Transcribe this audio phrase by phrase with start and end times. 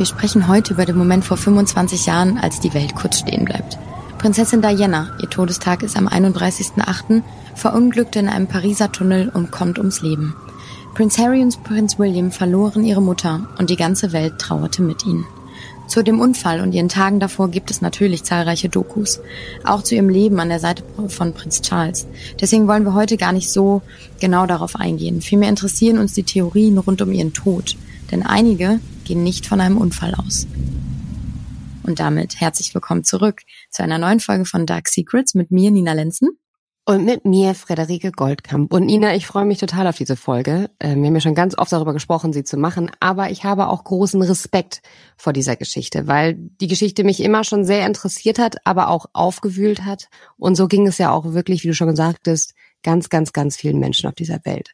[0.00, 3.76] Wir sprechen heute über den Moment vor 25 Jahren, als die Welt kurz stehen bleibt.
[4.16, 7.22] Prinzessin Diana, ihr Todestag ist am 31.08.,
[7.54, 10.34] verunglückte in einem Pariser Tunnel und kommt ums Leben.
[10.94, 15.26] Prinz Harry und Prinz William verloren ihre Mutter und die ganze Welt trauerte mit ihnen.
[15.86, 19.20] Zu dem Unfall und ihren Tagen davor gibt es natürlich zahlreiche Dokus.
[19.64, 22.06] Auch zu ihrem Leben an der Seite von Prinz Charles.
[22.40, 23.82] Deswegen wollen wir heute gar nicht so
[24.18, 25.20] genau darauf eingehen.
[25.20, 27.76] Vielmehr interessieren uns die Theorien rund um ihren Tod.
[28.10, 30.46] Denn einige gehen nicht von einem Unfall aus.
[31.82, 35.94] Und damit herzlich willkommen zurück zu einer neuen Folge von Dark Secrets mit mir, Nina
[35.94, 36.38] Lenzen.
[36.84, 38.72] Und mit mir, Frederike Goldkamp.
[38.72, 40.70] Und Nina, ich freue mich total auf diese Folge.
[40.78, 42.88] Ähm, wir haben ja schon ganz oft darüber gesprochen, sie zu machen.
[43.00, 44.80] Aber ich habe auch großen Respekt
[45.16, 49.84] vor dieser Geschichte, weil die Geschichte mich immer schon sehr interessiert hat, aber auch aufgewühlt
[49.84, 50.08] hat.
[50.36, 52.54] Und so ging es ja auch wirklich, wie du schon gesagt hast,
[52.84, 54.70] ganz, ganz, ganz vielen Menschen auf dieser Welt.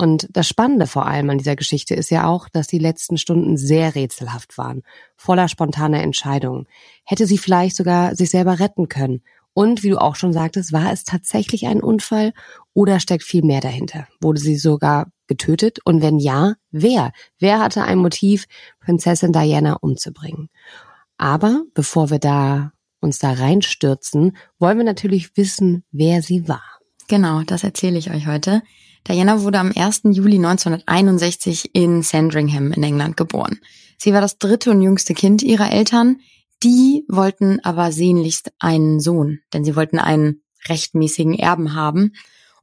[0.00, 3.58] Und das Spannende vor allem an dieser Geschichte ist ja auch, dass die letzten Stunden
[3.58, 4.80] sehr rätselhaft waren,
[5.14, 6.66] voller spontaner Entscheidungen.
[7.04, 9.20] Hätte sie vielleicht sogar sich selber retten können?
[9.52, 12.32] Und wie du auch schon sagtest, war es tatsächlich ein Unfall
[12.72, 14.08] oder steckt viel mehr dahinter?
[14.22, 15.80] Wurde sie sogar getötet?
[15.84, 17.12] Und wenn ja, wer?
[17.38, 18.46] Wer hatte ein Motiv,
[18.80, 20.48] Prinzessin Diana umzubringen?
[21.18, 26.80] Aber bevor wir da uns da reinstürzen, wollen wir natürlich wissen, wer sie war.
[27.06, 28.62] Genau, das erzähle ich euch heute.
[29.08, 30.02] Diana wurde am 1.
[30.04, 33.60] Juli 1961 in Sandringham in England geboren.
[33.98, 36.20] Sie war das dritte und jüngste Kind ihrer Eltern.
[36.62, 42.12] Die wollten aber sehnlichst einen Sohn, denn sie wollten einen rechtmäßigen Erben haben.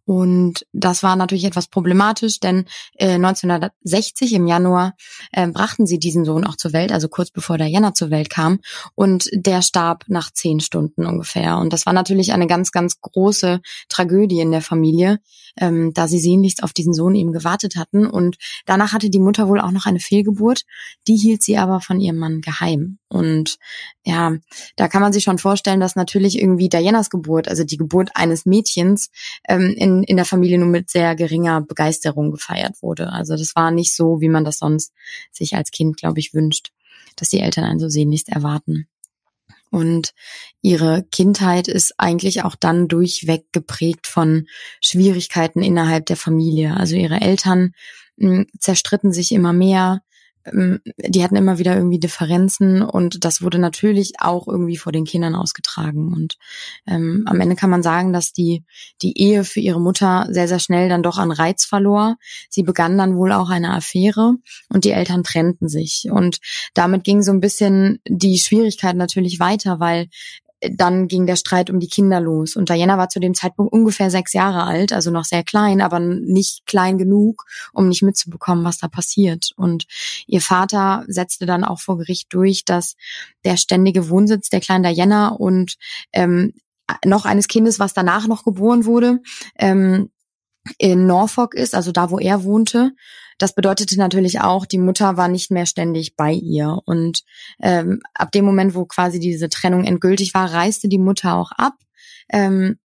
[0.08, 4.96] Und das war natürlich etwas problematisch, denn äh, 1960 im Januar
[5.34, 8.62] äh, brachten sie diesen Sohn auch zur Welt, also kurz bevor Diana zur Welt kam.
[8.96, 11.58] Und der starb nach zehn Stunden ungefähr.
[11.58, 13.60] Und das war natürlich eine ganz, ganz große
[13.90, 15.20] Tragödie in der Familie,
[15.60, 18.06] ähm, da sie sehnlichst auf diesen Sohn eben gewartet hatten.
[18.06, 20.64] Und danach hatte die Mutter wohl auch noch eine Fehlgeburt.
[21.08, 23.00] Die hielt sie aber von ihrem Mann geheim.
[23.10, 23.58] Und
[24.06, 24.36] ja,
[24.76, 28.46] da kann man sich schon vorstellen, dass natürlich irgendwie Dianas Geburt, also die Geburt eines
[28.46, 29.10] Mädchens,
[29.48, 33.12] ähm, in, in der Familie nur mit sehr geringer Begeisterung gefeiert wurde.
[33.12, 34.94] Also das war nicht so, wie man das sonst
[35.32, 36.72] sich als Kind, glaube ich, wünscht,
[37.16, 38.88] dass die Eltern einen so sehnlichst erwarten.
[39.70, 40.14] Und
[40.62, 44.48] ihre Kindheit ist eigentlich auch dann durchweg geprägt von
[44.82, 46.76] Schwierigkeiten innerhalb der Familie.
[46.78, 47.74] Also ihre Eltern
[48.20, 50.02] hm, zerstritten sich immer mehr.
[50.52, 55.06] Ähm, die hatten immer wieder irgendwie Differenzen und das wurde natürlich auch irgendwie vor den
[55.06, 56.14] Kindern ausgetragen.
[56.14, 56.38] Und
[56.88, 58.64] ähm, am Ende kann man sagen, dass die,
[59.02, 62.18] die Ehe für ihre Mutter sehr, sehr schnell dann doch an Reiz verlor.
[62.50, 64.36] Sie begann dann wohl auch eine Affäre
[64.70, 66.08] und die Eltern trennten sich.
[66.12, 66.40] Und
[66.74, 70.08] damit ging so ein bisschen die Schwierigkeit natürlich weiter, weil
[70.62, 72.56] dann ging der Streit um die Kinder los.
[72.56, 76.00] Und Diana war zu dem Zeitpunkt ungefähr sechs Jahre alt, also noch sehr klein, aber
[76.00, 79.52] nicht klein genug, um nicht mitzubekommen, was da passiert.
[79.56, 79.86] Und
[80.26, 82.96] ihr Vater setzte dann auch vor Gericht durch, dass
[83.46, 85.76] der ständige Wohnsitz der kleinen Diana und
[86.12, 86.54] ähm,
[87.06, 89.20] noch eines Kindes, was danach noch geboren wurde,
[89.58, 90.10] ähm,
[90.78, 92.92] in Norfolk ist, also da, wo er wohnte.
[93.38, 96.80] Das bedeutete natürlich auch, die Mutter war nicht mehr ständig bei ihr.
[96.86, 97.24] Und
[97.62, 101.74] ähm, ab dem Moment, wo quasi diese Trennung endgültig war, reiste die Mutter auch ab.
[102.30, 102.78] Ähm,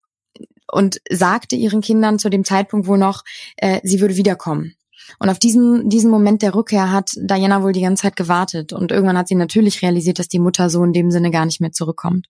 [0.72, 3.24] und sagte ihren Kindern zu dem Zeitpunkt wohl noch,
[3.58, 4.76] äh, sie würde wiederkommen.
[5.20, 8.72] Und auf diesen, diesen Moment der Rückkehr hat Diana wohl die ganze Zeit gewartet.
[8.72, 11.60] Und irgendwann hat sie natürlich realisiert, dass die Mutter so in dem Sinne gar nicht
[11.60, 12.28] mehr zurückkommt.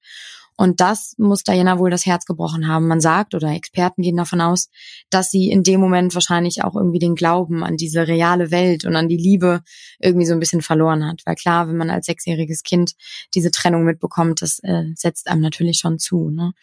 [0.57, 2.87] Und das muss Diana wohl das Herz gebrochen haben.
[2.87, 4.69] Man sagt oder Experten gehen davon aus,
[5.09, 8.95] dass sie in dem Moment wahrscheinlich auch irgendwie den Glauben an diese reale Welt und
[8.95, 9.61] an die Liebe
[9.99, 11.21] irgendwie so ein bisschen verloren hat.
[11.25, 12.93] Weil klar, wenn man als sechsjähriges Kind
[13.33, 16.29] diese Trennung mitbekommt, das äh, setzt einem natürlich schon zu.
[16.29, 16.53] Ne?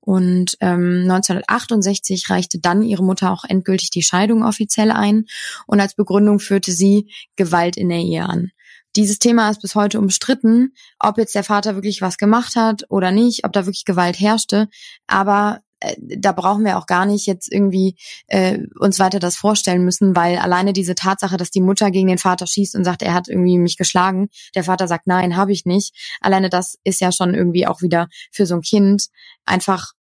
[0.00, 5.26] Und ähm, 1968 reichte dann ihre Mutter auch endgültig die Scheidung offiziell ein
[5.66, 8.50] und als Begründung führte sie Gewalt in der Ehe an.
[8.96, 13.10] Dieses Thema ist bis heute umstritten, ob jetzt der Vater wirklich was gemacht hat oder
[13.10, 14.68] nicht, ob da wirklich Gewalt herrschte.
[15.06, 17.96] Aber äh, da brauchen wir auch gar nicht jetzt irgendwie
[18.28, 22.18] äh, uns weiter das vorstellen müssen, weil alleine diese Tatsache, dass die Mutter gegen den
[22.18, 25.66] Vater schießt und sagt, er hat irgendwie mich geschlagen, der Vater sagt, nein, habe ich
[25.66, 25.94] nicht.
[26.20, 29.08] Alleine das ist ja schon irgendwie auch wieder für so ein Kind
[29.44, 29.92] einfach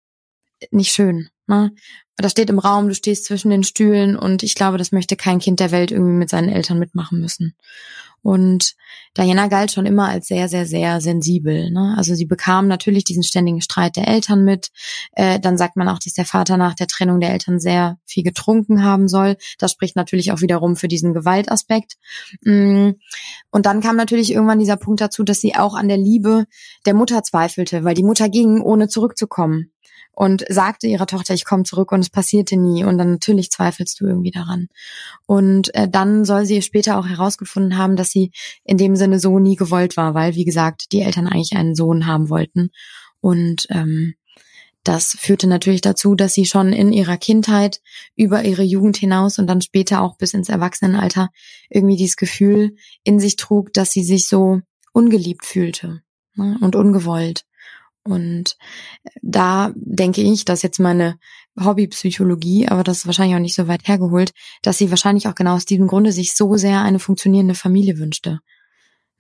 [0.71, 1.29] nicht schön.
[1.47, 1.71] Ne?
[2.18, 5.39] Das steht im Raum, du stehst zwischen den Stühlen und ich glaube, das möchte kein
[5.39, 7.56] Kind der Welt irgendwie mit seinen Eltern mitmachen müssen.
[8.24, 8.75] Und
[9.18, 11.69] Diana galt schon immer als sehr, sehr, sehr sensibel.
[11.71, 11.94] Ne?
[11.98, 14.69] Also sie bekam natürlich diesen ständigen Streit der Eltern mit.
[15.12, 18.24] Äh, dann sagt man auch, dass der Vater nach der Trennung der Eltern sehr viel
[18.24, 19.36] getrunken haben soll.
[19.60, 21.95] Das spricht natürlich auch wiederum für diesen Gewaltaspekt.
[22.44, 22.92] Mm.
[23.51, 26.45] Und dann kam natürlich irgendwann dieser Punkt dazu, dass sie auch an der Liebe
[26.86, 29.74] der Mutter zweifelte, weil die Mutter ging, ohne zurückzukommen.
[30.15, 34.00] Und sagte ihrer Tochter, ich komme zurück und es passierte nie und dann natürlich zweifelst
[34.00, 34.68] du irgendwie daran.
[35.25, 38.31] Und äh, dann soll sie später auch herausgefunden haben, dass sie
[38.63, 42.06] in dem Sinne so nie gewollt war, weil, wie gesagt, die Eltern eigentlich einen Sohn
[42.06, 42.69] haben wollten.
[43.21, 44.13] Und ähm,
[44.83, 47.81] das führte natürlich dazu, dass sie schon in ihrer Kindheit
[48.15, 51.30] über ihre Jugend hinaus und dann später auch bis ins Erwachsenenalter
[51.69, 54.60] irgendwie dieses Gefühl in sich trug, dass sie sich so
[54.92, 56.04] ungeliebt fühlte
[56.36, 57.45] ne, und ungewollt.
[58.03, 58.57] Und
[59.21, 61.17] da denke ich, dass jetzt meine
[61.59, 65.55] Hobbypsychologie, aber das ist wahrscheinlich auch nicht so weit hergeholt, dass sie wahrscheinlich auch genau
[65.55, 68.39] aus diesem Grunde sich so sehr eine funktionierende Familie wünschte.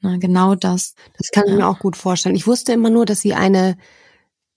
[0.01, 0.95] Na, genau das.
[1.17, 2.35] Das kann ich mir auch gut vorstellen.
[2.35, 3.77] Ich wusste immer nur, dass sie eine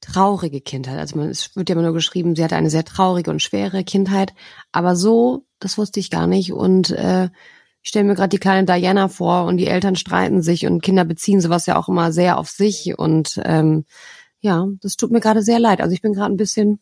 [0.00, 0.98] traurige Kindheit.
[0.98, 3.84] Also man, es wird ja immer nur geschrieben, sie hatte eine sehr traurige und schwere
[3.84, 4.34] Kindheit.
[4.72, 6.52] Aber so, das wusste ich gar nicht.
[6.52, 7.28] Und äh,
[7.86, 11.04] ich stelle mir gerade die kleine Diana vor und die Eltern streiten sich und Kinder
[11.04, 12.98] beziehen sowas ja auch immer sehr auf sich.
[12.98, 13.84] Und ähm,
[14.40, 15.80] ja, das tut mir gerade sehr leid.
[15.80, 16.80] Also ich bin gerade ein bisschen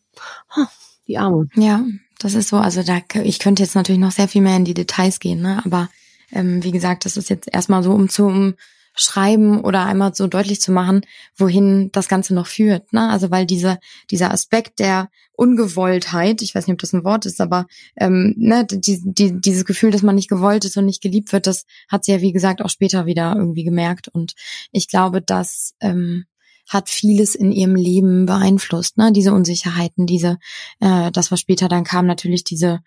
[0.55, 0.65] huh,
[1.07, 1.47] die Arme.
[1.53, 1.85] Ja,
[2.17, 2.57] das ist so.
[2.57, 5.61] Also da ich könnte jetzt natürlich noch sehr viel mehr in die Details gehen, ne?
[5.63, 5.89] Aber
[6.31, 8.55] ähm, wie gesagt, das ist jetzt erstmal so, um zu um
[8.95, 11.01] schreiben oder einmal so deutlich zu machen,
[11.35, 12.93] wohin das Ganze noch führt.
[12.93, 13.09] Ne?
[13.09, 13.77] Also weil diese,
[14.09, 18.65] dieser Aspekt der Ungewolltheit, ich weiß nicht, ob das ein Wort ist, aber ähm, ne,
[18.65, 22.05] die, die, dieses Gefühl, dass man nicht gewollt ist und nicht geliebt wird, das hat
[22.05, 24.07] sie ja, wie gesagt, auch später wieder irgendwie gemerkt.
[24.07, 24.33] Und
[24.71, 26.25] ich glaube, dass ähm,
[26.67, 29.11] hat vieles in ihrem Leben beeinflusst, ne?
[29.11, 30.39] Diese Unsicherheiten, diese,
[30.79, 32.79] äh, das was später dann kam, natürlich diese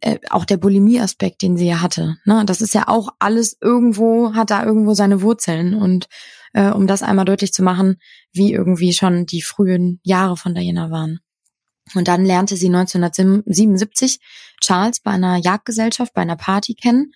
[0.00, 2.16] äh, auch der Bulimie-Aspekt, den sie ja hatte.
[2.24, 2.44] Ne?
[2.46, 5.74] Das ist ja auch alles irgendwo, hat da irgendwo seine Wurzeln.
[5.74, 6.08] Und
[6.52, 7.96] äh, um das einmal deutlich zu machen,
[8.32, 11.20] wie irgendwie schon die frühen Jahre von Diana waren.
[11.94, 14.20] Und dann lernte sie 1977
[14.60, 17.12] Charles bei einer Jagdgesellschaft, bei einer Party kennen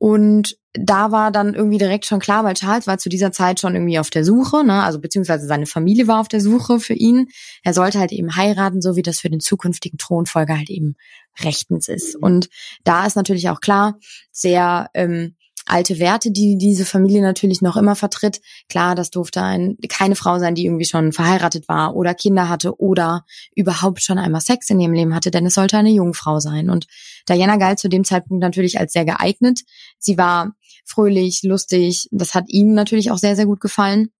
[0.00, 3.74] und da war dann irgendwie direkt schon klar, weil Charles war zu dieser Zeit schon
[3.74, 4.82] irgendwie auf der Suche, ne?
[4.82, 7.28] also beziehungsweise seine Familie war auf der Suche für ihn.
[7.62, 10.96] Er sollte halt eben heiraten, so wie das für den zukünftigen Thronfolger halt eben
[11.44, 12.16] rechtens ist.
[12.16, 12.48] Und
[12.84, 13.98] da ist natürlich auch klar,
[14.32, 18.40] sehr ähm, alte Werte, die diese Familie natürlich noch immer vertritt.
[18.68, 22.78] Klar, das durfte ein, keine Frau sein, die irgendwie schon verheiratet war oder Kinder hatte
[22.80, 26.70] oder überhaupt schon einmal Sex in ihrem Leben hatte, denn es sollte eine Jungfrau sein.
[26.70, 26.86] Und
[27.28, 29.60] Diana galt zu dem Zeitpunkt natürlich als sehr geeignet.
[29.98, 30.52] Sie war
[30.84, 32.08] fröhlich, lustig.
[32.10, 34.10] Das hat ihm natürlich auch sehr, sehr gut gefallen.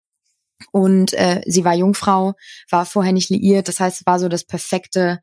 [0.72, 2.34] Und äh, sie war Jungfrau,
[2.70, 3.67] war vorher nicht liiert.
[3.69, 5.20] Das heißt, es war so das perfekte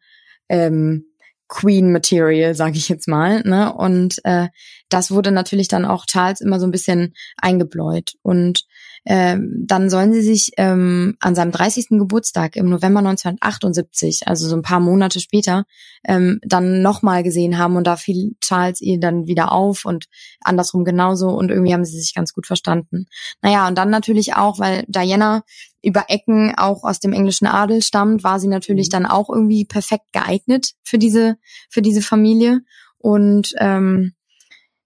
[0.49, 1.05] ähm,
[1.47, 3.41] Queen Material, sage ich jetzt mal.
[3.44, 3.73] Ne?
[3.73, 4.47] Und äh,
[4.89, 8.13] das wurde natürlich dann auch Charles immer so ein bisschen eingebläut.
[8.21, 8.65] Und
[9.09, 11.92] ähm, dann sollen sie sich ähm, an seinem 30.
[11.92, 15.63] Geburtstag im November 1978, also so ein paar Monate später,
[16.06, 20.07] ähm, dann nochmal gesehen haben und da fiel Charles ihr dann wieder auf und
[20.42, 23.06] andersrum genauso und irgendwie haben sie sich ganz gut verstanden.
[23.42, 25.44] Naja, und dann natürlich auch, weil Diana
[25.81, 28.92] über Ecken auch aus dem englischen Adel stammt, war sie natürlich mhm.
[28.92, 31.38] dann auch irgendwie perfekt geeignet für diese,
[31.69, 32.59] für diese Familie.
[32.98, 34.15] Und ähm,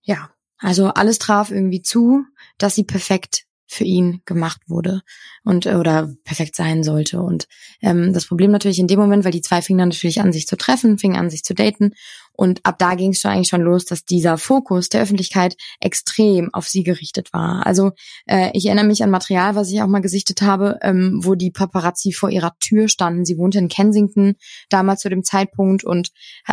[0.03, 0.29] ja,
[0.59, 2.23] also alles traf irgendwie zu,
[2.59, 5.01] dass sie perfekt für ihn gemacht wurde
[5.45, 7.21] und äh, oder perfekt sein sollte.
[7.21, 7.47] Und
[7.81, 10.45] ähm, das Problem natürlich in dem Moment, weil die zwei fingen dann natürlich an, sich
[10.45, 11.93] zu treffen, fingen an, sich zu daten.
[12.33, 16.53] Und ab da ging es schon eigentlich schon los, dass dieser Fokus der Öffentlichkeit extrem
[16.53, 17.65] auf sie gerichtet war.
[17.65, 17.91] Also
[18.25, 21.51] äh, ich erinnere mich an Material, was ich auch mal gesichtet habe, ähm, wo die
[21.51, 23.25] Paparazzi vor ihrer Tür standen.
[23.25, 24.35] Sie wohnte in Kensington
[24.69, 26.09] damals zu dem Zeitpunkt und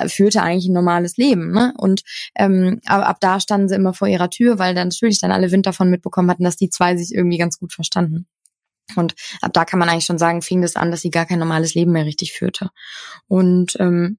[0.06, 1.52] führte eigentlich ein normales Leben.
[1.52, 1.72] Ne?
[1.78, 2.02] Und
[2.34, 5.50] ähm, ab, ab da standen sie immer vor ihrer Tür, weil dann natürlich dann alle
[5.50, 8.26] Wind davon mitbekommen hatten, dass die zwei sich irgendwie ganz gut verstanden.
[8.96, 11.38] Und ab da kann man eigentlich schon sagen, fing das an, dass sie gar kein
[11.38, 12.70] normales Leben mehr richtig führte.
[13.26, 14.18] Und ähm,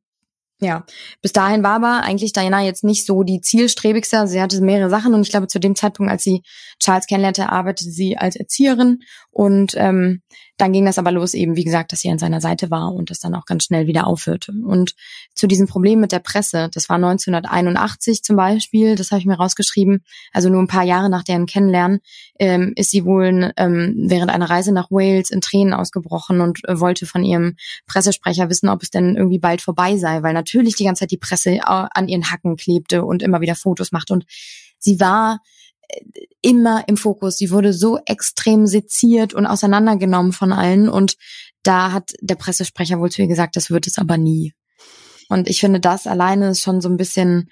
[0.62, 0.86] ja,
[1.22, 4.28] bis dahin war aber eigentlich Diana jetzt nicht so die zielstrebigste.
[4.28, 6.44] Sie hatte mehrere Sachen und ich glaube, zu dem Zeitpunkt, als sie
[6.80, 9.00] Charles kennenlernte, arbeitete sie als Erzieherin
[9.32, 10.22] und ähm,
[10.58, 13.10] dann ging das aber los eben, wie gesagt, dass sie an seiner Seite war und
[13.10, 14.52] das dann auch ganz schnell wieder aufhörte.
[14.52, 14.96] Und
[15.34, 19.36] zu diesem Problem mit der Presse, das war 1981 zum Beispiel, das habe ich mir
[19.36, 22.00] rausgeschrieben, also nur ein paar Jahre nach deren Kennenlernen,
[22.40, 26.80] ähm, ist sie wohl ähm, während einer Reise nach Wales in Tränen ausgebrochen und äh,
[26.80, 27.56] wollte von ihrem
[27.88, 31.18] Pressesprecher wissen, ob es denn irgendwie bald vorbei sei, weil natürlich die ganze Zeit die
[31.18, 34.26] Presse äh, an ihren Hacken klebte und immer wieder Fotos machte und
[34.80, 35.40] sie war
[36.42, 37.38] immer im Fokus.
[37.38, 40.90] Sie wurde so extrem seziert und auseinandergenommen von allen.
[40.90, 41.16] Und
[41.64, 44.54] da hat der Pressesprecher wohl zu ihr gesagt, das wird es aber nie.
[45.28, 47.50] Und ich finde, das alleine ist schon so ein bisschen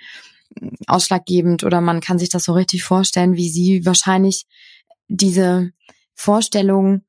[0.87, 4.45] ausschlaggebend oder man kann sich das so richtig vorstellen, wie sie wahrscheinlich
[5.07, 5.71] diese
[6.15, 7.03] Vorstellung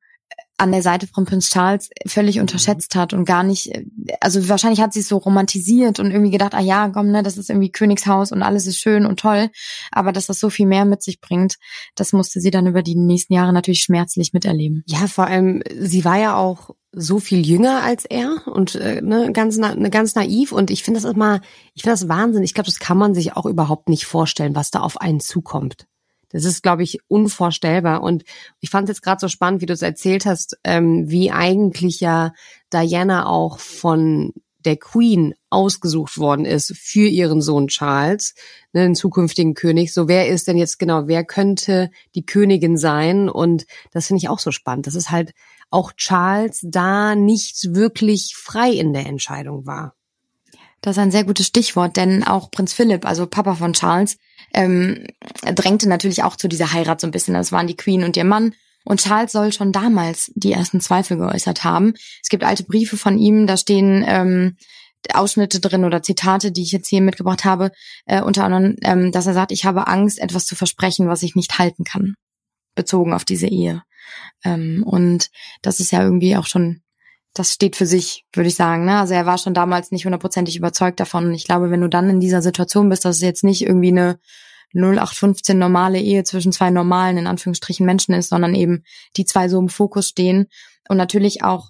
[0.59, 2.41] an der Seite von Prinz Charles völlig mhm.
[2.41, 3.71] unterschätzt hat und gar nicht,
[4.19, 7.37] also wahrscheinlich hat sie es so romantisiert und irgendwie gedacht, ah ja, komm, ne, das
[7.37, 9.49] ist irgendwie Königshaus und alles ist schön und toll,
[9.91, 11.55] aber dass das so viel mehr mit sich bringt,
[11.95, 14.83] das musste sie dann über die nächsten Jahre natürlich schmerzlich miterleben.
[14.85, 19.31] Ja, vor allem, sie war ja auch so viel jünger als er und äh, ne,
[19.31, 21.39] ganz na, ne, ganz naiv und ich finde das immer,
[21.73, 22.43] ich finde das Wahnsinn.
[22.43, 25.85] Ich glaube, das kann man sich auch überhaupt nicht vorstellen, was da auf einen zukommt.
[26.29, 28.01] Das ist, glaube ich, unvorstellbar.
[28.01, 28.23] Und
[28.59, 31.99] ich fand es jetzt gerade so spannend, wie du es erzählt hast, ähm, wie eigentlich
[31.99, 32.33] ja
[32.71, 34.33] Diana auch von
[34.65, 38.35] der Queen ausgesucht worden ist für ihren Sohn Charles,
[38.73, 39.93] ne, den zukünftigen König.
[39.93, 43.29] So, wer ist denn jetzt genau, wer könnte die Königin sein?
[43.29, 44.85] Und das finde ich auch so spannend.
[44.85, 45.33] Das ist halt
[45.69, 49.95] auch Charles da nicht wirklich frei in der Entscheidung war.
[50.81, 54.17] Das ist ein sehr gutes Stichwort, denn auch Prinz Philipp, also Papa von Charles,
[54.53, 55.05] ähm,
[55.43, 57.33] drängte natürlich auch zu dieser Heirat so ein bisschen.
[57.33, 58.53] Das waren die Queen und ihr Mann.
[58.85, 61.93] Und Charles soll schon damals die ersten Zweifel geäußert haben.
[62.23, 64.55] Es gibt alte Briefe von ihm, da stehen ähm,
[65.13, 67.71] Ausschnitte drin oder Zitate, die ich jetzt hier mitgebracht habe,
[68.05, 71.35] äh, unter anderem, ähm, dass er sagt, ich habe Angst, etwas zu versprechen, was ich
[71.35, 72.15] nicht halten kann,
[72.75, 73.83] bezogen auf diese Ehe.
[74.43, 75.29] Ähm, und
[75.61, 76.81] das ist ja irgendwie auch schon,
[77.33, 78.85] das steht für sich, würde ich sagen.
[78.85, 78.97] Ne?
[78.97, 81.27] Also er war schon damals nicht hundertprozentig überzeugt davon.
[81.27, 83.89] Und ich glaube, wenn du dann in dieser Situation bist, dass es jetzt nicht irgendwie
[83.91, 84.19] eine
[84.73, 88.83] 0815 normale Ehe zwischen zwei normalen, in Anführungsstrichen, Menschen ist, sondern eben
[89.17, 90.47] die zwei so im Fokus stehen.
[90.87, 91.69] Und natürlich auch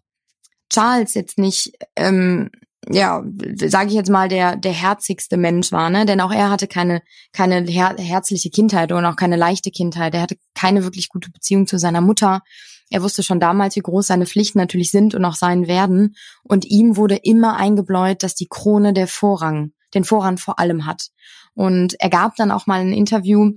[0.69, 2.49] Charles jetzt nicht ähm,
[2.87, 3.23] ja,
[3.55, 6.05] sage ich jetzt mal, der der herzigste Mensch war, ne?
[6.05, 7.01] Denn auch er hatte keine
[7.33, 10.13] keine her herzliche Kindheit und auch keine leichte Kindheit.
[10.15, 12.41] Er hatte keine wirklich gute Beziehung zu seiner Mutter.
[12.89, 16.15] Er wusste schon damals, wie groß seine Pflichten natürlich sind und auch sein werden.
[16.43, 21.09] Und ihm wurde immer eingebläut, dass die Krone der Vorrang, den Vorrang vor allem hat.
[21.53, 23.51] Und er gab dann auch mal ein Interview,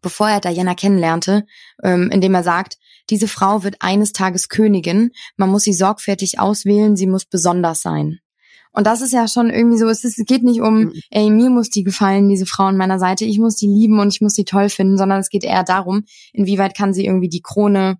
[0.00, 1.44] bevor er Diana kennenlernte,
[1.82, 2.78] ähm, in dem er sagt,
[3.10, 8.20] diese Frau wird eines Tages Königin, man muss sie sorgfältig auswählen, sie muss besonders sein.
[8.74, 10.92] Und das ist ja schon irgendwie so, es, ist, es geht nicht um, mhm.
[11.10, 14.14] ey, mir muss die gefallen, diese Frau an meiner Seite, ich muss die lieben und
[14.14, 17.42] ich muss sie toll finden, sondern es geht eher darum, inwieweit kann sie irgendwie die
[17.42, 17.98] Krone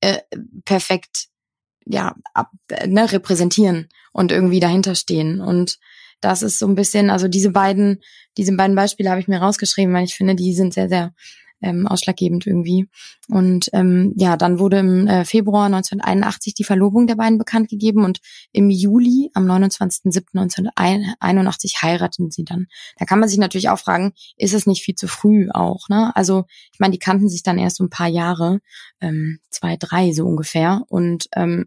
[0.00, 0.18] äh,
[0.64, 1.28] perfekt
[1.86, 2.50] ja ab,
[2.86, 5.40] ne, repräsentieren und irgendwie dahinter stehen.
[5.40, 5.78] Und
[6.20, 8.02] das ist so ein bisschen, also diese beiden,
[8.36, 11.14] diese beiden Beispiele habe ich mir rausgeschrieben, weil ich finde, die sind sehr, sehr
[11.62, 12.88] ähm, ausschlaggebend irgendwie.
[13.28, 18.04] Und ähm, ja, dann wurde im äh, Februar 1981 die Verlobung der beiden bekannt gegeben
[18.04, 18.20] und
[18.52, 22.66] im Juli, am 29.07.1981 heiraten sie dann.
[22.98, 25.88] Da kann man sich natürlich auch fragen, ist es nicht viel zu früh auch?
[25.88, 26.14] Ne?
[26.16, 28.60] Also ich meine, die kannten sich dann erst so ein paar Jahre,
[29.00, 30.82] ähm, zwei, drei so ungefähr.
[30.88, 31.66] Und ähm,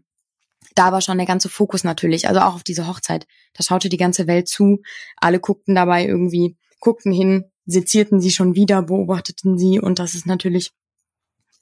[0.74, 3.26] da war schon der ganze Fokus natürlich, also auch auf diese Hochzeit.
[3.54, 4.82] Da schaute die ganze Welt zu.
[5.16, 9.80] Alle guckten dabei irgendwie, guckten hin, sezierten sie schon wieder, beobachteten sie.
[9.80, 10.72] Und das ist natürlich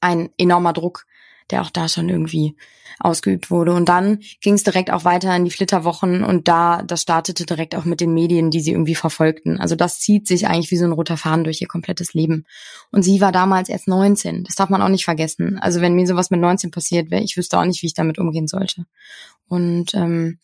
[0.01, 1.07] ein enormer Druck,
[1.53, 2.57] der auch da schon irgendwie
[2.99, 3.73] ausgeübt wurde.
[3.73, 7.75] Und dann ging es direkt auch weiter in die Flitterwochen und da, das startete direkt
[7.75, 9.59] auch mit den Medien, die sie irgendwie verfolgten.
[9.59, 12.45] Also das zieht sich eigentlich wie so ein roter Faden durch ihr komplettes Leben.
[12.91, 14.45] Und sie war damals erst 19.
[14.45, 15.59] Das darf man auch nicht vergessen.
[15.59, 18.19] Also wenn mir sowas mit 19 passiert wäre, ich wüsste auch nicht, wie ich damit
[18.19, 18.87] umgehen sollte.
[19.49, 20.39] Und ähm,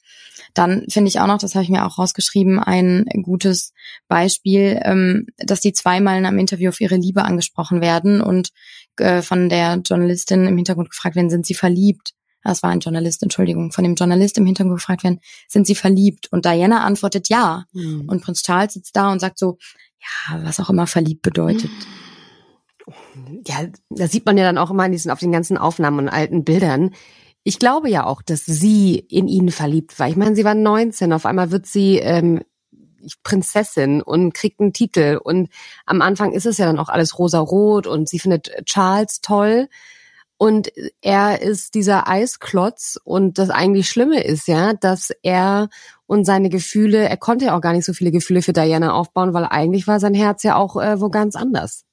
[0.55, 3.73] dann finde ich auch noch, das habe ich mir auch rausgeschrieben, ein gutes
[4.09, 8.51] Beispiel, ähm, dass die zweimal in einem Interview auf ihre Liebe angesprochen werden und
[9.01, 12.15] äh, von der Journalistin im Hintergrund gefragt werden, sind sie verliebt?
[12.45, 16.29] Das war ein Journalist, Entschuldigung, von dem Journalist im Hintergrund gefragt werden, sind sie verliebt?
[16.31, 17.65] Und Diana antwortet ja.
[17.73, 18.09] Mhm.
[18.09, 19.59] Und Prinz Charles sitzt da und sagt so,
[20.01, 21.71] ja, was auch immer verliebt bedeutet.
[23.47, 26.09] Ja, da sieht man ja dann auch immer in diesen, auf den ganzen Aufnahmen und
[26.09, 26.95] alten Bildern,
[27.49, 30.07] ich glaube ja auch, dass sie in ihn verliebt war.
[30.07, 32.43] Ich meine, sie war 19, auf einmal wird sie ähm,
[33.23, 35.19] Prinzessin und kriegt einen Titel.
[35.23, 35.51] Und
[35.87, 39.69] am Anfang ist es ja dann auch alles rosa-rot und sie findet Charles toll.
[40.37, 45.69] Und er ist dieser Eisklotz und das eigentlich Schlimme ist ja, dass er
[46.07, 49.35] und seine Gefühle, er konnte ja auch gar nicht so viele Gefühle für Diana aufbauen,
[49.35, 51.88] weil eigentlich war sein Herz ja auch äh, wo ganz anders.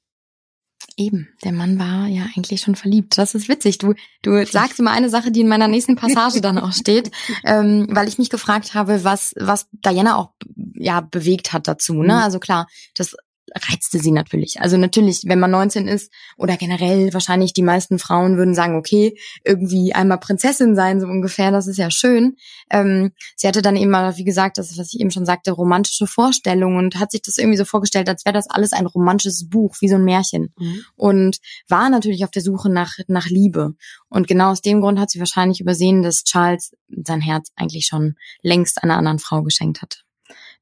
[0.98, 3.18] Eben, der Mann war ja eigentlich schon verliebt.
[3.18, 3.80] Das ist witzig.
[3.80, 7.12] Du, du sagst immer eine Sache, die in meiner nächsten Passage dann auch steht,
[7.44, 10.32] ähm, weil ich mich gefragt habe, was, was Diana auch
[10.74, 11.96] ja bewegt hat dazu.
[11.96, 12.14] Ne?
[12.14, 12.22] Mhm.
[12.22, 13.16] Also klar, das
[13.56, 14.62] reizte sie natürlich.
[14.62, 19.18] Also natürlich, wenn man 19 ist oder generell wahrscheinlich die meisten Frauen würden sagen, okay,
[19.44, 22.36] irgendwie einmal Prinzessin sein, so ungefähr, das ist ja schön.
[22.70, 26.08] Ähm, sie hatte dann eben mal, wie gesagt, das, was ich eben schon sagte, romantische
[26.08, 29.76] Vorstellungen und hat sich das irgendwie so vorgestellt, als wäre das alles ein romantisches Buch,
[29.80, 30.54] wie so ein Märchen.
[30.58, 30.84] Mhm.
[30.96, 33.76] Und war natürlich auf der Suche nach, nach Liebe.
[34.10, 38.16] Und genau aus dem Grund hat sie wahrscheinlich übersehen, dass Charles sein Herz eigentlich schon
[38.42, 40.05] längst einer anderen Frau geschenkt hatte.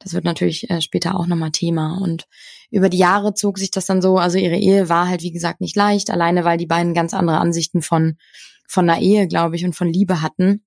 [0.03, 1.97] Das wird natürlich äh, später auch nochmal Thema.
[2.01, 2.27] Und
[2.69, 5.61] über die Jahre zog sich das dann so, also ihre Ehe war halt, wie gesagt,
[5.61, 8.17] nicht leicht, alleine weil die beiden ganz andere Ansichten von,
[8.67, 10.65] von einer Ehe, glaube ich, und von Liebe hatten.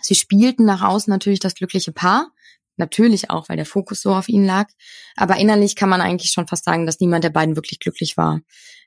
[0.00, 2.30] Sie spielten nach außen natürlich das glückliche Paar,
[2.76, 4.68] natürlich auch, weil der Fokus so auf ihn lag.
[5.16, 8.40] Aber innerlich kann man eigentlich schon fast sagen, dass niemand der beiden wirklich glücklich war.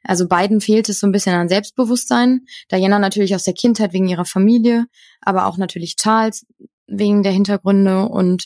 [0.03, 2.45] Also beiden fehlt es so ein bisschen an Selbstbewusstsein.
[2.71, 4.85] Diana natürlich aus der Kindheit wegen ihrer Familie,
[5.21, 6.45] aber auch natürlich Charles
[6.87, 8.45] wegen der Hintergründe und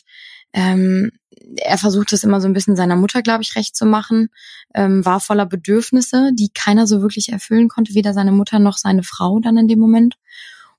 [0.52, 1.10] ähm,
[1.56, 4.28] er versucht es immer so ein bisschen seiner Mutter, glaube ich, recht zu machen,
[4.74, 9.02] ähm, war voller Bedürfnisse, die keiner so wirklich erfüllen konnte, weder seine Mutter noch seine
[9.02, 10.16] Frau dann in dem Moment.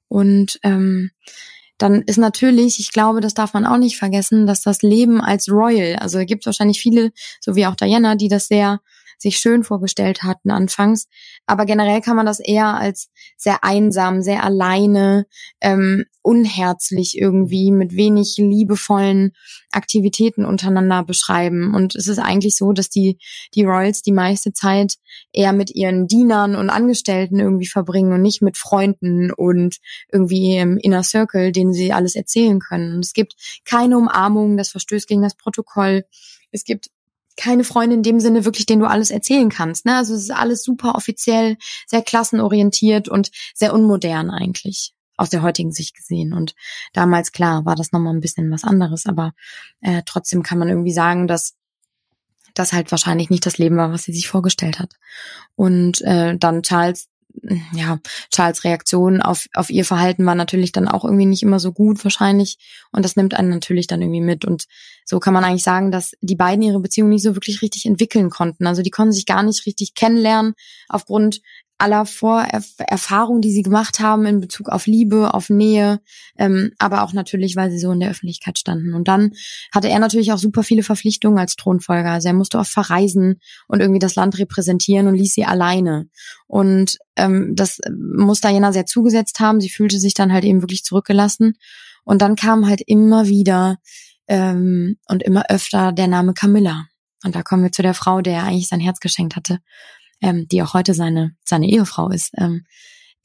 [0.07, 1.11] Und ähm,
[1.77, 5.49] dann ist natürlich, ich glaube, das darf man auch nicht vergessen, dass das Leben als
[5.49, 8.81] Royal, also es gibt wahrscheinlich viele, so wie auch Diana, die das sehr
[9.21, 11.07] sich schön vorgestellt hatten anfangs.
[11.45, 15.27] Aber generell kann man das eher als sehr einsam, sehr alleine,
[15.61, 19.33] ähm, unherzlich irgendwie mit wenig liebevollen
[19.71, 21.73] Aktivitäten untereinander beschreiben.
[21.75, 23.19] Und es ist eigentlich so, dass die,
[23.53, 24.95] die Royals die meiste Zeit
[25.33, 29.77] eher mit ihren Dienern und Angestellten irgendwie verbringen und nicht mit Freunden und
[30.11, 32.95] irgendwie im Inner Circle, denen sie alles erzählen können.
[32.95, 33.35] Und es gibt
[33.65, 36.05] keine Umarmung, das verstößt gegen das Protokoll.
[36.51, 36.89] Es gibt
[37.41, 39.85] keine Freunde in dem Sinne wirklich, denen du alles erzählen kannst.
[39.85, 39.95] Ne?
[39.95, 41.57] Also es ist alles super offiziell,
[41.87, 46.33] sehr klassenorientiert und sehr unmodern eigentlich aus der heutigen Sicht gesehen.
[46.33, 46.53] Und
[46.93, 49.33] damals, klar, war das nochmal ein bisschen was anderes, aber
[49.81, 51.55] äh, trotzdem kann man irgendwie sagen, dass
[52.53, 54.93] das halt wahrscheinlich nicht das Leben war, was sie sich vorgestellt hat.
[55.55, 57.07] Und äh, dann Charles
[57.73, 57.99] ja,
[58.31, 62.03] Charles Reaktion auf, auf ihr Verhalten war natürlich dann auch irgendwie nicht immer so gut
[62.03, 62.57] wahrscheinlich.
[62.91, 64.45] Und das nimmt einen natürlich dann irgendwie mit.
[64.45, 64.65] Und
[65.05, 68.29] so kann man eigentlich sagen, dass die beiden ihre Beziehung nicht so wirklich richtig entwickeln
[68.29, 68.67] konnten.
[68.67, 70.53] Also die konnten sich gar nicht richtig kennenlernen
[70.87, 71.41] aufgrund
[71.81, 75.99] aller Vorerfahrungen, die sie gemacht haben in Bezug auf Liebe, auf Nähe,
[76.37, 78.93] ähm, aber auch natürlich, weil sie so in der Öffentlichkeit standen.
[78.93, 79.31] Und dann
[79.73, 82.11] hatte er natürlich auch super viele Verpflichtungen als Thronfolger.
[82.11, 86.07] Also er musste oft verreisen und irgendwie das Land repräsentieren und ließ sie alleine.
[86.47, 89.59] Und ähm, das muss Diana sehr zugesetzt haben.
[89.59, 91.57] Sie fühlte sich dann halt eben wirklich zurückgelassen.
[92.03, 93.77] Und dann kam halt immer wieder
[94.27, 96.85] ähm, und immer öfter der Name Camilla.
[97.23, 99.59] Und da kommen wir zu der Frau, der er eigentlich sein Herz geschenkt hatte
[100.21, 102.31] ähm, die auch heute seine, seine Ehefrau ist.
[102.37, 102.63] Ähm,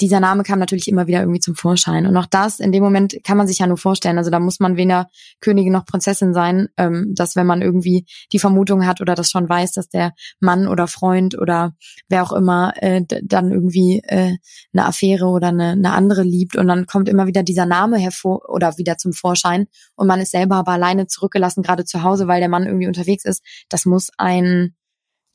[0.00, 2.06] dieser Name kam natürlich immer wieder irgendwie zum Vorschein.
[2.06, 4.60] Und auch das, in dem Moment kann man sich ja nur vorstellen, also da muss
[4.60, 5.08] man weder
[5.40, 9.48] Königin noch Prinzessin sein, ähm, dass wenn man irgendwie die Vermutung hat oder das schon
[9.48, 11.74] weiß, dass der Mann oder Freund oder
[12.08, 14.36] wer auch immer äh, dann irgendwie äh,
[14.72, 18.50] eine Affäre oder eine, eine andere liebt und dann kommt immer wieder dieser Name hervor
[18.50, 22.40] oder wieder zum Vorschein und man ist selber aber alleine zurückgelassen, gerade zu Hause, weil
[22.40, 24.74] der Mann irgendwie unterwegs ist, das muss ein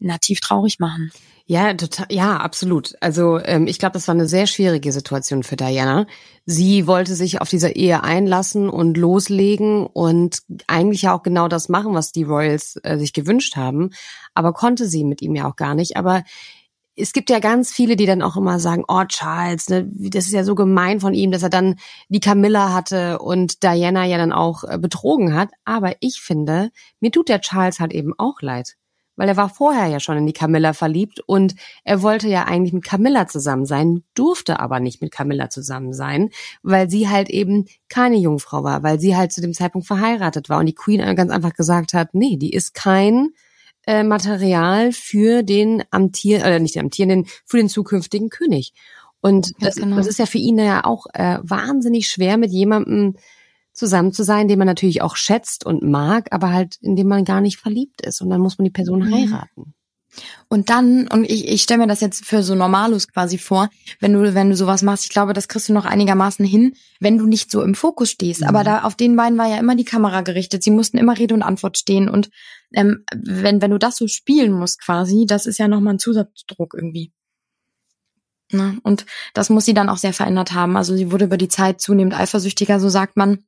[0.02, 1.12] nativ traurig machen.
[1.52, 2.96] Ja, total, ja, absolut.
[3.02, 6.08] Also ähm, ich glaube, das war eine sehr schwierige Situation für Diana.
[6.46, 11.68] Sie wollte sich auf diese Ehe einlassen und loslegen und eigentlich ja auch genau das
[11.68, 13.90] machen, was die Royals äh, sich gewünscht haben,
[14.34, 15.98] aber konnte sie mit ihm ja auch gar nicht.
[15.98, 16.24] Aber
[16.96, 20.34] es gibt ja ganz viele, die dann auch immer sagen, oh Charles, ne, das ist
[20.34, 21.76] ja so gemein von ihm, dass er dann
[22.08, 25.50] die Camilla hatte und Diana ja dann auch äh, betrogen hat.
[25.66, 26.70] Aber ich finde,
[27.02, 28.78] mir tut der Charles halt eben auch leid
[29.16, 32.74] weil er war vorher ja schon in die Camilla verliebt und er wollte ja eigentlich
[32.74, 36.30] mit Camilla zusammen sein, durfte aber nicht mit Camilla zusammen sein,
[36.64, 40.60] weil sie halt eben keine Jungfrau war, weil sie halt zu dem Zeitpunkt verheiratet war
[40.60, 43.30] und die Queen ganz einfach gesagt hat, nee, die ist kein
[43.88, 48.74] äh, Material für den amtier oder nicht den amtierenden, für den zukünftigen König.
[49.22, 49.98] Und das, genau.
[49.98, 53.16] das ist ja für ihn ja auch äh, wahnsinnig schwer mit jemandem
[53.74, 57.26] zusammen zu sein, den man natürlich auch schätzt und mag, aber halt in dem man
[57.26, 58.22] gar nicht verliebt ist.
[58.22, 59.14] Und dann muss man die Person mhm.
[59.14, 59.74] heiraten.
[60.50, 64.14] Und dann, und ich, ich stelle mir das jetzt für so Normalus quasi vor, wenn
[64.14, 67.26] du, wenn du sowas machst, ich glaube, das kriegst du noch einigermaßen hin, wenn du
[67.26, 68.42] nicht so im Fokus stehst.
[68.42, 68.48] Mhm.
[68.48, 70.64] Aber da auf den beiden war ja immer die Kamera gerichtet.
[70.64, 72.10] Sie mussten immer Rede und Antwort stehen.
[72.10, 72.30] Und
[72.74, 76.74] ähm, wenn, wenn du das so spielen musst quasi, das ist ja nochmal ein Zusatzdruck
[76.74, 77.14] irgendwie.
[78.52, 78.80] Na, ne?
[78.84, 80.76] und das muss sie dann auch sehr verändert haben.
[80.76, 83.46] Also sie wurde über die Zeit zunehmend eifersüchtiger, so sagt man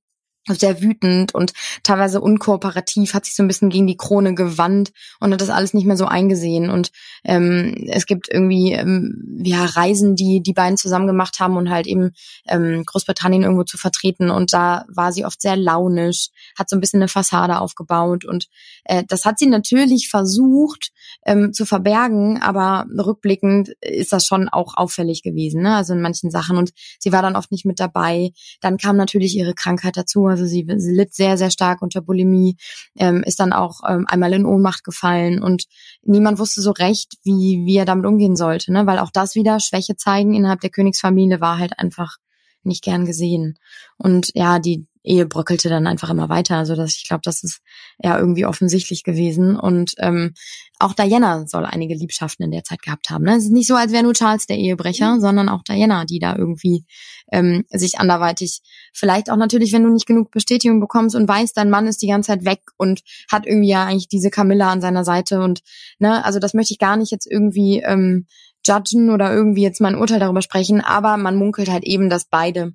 [0.48, 1.54] sehr wütend und
[1.84, 5.74] teilweise unkooperativ, hat sich so ein bisschen gegen die Krone gewandt und hat das alles
[5.74, 6.70] nicht mehr so eingesehen.
[6.70, 6.92] Und
[7.24, 11.88] ähm, es gibt irgendwie ähm, ja Reisen, die die beiden zusammen gemacht haben und halt
[11.88, 12.12] eben
[12.48, 14.30] ähm, Großbritannien irgendwo zu vertreten.
[14.30, 18.48] Und da war sie oft sehr launisch, hat so ein bisschen eine Fassade aufgebaut und
[18.86, 20.92] äh, das hat sie natürlich versucht
[21.26, 25.76] ähm, zu verbergen, aber rückblickend ist das schon auch auffällig gewesen, ne?
[25.76, 26.58] also in manchen Sachen.
[26.58, 28.32] Und sie war dann oft nicht mit dabei.
[28.62, 32.58] Dann kam natürlich ihre Krankheit dazu also sie, sie litt sehr, sehr stark unter Bulimie,
[32.98, 35.66] ähm, ist dann auch ähm, einmal in Ohnmacht gefallen und
[36.04, 38.86] niemand wusste so recht, wie, wie er damit umgehen sollte, ne?
[38.86, 42.18] weil auch das wieder Schwäche zeigen innerhalb der Königsfamilie war halt einfach
[42.64, 43.58] nicht gern gesehen.
[43.98, 46.58] Und ja, die Ehe bröckelte dann einfach immer weiter.
[46.58, 47.62] Also dass ich glaube, das ist
[48.02, 49.58] ja irgendwie offensichtlich gewesen.
[49.58, 50.34] Und ähm,
[50.80, 53.24] auch Diana soll einige Liebschaften in der Zeit gehabt haben.
[53.24, 53.36] Ne?
[53.36, 55.22] Es ist nicht so, als wäre nur Charles der Ehebrecher, mhm.
[55.22, 56.86] sondern auch Diana, die da irgendwie
[57.32, 58.62] ähm, sich anderweitig,
[58.94, 62.08] vielleicht auch natürlich, wenn du nicht genug Bestätigung bekommst und weißt, dein Mann ist die
[62.08, 65.62] ganze Zeit weg und hat irgendwie ja eigentlich diese Camilla an seiner Seite und
[66.00, 68.28] ne, also das möchte ich gar nicht jetzt irgendwie ähm,
[68.66, 72.74] judgen oder irgendwie jetzt mein Urteil darüber sprechen, aber man munkelt halt eben, dass beide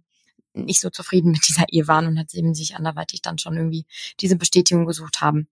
[0.64, 3.84] nicht so zufrieden mit dieser Ehe waren und hat eben sich anderweitig dann schon irgendwie
[4.20, 5.48] diese Bestätigung gesucht haben.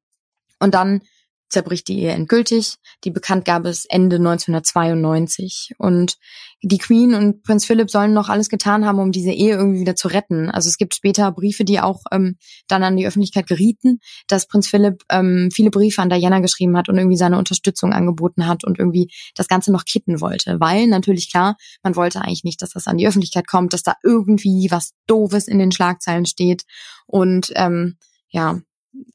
[0.58, 1.02] Und dann
[1.48, 2.76] zerbricht die Ehe endgültig.
[3.04, 5.74] Die Bekanntgabe ist Ende 1992.
[5.78, 6.16] Und
[6.62, 9.94] die Queen und Prinz Philip sollen noch alles getan haben, um diese Ehe irgendwie wieder
[9.94, 10.50] zu retten.
[10.50, 14.68] Also es gibt später Briefe, die auch ähm, dann an die Öffentlichkeit gerieten, dass Prinz
[14.68, 18.78] Philip ähm, viele Briefe an Diana geschrieben hat und irgendwie seine Unterstützung angeboten hat und
[18.78, 20.59] irgendwie das Ganze noch kitten wollte.
[20.59, 23.94] Weil natürlich klar, man wollte eigentlich nicht, dass das an die Öffentlichkeit kommt, dass da
[24.02, 26.64] irgendwie was Doofes in den Schlagzeilen steht.
[27.06, 27.96] Und ähm,
[28.28, 28.61] ja,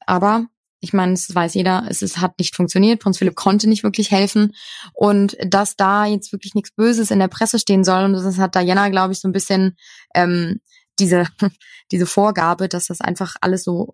[0.06, 0.46] aber
[0.82, 3.00] ich meine, es weiß jeder, es ist, hat nicht funktioniert.
[3.00, 4.54] Prinz Philipp konnte nicht wirklich helfen.
[4.94, 8.56] Und dass da jetzt wirklich nichts Böses in der Presse stehen soll, und das hat
[8.56, 9.78] Diana, glaube ich, so ein bisschen
[10.16, 10.60] ähm,
[10.98, 11.28] diese,
[11.92, 13.94] diese Vorgabe, dass das einfach alles so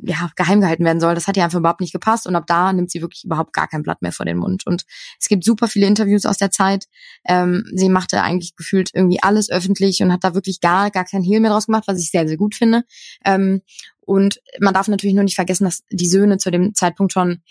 [0.00, 2.28] ja, geheim gehalten werden soll, das hat ihr einfach überhaupt nicht gepasst.
[2.28, 4.64] Und ab da nimmt sie wirklich überhaupt gar kein Blatt mehr vor den Mund.
[4.64, 4.84] Und
[5.20, 6.86] es gibt super viele Interviews aus der Zeit.
[7.26, 11.24] Ähm, sie machte eigentlich gefühlt irgendwie alles öffentlich und hat da wirklich gar, gar kein
[11.24, 12.84] Hehl mehr draus gemacht, was ich sehr, sehr gut finde.
[13.24, 13.62] Ähm,
[14.08, 17.42] und man darf natürlich nur nicht vergessen, dass die Söhne zu dem Zeitpunkt schon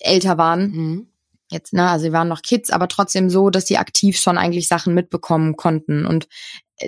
[0.00, 0.70] älter waren.
[0.70, 1.06] Mhm.
[1.52, 4.66] Jetzt, ne, also sie waren noch Kids, aber trotzdem so, dass sie aktiv schon eigentlich
[4.66, 6.06] Sachen mitbekommen konnten.
[6.06, 6.26] Und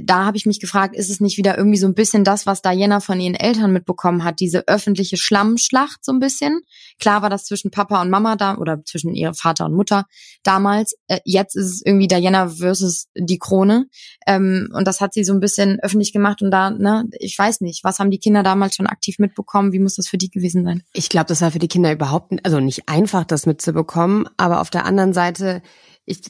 [0.01, 2.63] da habe ich mich gefragt, ist es nicht wieder irgendwie so ein bisschen das, was
[2.63, 6.61] Diana von ihren Eltern mitbekommen hat, diese öffentliche Schlammschlacht so ein bisschen?
[6.99, 10.07] Klar war das zwischen Papa und Mama da oder zwischen ihr Vater und Mutter
[10.43, 10.95] damals.
[11.09, 13.87] Äh, jetzt ist es irgendwie Diana versus die Krone.
[14.27, 17.61] Ähm, und das hat sie so ein bisschen öffentlich gemacht und da, ne, ich weiß
[17.61, 19.73] nicht, was haben die Kinder damals schon aktiv mitbekommen?
[19.73, 20.83] Wie muss das für die gewesen sein?
[20.93, 24.71] Ich glaube, das war für die Kinder überhaupt, also nicht einfach, das mitzubekommen, aber auf
[24.71, 25.63] der anderen Seite,
[26.05, 26.23] ich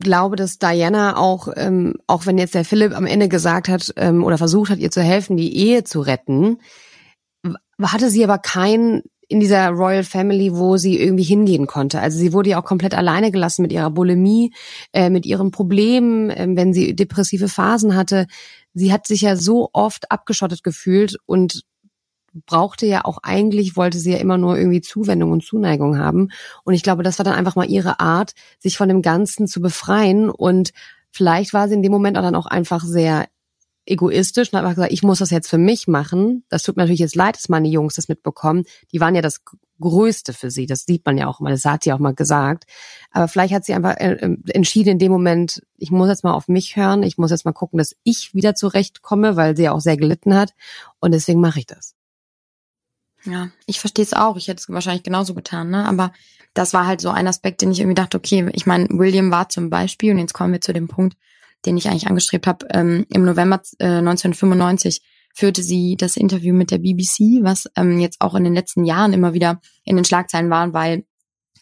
[0.00, 4.24] glaube, dass Diana auch, ähm, auch wenn jetzt der Philipp am Ende gesagt hat ähm,
[4.24, 6.58] oder versucht hat, ihr zu helfen, die Ehe zu retten,
[7.80, 12.00] hatte sie aber kein in dieser Royal Family, wo sie irgendwie hingehen konnte.
[12.00, 14.52] Also sie wurde ja auch komplett alleine gelassen mit ihrer Bulimie,
[14.92, 18.26] äh, mit ihren Problemen, äh, wenn sie depressive Phasen hatte.
[18.72, 21.64] Sie hat sich ja so oft abgeschottet gefühlt und
[22.46, 26.30] brauchte ja auch eigentlich, wollte sie ja immer nur irgendwie Zuwendung und Zuneigung haben.
[26.64, 29.60] Und ich glaube, das war dann einfach mal ihre Art, sich von dem Ganzen zu
[29.60, 30.30] befreien.
[30.30, 30.72] Und
[31.10, 33.26] vielleicht war sie in dem Moment auch dann auch einfach sehr
[33.86, 36.44] egoistisch und hat einfach gesagt, ich muss das jetzt für mich machen.
[36.48, 38.64] Das tut mir natürlich jetzt leid, dass meine Jungs das mitbekommen.
[38.92, 39.42] Die waren ja das
[39.80, 40.66] Größte für sie.
[40.66, 41.50] Das sieht man ja auch mal.
[41.50, 42.64] Das hat sie auch mal gesagt.
[43.10, 46.32] Aber vielleicht hat sie einfach äh, äh, entschieden in dem Moment, ich muss jetzt mal
[46.32, 47.02] auf mich hören.
[47.02, 50.34] Ich muss jetzt mal gucken, dass ich wieder zurechtkomme, weil sie ja auch sehr gelitten
[50.34, 50.52] hat.
[51.00, 51.95] Und deswegen mache ich das.
[53.26, 54.36] Ja, ich verstehe es auch.
[54.36, 55.86] Ich hätte es wahrscheinlich genauso getan, ne?
[55.86, 56.12] Aber
[56.54, 59.48] das war halt so ein Aspekt, den ich irgendwie dachte, okay, ich meine, William war
[59.48, 61.16] zum Beispiel, und jetzt kommen wir zu dem Punkt,
[61.66, 65.02] den ich eigentlich angestrebt habe, ähm, im November äh, 1995
[65.34, 69.12] führte sie das Interview mit der BBC, was ähm, jetzt auch in den letzten Jahren
[69.12, 71.04] immer wieder in den Schlagzeilen war, weil,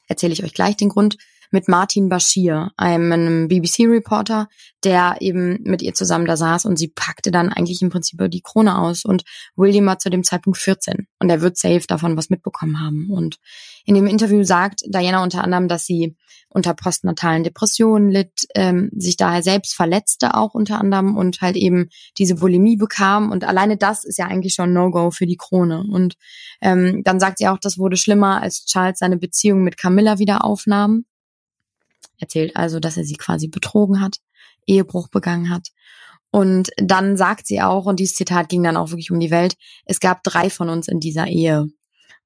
[0.06, 1.16] erzähle ich euch gleich den Grund,
[1.54, 4.48] mit Martin Bashir, einem BBC-Reporter,
[4.82, 8.40] der eben mit ihr zusammen da saß und sie packte dann eigentlich im Prinzip die
[8.40, 9.22] Krone aus und
[9.54, 13.08] William war zu dem Zeitpunkt 14 und er wird safe davon was mitbekommen haben.
[13.08, 13.38] Und
[13.84, 16.16] in dem Interview sagt Diana unter anderem, dass sie
[16.48, 21.88] unter postnatalen Depressionen litt, ähm, sich daher selbst verletzte auch unter anderem und halt eben
[22.18, 25.84] diese Bulimie bekam und alleine das ist ja eigentlich schon No-Go für die Krone.
[25.88, 26.16] Und
[26.60, 30.44] ähm, dann sagt sie auch, das wurde schlimmer, als Charles seine Beziehung mit Camilla wieder
[30.44, 31.04] aufnahm
[32.18, 34.18] erzählt also, dass er sie quasi betrogen hat,
[34.66, 35.68] Ehebruch begangen hat.
[36.30, 39.54] Und dann sagt sie auch, und dieses Zitat ging dann auch wirklich um die Welt,
[39.84, 41.68] es gab drei von uns in dieser Ehe.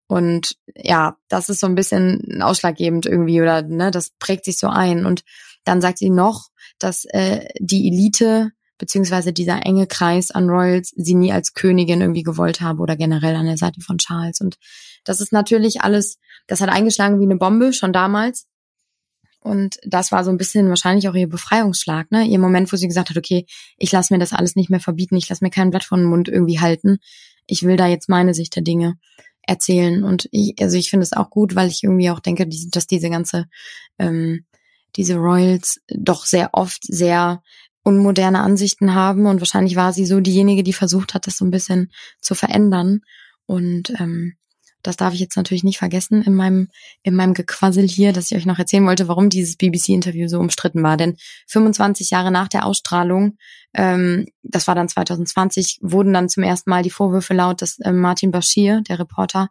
[0.07, 4.69] Und ja, das ist so ein bisschen ausschlaggebend irgendwie oder ne, das prägt sich so
[4.69, 5.05] ein.
[5.05, 5.25] Und
[5.65, 6.49] dann sagt sie noch,
[6.79, 12.23] dass äh, die Elite beziehungsweise dieser enge Kreis an Royals sie nie als Königin irgendwie
[12.23, 14.41] gewollt habe oder generell an der Seite von Charles.
[14.41, 14.57] Und
[15.05, 18.47] das ist natürlich alles, das hat eingeschlagen wie eine Bombe schon damals.
[19.41, 22.25] Und das war so ein bisschen wahrscheinlich auch ihr Befreiungsschlag, ne?
[22.25, 23.47] Ihr Moment, wo sie gesagt hat, okay,
[23.77, 26.09] ich lasse mir das alles nicht mehr verbieten, ich lasse mir kein Blatt von den
[26.09, 26.99] Mund irgendwie halten.
[27.47, 28.99] Ich will da jetzt meine Sicht der Dinge
[29.43, 30.05] erzählen.
[30.05, 33.11] Und ich, also ich finde es auch gut, weil ich irgendwie auch denke, dass diese
[33.11, 33.47] ganze,
[33.99, 34.45] ähm,
[34.97, 37.43] diese Royals doch sehr oft sehr
[37.83, 39.27] unmoderne Ansichten haben.
[39.27, 43.01] Und wahrscheinlich war sie so diejenige, die versucht hat, das so ein bisschen zu verändern.
[43.47, 44.35] Und ähm,
[44.83, 46.69] das darf ich jetzt natürlich nicht vergessen in meinem,
[47.03, 50.83] in meinem Gequassel hier, dass ich euch noch erzählen wollte, warum dieses BBC-Interview so umstritten
[50.83, 50.97] war.
[50.97, 53.37] Denn 25 Jahre nach der Ausstrahlung,
[53.75, 57.93] ähm, das war dann 2020, wurden dann zum ersten Mal die Vorwürfe laut, dass äh,
[57.93, 59.51] Martin Bashir, der Reporter,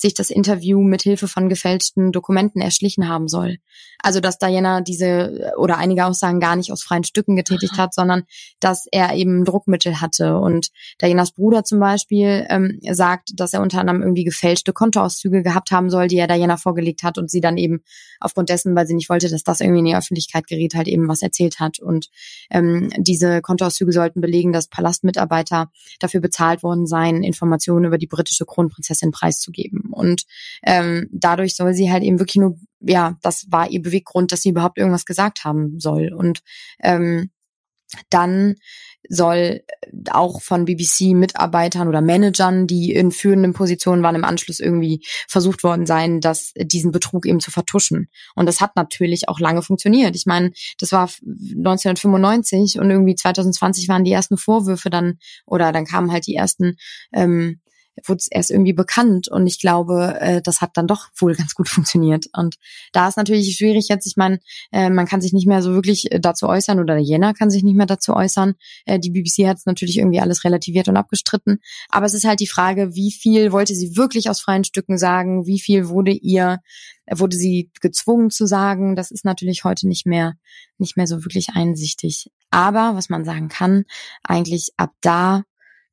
[0.00, 3.58] sich das Interview mit Hilfe von gefälschten Dokumenten erschlichen haben soll.
[4.00, 8.22] Also dass Diana diese oder einige Aussagen gar nicht aus freien Stücken getätigt hat, sondern
[8.60, 10.38] dass er eben Druckmittel hatte.
[10.38, 10.70] Und
[11.02, 15.90] Dianas Bruder zum Beispiel ähm, sagt, dass er unter anderem irgendwie gefälschte Kontoauszüge gehabt haben
[15.90, 17.80] soll, die er Diana vorgelegt hat und sie dann eben
[18.20, 21.08] aufgrund dessen, weil sie nicht wollte, dass das irgendwie in die Öffentlichkeit gerät, halt eben
[21.08, 21.80] was erzählt hat.
[21.80, 22.08] Und
[22.50, 28.46] ähm, diese Kontoauszüge sollten belegen, dass Palastmitarbeiter dafür bezahlt worden seien, Informationen über die britische
[28.46, 29.87] Kronprinzessin preiszugeben.
[29.92, 30.24] Und
[30.62, 34.50] ähm, dadurch soll sie halt eben wirklich nur, ja, das war ihr Beweggrund, dass sie
[34.50, 36.12] überhaupt irgendwas gesagt haben soll.
[36.12, 36.40] Und
[36.82, 37.30] ähm,
[38.10, 38.56] dann
[39.08, 39.62] soll
[40.10, 45.86] auch von BBC-Mitarbeitern oder Managern, die in führenden Positionen waren, im Anschluss irgendwie versucht worden
[45.86, 48.08] sein, dass diesen Betrug eben zu vertuschen.
[48.34, 50.14] Und das hat natürlich auch lange funktioniert.
[50.16, 55.86] Ich meine, das war 1995 und irgendwie 2020 waren die ersten Vorwürfe dann oder dann
[55.86, 56.76] kamen halt die ersten
[57.12, 57.60] ähm,
[58.04, 61.54] wurde es erst irgendwie bekannt und ich glaube, äh, das hat dann doch wohl ganz
[61.54, 62.26] gut funktioniert.
[62.32, 62.56] Und
[62.92, 64.40] da ist natürlich schwierig jetzt, ich meine,
[64.72, 67.62] äh, man kann sich nicht mehr so wirklich äh, dazu äußern oder Jena kann sich
[67.62, 68.54] nicht mehr dazu äußern.
[68.86, 71.60] Äh, die BBC hat es natürlich irgendwie alles relativiert und abgestritten.
[71.88, 75.46] Aber es ist halt die Frage, wie viel wollte sie wirklich aus freien Stücken sagen,
[75.46, 76.58] wie viel wurde ihr
[77.10, 78.96] wurde sie gezwungen zu sagen.
[78.96, 80.34] Das ist natürlich heute nicht mehr,
[80.78, 82.30] nicht mehr so wirklich einsichtig.
[82.50, 83.84] Aber was man sagen kann,
[84.22, 85.44] eigentlich ab da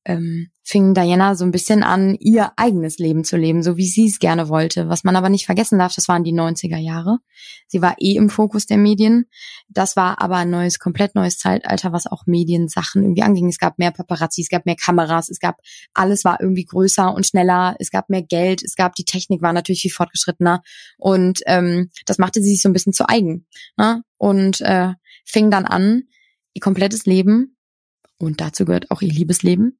[0.05, 4.07] ähm, fing Diana so ein bisschen an, ihr eigenes Leben zu leben, so wie sie
[4.07, 4.89] es gerne wollte.
[4.89, 7.19] Was man aber nicht vergessen darf, das waren die 90er Jahre.
[7.67, 9.25] Sie war eh im Fokus der Medien.
[9.67, 13.47] Das war aber ein neues, komplett neues Zeitalter, was auch Mediensachen irgendwie anging.
[13.47, 15.57] Es gab mehr Paparazzi, es gab mehr Kameras, es gab,
[15.93, 19.53] alles war irgendwie größer und schneller, es gab mehr Geld, es gab, die Technik war
[19.53, 20.63] natürlich viel fortgeschrittener
[20.97, 23.45] und ähm, das machte sie sich so ein bisschen zu eigen.
[23.77, 24.01] Ne?
[24.17, 24.93] Und äh,
[25.25, 26.03] fing dann an,
[26.53, 27.57] ihr komplettes Leben
[28.17, 29.77] und dazu gehört auch ihr Liebesleben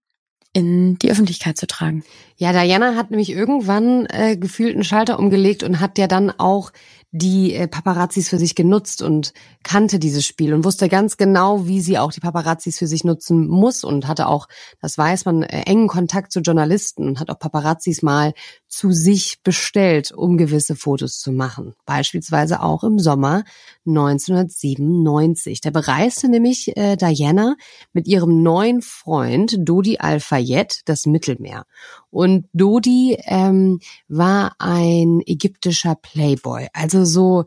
[0.56, 2.06] in die Öffentlichkeit zu tragen.
[2.38, 6.72] Ja, Diana hat nämlich irgendwann äh, gefühlt einen Schalter umgelegt und hat ja dann auch
[7.12, 11.82] die äh, Paparazzis für sich genutzt und kannte dieses Spiel und wusste ganz genau, wie
[11.82, 14.48] sie auch die Paparazzis für sich nutzen muss und hatte auch,
[14.80, 18.34] das weiß man, äh, engen Kontakt zu Journalisten und hat auch Paparazzis mal
[18.76, 21.74] zu sich bestellt, um gewisse Fotos zu machen.
[21.86, 23.46] Beispielsweise auch im Sommer
[23.88, 25.62] 1997.
[25.62, 27.56] Da bereiste nämlich äh, Diana
[27.94, 31.66] mit ihrem neuen Freund Dodi Al-Fayed das Mittelmeer.
[32.12, 37.46] Und Dodi ähm, war ein ägyptischer Playboy, also so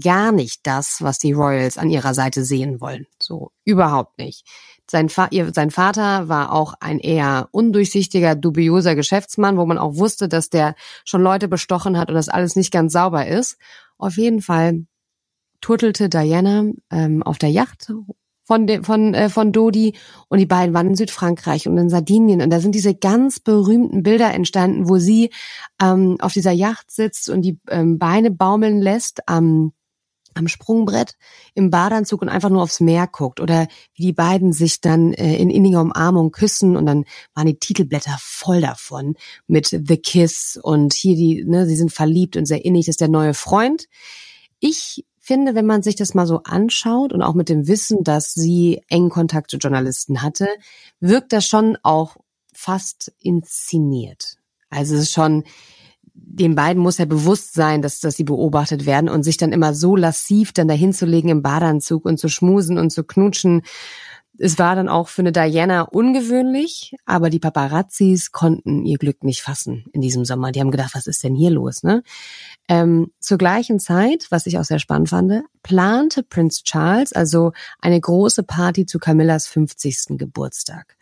[0.00, 3.06] gar nicht das, was die Royals an ihrer Seite sehen wollen.
[3.20, 4.46] So überhaupt nicht.
[4.90, 9.96] Sein, Fa ihr, sein Vater war auch ein eher undurchsichtiger, dubioser Geschäftsmann, wo man auch
[9.96, 13.58] wusste, dass der schon Leute bestochen hat und das alles nicht ganz sauber ist.
[13.98, 14.86] Auf jeden Fall
[15.60, 17.90] turtelte Diana ähm, auf der Yacht
[18.44, 19.94] von, de, von, äh, von Dodi.
[20.28, 22.42] Und die beiden waren in Südfrankreich und in Sardinien.
[22.42, 25.30] Und da sind diese ganz berühmten Bilder entstanden, wo sie
[25.82, 29.72] ähm, auf dieser Yacht sitzt und die ähm, Beine baumeln lässt am
[30.34, 31.16] am Sprungbrett
[31.54, 33.40] im Badeanzug und einfach nur aufs Meer guckt.
[33.40, 36.76] Oder wie die beiden sich dann äh, in inniger Umarmung küssen.
[36.76, 37.04] Und dann
[37.34, 39.14] waren die Titelblätter voll davon
[39.46, 43.00] mit The Kiss und hier die, ne, sie sind verliebt und sehr innig, das ist
[43.00, 43.86] der neue Freund.
[44.60, 48.34] Ich finde, wenn man sich das mal so anschaut und auch mit dem Wissen, dass
[48.34, 50.46] sie engen Kontakt zu Journalisten hatte,
[51.00, 52.18] wirkt das schon auch
[52.52, 54.36] fast inszeniert.
[54.68, 55.44] Also es ist schon,
[56.12, 59.72] den beiden muss ja bewusst sein, dass, dass sie beobachtet werden und sich dann immer
[59.72, 63.62] so lassiv dann dahin zu legen im Badeanzug und zu schmusen und zu knutschen
[64.38, 69.42] es war dann auch für eine Diana ungewöhnlich, aber die Paparazzis konnten ihr Glück nicht
[69.42, 70.50] fassen in diesem Sommer.
[70.50, 71.82] Die haben gedacht, was ist denn hier los?
[71.82, 72.02] Ne?
[72.68, 78.00] Ähm, zur gleichen Zeit, was ich auch sehr spannend fand, plante Prince Charles also eine
[78.00, 80.18] große Party zu Camillas 50.
[80.18, 80.96] Geburtstag.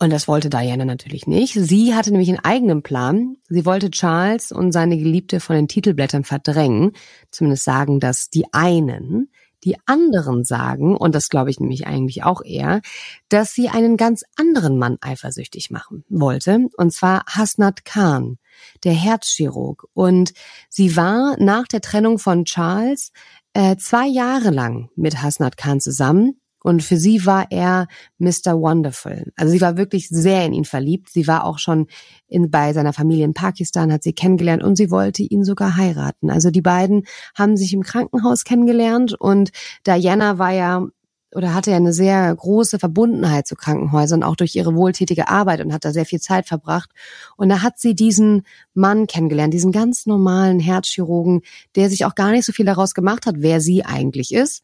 [0.00, 1.54] Und das wollte Diana natürlich nicht.
[1.54, 3.36] Sie hatte nämlich einen eigenen Plan.
[3.48, 6.92] Sie wollte Charles und seine Geliebte von den Titelblättern verdrängen.
[7.32, 9.28] Zumindest sagen das die einen.
[9.64, 12.80] Die anderen sagen, und das glaube ich nämlich eigentlich auch eher,
[13.28, 18.38] dass sie einen ganz anderen Mann eifersüchtig machen wollte, und zwar Hasnat Khan,
[18.84, 19.86] der Herzchirurg.
[19.94, 20.32] Und
[20.68, 23.12] sie war nach der Trennung von Charles
[23.52, 27.86] äh, zwei Jahre lang mit Hasnat Khan zusammen und für sie war er
[28.18, 28.60] Mr.
[28.60, 29.32] Wonderful.
[29.36, 31.08] Also sie war wirklich sehr in ihn verliebt.
[31.08, 31.86] Sie war auch schon
[32.26, 36.30] in, bei seiner Familie in Pakistan, hat sie kennengelernt und sie wollte ihn sogar heiraten.
[36.30, 37.04] Also die beiden
[37.34, 39.50] haben sich im Krankenhaus kennengelernt und
[39.86, 40.86] Diana war ja
[41.34, 45.72] oder hatte ja eine sehr große Verbundenheit zu Krankenhäusern, auch durch ihre wohltätige Arbeit und
[45.72, 46.90] hat da sehr viel Zeit verbracht.
[47.38, 48.42] Und da hat sie diesen
[48.74, 51.40] Mann kennengelernt, diesen ganz normalen Herzchirurgen,
[51.76, 54.62] der sich auch gar nicht so viel daraus gemacht hat, wer sie eigentlich ist.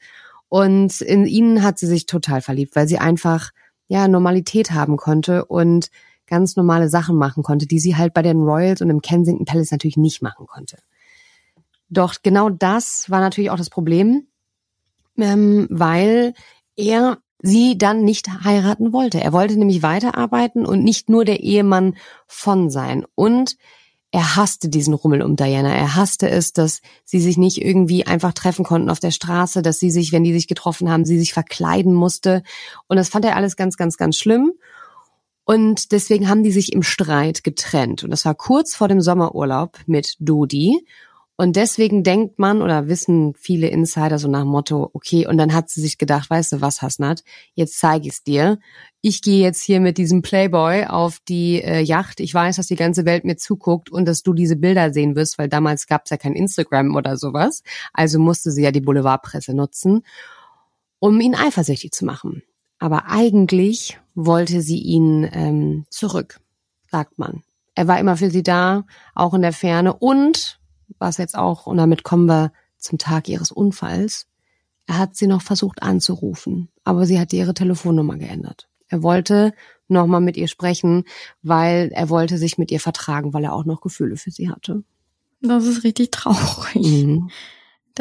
[0.54, 3.50] Und in ihn hat sie sich total verliebt, weil sie einfach,
[3.88, 5.90] ja, Normalität haben konnte und
[6.28, 9.72] ganz normale Sachen machen konnte, die sie halt bei den Royals und im Kensington Palace
[9.72, 10.78] natürlich nicht machen konnte.
[11.88, 14.28] Doch genau das war natürlich auch das Problem,
[15.18, 16.34] ähm, weil
[16.76, 19.20] er sie dann nicht heiraten wollte.
[19.20, 21.96] Er wollte nämlich weiterarbeiten und nicht nur der Ehemann
[22.28, 23.04] von sein.
[23.16, 23.56] Und
[24.14, 25.74] er hasste diesen Rummel um Diana.
[25.74, 29.81] Er hasste es, dass sie sich nicht irgendwie einfach treffen konnten auf der Straße, dass
[29.81, 32.44] sie sich, wenn die sich getroffen haben, sie sich verkleiden musste.
[32.87, 34.53] Und das fand er alles ganz, ganz, ganz schlimm.
[35.42, 38.05] Und deswegen haben die sich im Streit getrennt.
[38.05, 40.87] Und das war kurz vor dem Sommerurlaub mit Dodi.
[41.36, 45.68] Und deswegen denkt man oder wissen viele Insider so nach Motto, okay, und dann hat
[45.68, 48.60] sie sich gedacht, weißt du was, Hasnat, jetzt zeige ich's dir.
[49.00, 52.20] Ich gehe jetzt hier mit diesem Playboy auf die äh, Yacht.
[52.20, 55.36] Ich weiß, dass die ganze Welt mir zuguckt und dass du diese Bilder sehen wirst,
[55.36, 57.64] weil damals gab's ja kein Instagram oder sowas.
[57.92, 60.02] Also musste sie ja die Boulevardpresse nutzen,
[61.00, 62.44] um ihn eifersüchtig zu machen.
[62.78, 66.38] Aber eigentlich wollte sie ihn ähm, zurück,
[66.90, 67.42] sagt man.
[67.74, 68.84] Er war immer für sie da,
[69.16, 70.60] auch in der Ferne und
[70.98, 74.26] was jetzt auch, und damit kommen wir zum Tag ihres Unfalls,
[74.86, 78.68] er hat sie noch versucht anzurufen, aber sie hatte ihre Telefonnummer geändert.
[78.88, 79.54] Er wollte
[79.88, 81.04] nochmal mit ihr sprechen,
[81.42, 84.84] weil er wollte sich mit ihr vertragen, weil er auch noch Gefühle für sie hatte.
[85.40, 87.04] Das ist richtig traurig.
[87.04, 87.30] Mhm.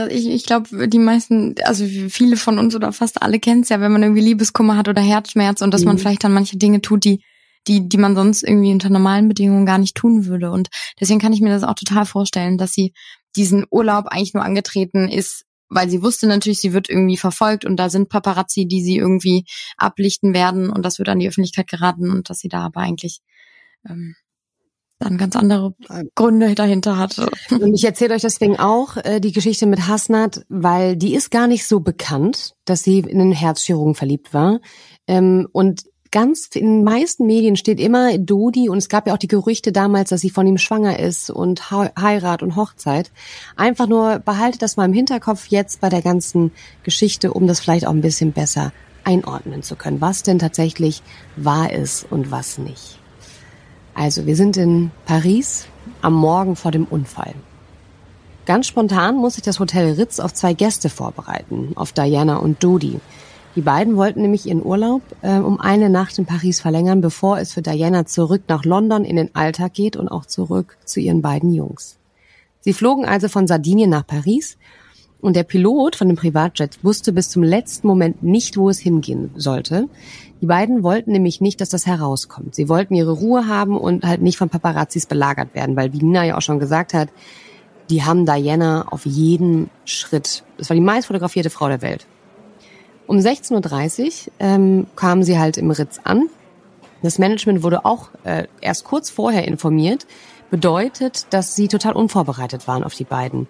[0.09, 3.79] Ich, ich glaube, die meisten, also viele von uns oder fast alle kennen es ja,
[3.79, 5.87] wenn man irgendwie Liebeskummer hat oder Herzschmerz und dass mhm.
[5.87, 7.21] man vielleicht dann manche Dinge tut, die
[7.67, 10.52] die, die man sonst irgendwie unter normalen Bedingungen gar nicht tun würde.
[10.52, 12.93] Und deswegen kann ich mir das auch total vorstellen, dass sie
[13.36, 17.78] diesen Urlaub eigentlich nur angetreten ist, weil sie wusste natürlich, sie wird irgendwie verfolgt und
[17.78, 19.45] da sind Paparazzi, die sie irgendwie
[19.78, 23.21] ablichten werden und das wird an die Öffentlichkeit geraten und dass sie da aber eigentlich
[23.89, 24.15] ähm,
[24.99, 25.76] dann ganz andere
[26.15, 27.30] Gründe dahinter hatte.
[27.49, 31.47] Und ich erzähle euch deswegen auch äh, die Geschichte mit Hasnat, weil die ist gar
[31.47, 34.60] nicht so bekannt, dass sie in den Herzchirurgen verliebt war.
[35.08, 39.17] Ähm, und ganz in den meisten Medien steht immer Dodi und es gab ja auch
[39.17, 43.12] die Gerüchte damals, dass sie von ihm schwanger ist und Heirat und Hochzeit.
[43.58, 46.52] Einfach nur behaltet das mal im Hinterkopf jetzt bei der ganzen
[46.84, 48.71] Geschichte, um das vielleicht auch ein bisschen besser
[49.04, 51.02] einordnen zu können, was denn tatsächlich
[51.36, 52.99] wahr ist und was nicht.
[53.95, 55.65] Also, wir sind in Paris
[56.02, 57.34] am Morgen vor dem Unfall.
[58.45, 62.99] Ganz spontan muss sich das Hotel Ritz auf zwei Gäste vorbereiten, auf Diana und Dodi.
[63.55, 67.53] Die beiden wollten nämlich ihren Urlaub äh, um eine Nacht in Paris verlängern, bevor es
[67.53, 71.53] für Diana zurück nach London in den Alltag geht und auch zurück zu ihren beiden
[71.53, 71.97] Jungs.
[72.61, 74.57] Sie flogen also von Sardinien nach Paris
[75.21, 79.29] und der Pilot von dem Privatjet wusste bis zum letzten Moment nicht, wo es hingehen
[79.35, 79.87] sollte.
[80.41, 82.55] Die beiden wollten nämlich nicht, dass das herauskommt.
[82.55, 86.25] Sie wollten ihre Ruhe haben und halt nicht von Paparazzis belagert werden, weil wie Nina
[86.25, 87.09] ja auch schon gesagt hat,
[87.89, 90.43] die haben Diana auf jeden Schritt.
[90.57, 92.07] Das war die meist fotografierte Frau der Welt.
[93.07, 96.29] Um 16.30 Uhr ähm, kamen sie halt im Ritz an.
[97.01, 100.07] Das Management wurde auch äh, erst kurz vorher informiert,
[100.49, 103.47] bedeutet, dass sie total unvorbereitet waren auf die beiden.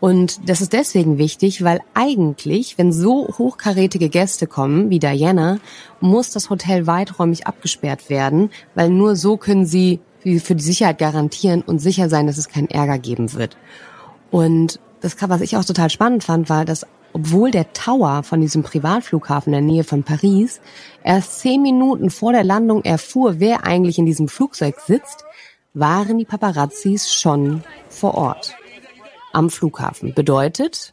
[0.00, 5.58] Und das ist deswegen wichtig, weil eigentlich, wenn so hochkarätige Gäste kommen wie Diana,
[6.00, 11.62] muss das Hotel weiträumig abgesperrt werden, weil nur so können sie für die Sicherheit garantieren
[11.62, 13.56] und sicher sein, dass es keinen Ärger geben wird.
[14.30, 18.64] Und das, was ich auch total spannend fand, war, dass obwohl der Tower von diesem
[18.64, 20.60] Privatflughafen in der Nähe von Paris
[21.04, 25.24] erst zehn Minuten vor der Landung erfuhr, wer eigentlich in diesem Flugzeug sitzt,
[25.74, 28.56] waren die Paparazzis schon vor Ort
[29.32, 30.12] am Flughafen.
[30.12, 30.92] Bedeutet,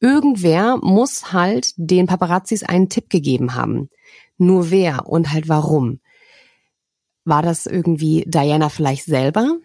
[0.00, 3.90] irgendwer muss halt den Paparazzis einen Tipp gegeben haben.
[4.38, 6.00] Nur wer und halt warum.
[7.24, 9.56] War das irgendwie Diana vielleicht selber?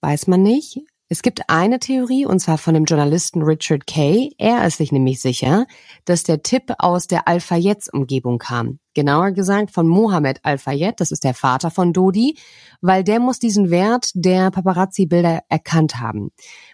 [0.00, 0.82] Weiß man nicht.
[1.10, 4.34] Es gibt eine Theorie, und zwar von dem Journalisten Richard Kay.
[4.36, 5.64] Er ist sich nämlich sicher,
[6.04, 8.78] dass der Tipp aus der Al-Fayeds-Umgebung kam.
[8.92, 12.36] Genauer gesagt von Mohammed Al-Fayed, das ist der Vater von Dodi,
[12.82, 16.30] weil der muss diesen Wert der Paparazzi-Bilder erkannt haben.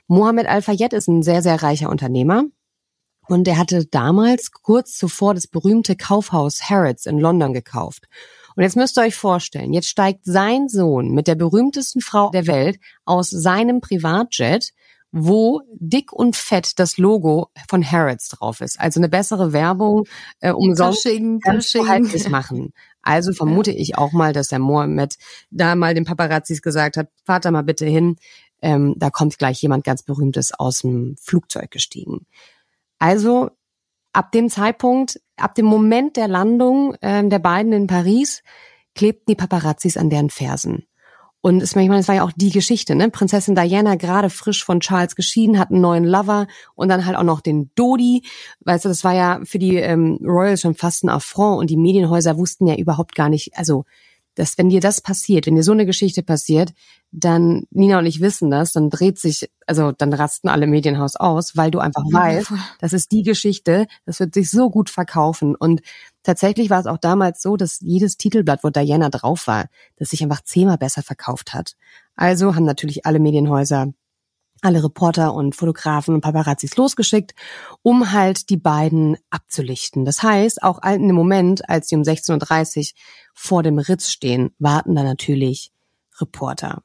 [0.09, 2.43] Mohammed Al-Fayed ist ein sehr, sehr reicher Unternehmer.
[3.29, 8.09] Und er hatte damals kurz zuvor das berühmte Kaufhaus Harrods in London gekauft.
[8.57, 12.47] Und jetzt müsst ihr euch vorstellen, jetzt steigt sein Sohn mit der berühmtesten Frau der
[12.47, 14.71] Welt aus seinem Privatjet,
[15.17, 18.81] wo dick und fett das Logo von Harrods drauf ist.
[18.81, 20.07] Also eine bessere Werbung
[20.41, 21.41] äh, umsonst Cushing.
[22.29, 22.73] machen.
[23.01, 25.17] Also vermute ich auch mal, dass der Mohammed
[25.51, 28.17] da mal den Paparazzis gesagt hat, fahrt da mal bitte hin,
[28.61, 32.27] ähm, da kommt gleich jemand ganz Berühmtes aus dem Flugzeug gestiegen.
[32.99, 33.51] Also
[34.15, 38.43] ab dem Zeitpunkt, ab dem Moment der Landung äh, der beiden in Paris,
[38.95, 40.87] klebten die Paparazzis an deren Fersen.
[41.41, 43.11] Und es, ich meine, es war ja auch die Geschichte, ne?
[43.11, 47.23] Prinzessin Diana gerade frisch von Charles geschieden, hat einen neuen Lover und dann halt auch
[47.23, 48.23] noch den Dodi.
[48.61, 51.77] Weißt du, das war ja für die ähm, Royals schon fast ein Affront und die
[51.77, 53.85] Medienhäuser wussten ja überhaupt gar nicht, also
[54.35, 56.73] dass wenn dir das passiert, wenn dir so eine Geschichte passiert,
[57.11, 61.57] dann Nina und ich wissen das, dann dreht sich, also dann rasten alle Medienhaus aus,
[61.57, 62.59] weil du einfach ja, weißt, voll.
[62.81, 65.55] das ist die Geschichte, das wird sich so gut verkaufen.
[65.55, 65.81] Und
[66.23, 69.67] tatsächlich war es auch damals so, dass jedes Titelblatt, wo Diana drauf war,
[69.97, 71.75] das sich einfach zehnmal besser verkauft hat.
[72.17, 73.93] Also haben natürlich alle Medienhäuser
[74.65, 77.35] alle Reporter und Fotografen und Paparazzis losgeschickt,
[77.83, 80.05] um halt die beiden abzulichten.
[80.05, 82.85] Das heißt, auch in dem Moment, als sie um 16.30 Uhr
[83.35, 85.73] vor dem Ritz stehen, warten da natürlich
[86.21, 86.83] Reporter.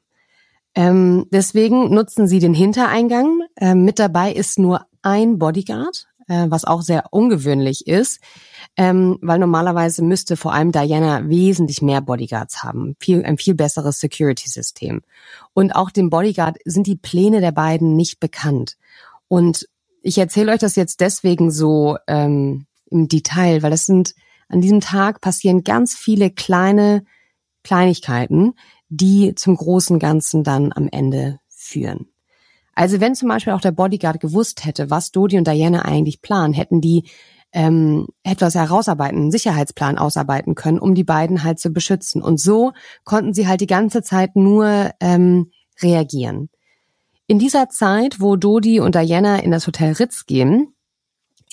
[0.74, 3.40] Ähm, deswegen nutzen sie den Hintereingang.
[3.56, 8.20] Ähm, mit dabei ist nur ein Bodyguard, äh, was auch sehr ungewöhnlich ist,
[8.76, 13.98] ähm, weil normalerweise müsste vor allem Diana wesentlich mehr Bodyguards haben, viel, ein viel besseres
[13.98, 15.02] Security-System.
[15.54, 18.76] Und auch dem Bodyguard sind die Pläne der beiden nicht bekannt.
[19.26, 19.68] Und
[20.02, 24.14] ich erzähle euch das jetzt deswegen so ähm, im Detail, weil das sind
[24.48, 27.04] an diesem Tag passieren ganz viele kleine
[27.64, 28.54] Kleinigkeiten,
[28.88, 32.09] die zum großen Ganzen dann am Ende führen.
[32.74, 36.54] Also wenn zum Beispiel auch der Bodyguard gewusst hätte, was Dodi und Diana eigentlich planen,
[36.54, 37.04] hätten die
[37.52, 42.22] ähm, etwas herausarbeiten, einen Sicherheitsplan ausarbeiten können, um die beiden halt zu beschützen.
[42.22, 42.72] Und so
[43.04, 45.50] konnten sie halt die ganze Zeit nur ähm,
[45.82, 46.48] reagieren.
[47.26, 50.74] In dieser Zeit, wo Dodi und Diana in das Hotel Ritz gehen,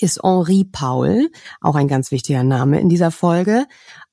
[0.00, 3.66] ist Henri Paul, auch ein ganz wichtiger Name in dieser Folge,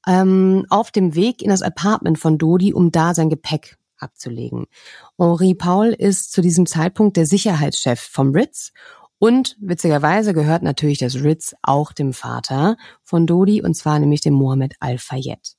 [0.07, 4.65] ähm, auf dem Weg in das Apartment von Dodi, um da sein Gepäck abzulegen.
[5.19, 8.71] Henri Paul ist zu diesem Zeitpunkt der Sicherheitschef vom Ritz
[9.19, 14.33] und witzigerweise gehört natürlich das Ritz auch dem Vater von Dodi, und zwar nämlich dem
[14.33, 15.55] Mohammed Al-Fayed.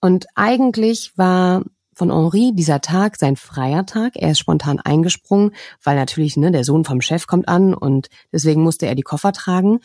[0.00, 1.64] Und eigentlich war
[1.94, 4.12] von Henri dieser Tag sein freier Tag.
[4.16, 8.62] Er ist spontan eingesprungen, weil natürlich ne, der Sohn vom Chef kommt an und deswegen
[8.62, 9.80] musste er die Koffer tragen.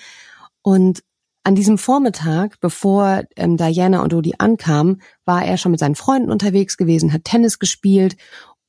[0.61, 1.03] Und
[1.43, 6.31] an diesem Vormittag, bevor ähm, Diana und Dodi ankamen, war er schon mit seinen Freunden
[6.31, 8.17] unterwegs gewesen, hat Tennis gespielt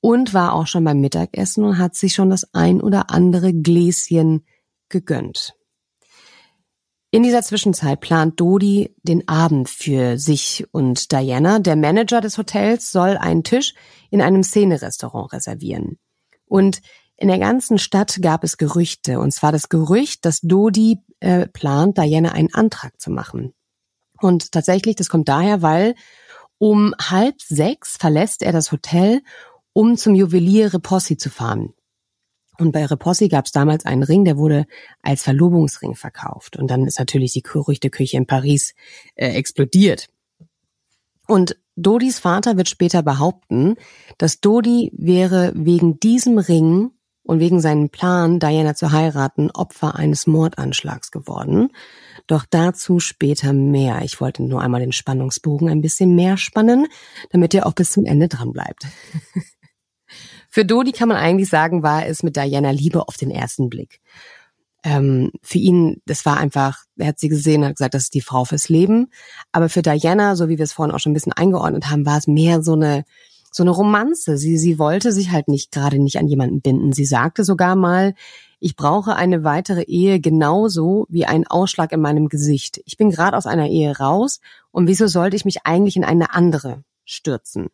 [0.00, 4.46] und war auch schon beim Mittagessen und hat sich schon das ein oder andere Gläschen
[4.88, 5.54] gegönnt.
[7.12, 11.58] In dieser Zwischenzeit plant Dodi den Abend für sich und Diana.
[11.58, 13.74] Der Manager des Hotels soll einen Tisch
[14.10, 15.98] in einem Szenerestaurant reservieren.
[16.46, 16.80] Und
[17.16, 21.98] in der ganzen Stadt gab es Gerüchte, und zwar das Gerücht, dass Dodi äh, plant,
[21.98, 23.54] Diana einen Antrag zu machen.
[24.20, 25.94] Und tatsächlich, das kommt daher, weil
[26.58, 29.22] um halb sechs verlässt er das Hotel
[29.72, 31.72] um zum Juwelier Repossi zu fahren.
[32.58, 34.66] Und bei Repossi gab es damals einen Ring, der wurde
[35.00, 36.56] als Verlobungsring verkauft.
[36.58, 38.74] Und dann ist natürlich die Gerüchteküche in Paris
[39.14, 40.08] äh, explodiert.
[41.26, 43.76] Und Dodis Vater wird später behaupten,
[44.18, 46.90] dass Dodi wäre wegen diesem Ring
[47.30, 51.68] und wegen seinem Plan, Diana zu heiraten, Opfer eines Mordanschlags geworden.
[52.26, 54.02] Doch dazu später mehr.
[54.02, 56.88] Ich wollte nur einmal den Spannungsbogen ein bisschen mehr spannen,
[57.30, 58.88] damit ihr auch bis zum Ende dran bleibt.
[60.50, 64.00] Für Dodi kann man eigentlich sagen, war es mit Diana Liebe auf den ersten Blick.
[64.82, 68.22] Ähm, für ihn, das war einfach, er hat sie gesehen, hat gesagt, das ist die
[68.22, 69.06] Frau fürs Leben.
[69.52, 72.18] Aber für Diana, so wie wir es vorhin auch schon ein bisschen eingeordnet haben, war
[72.18, 73.04] es mehr so eine,
[73.50, 74.36] so eine Romanze.
[74.36, 76.92] Sie, sie wollte sich halt nicht gerade nicht an jemanden binden.
[76.92, 78.14] Sie sagte sogar mal,
[78.60, 82.80] ich brauche eine weitere Ehe genauso wie einen Ausschlag in meinem Gesicht.
[82.84, 84.40] Ich bin gerade aus einer Ehe raus
[84.70, 87.68] und wieso sollte ich mich eigentlich in eine andere stürzen?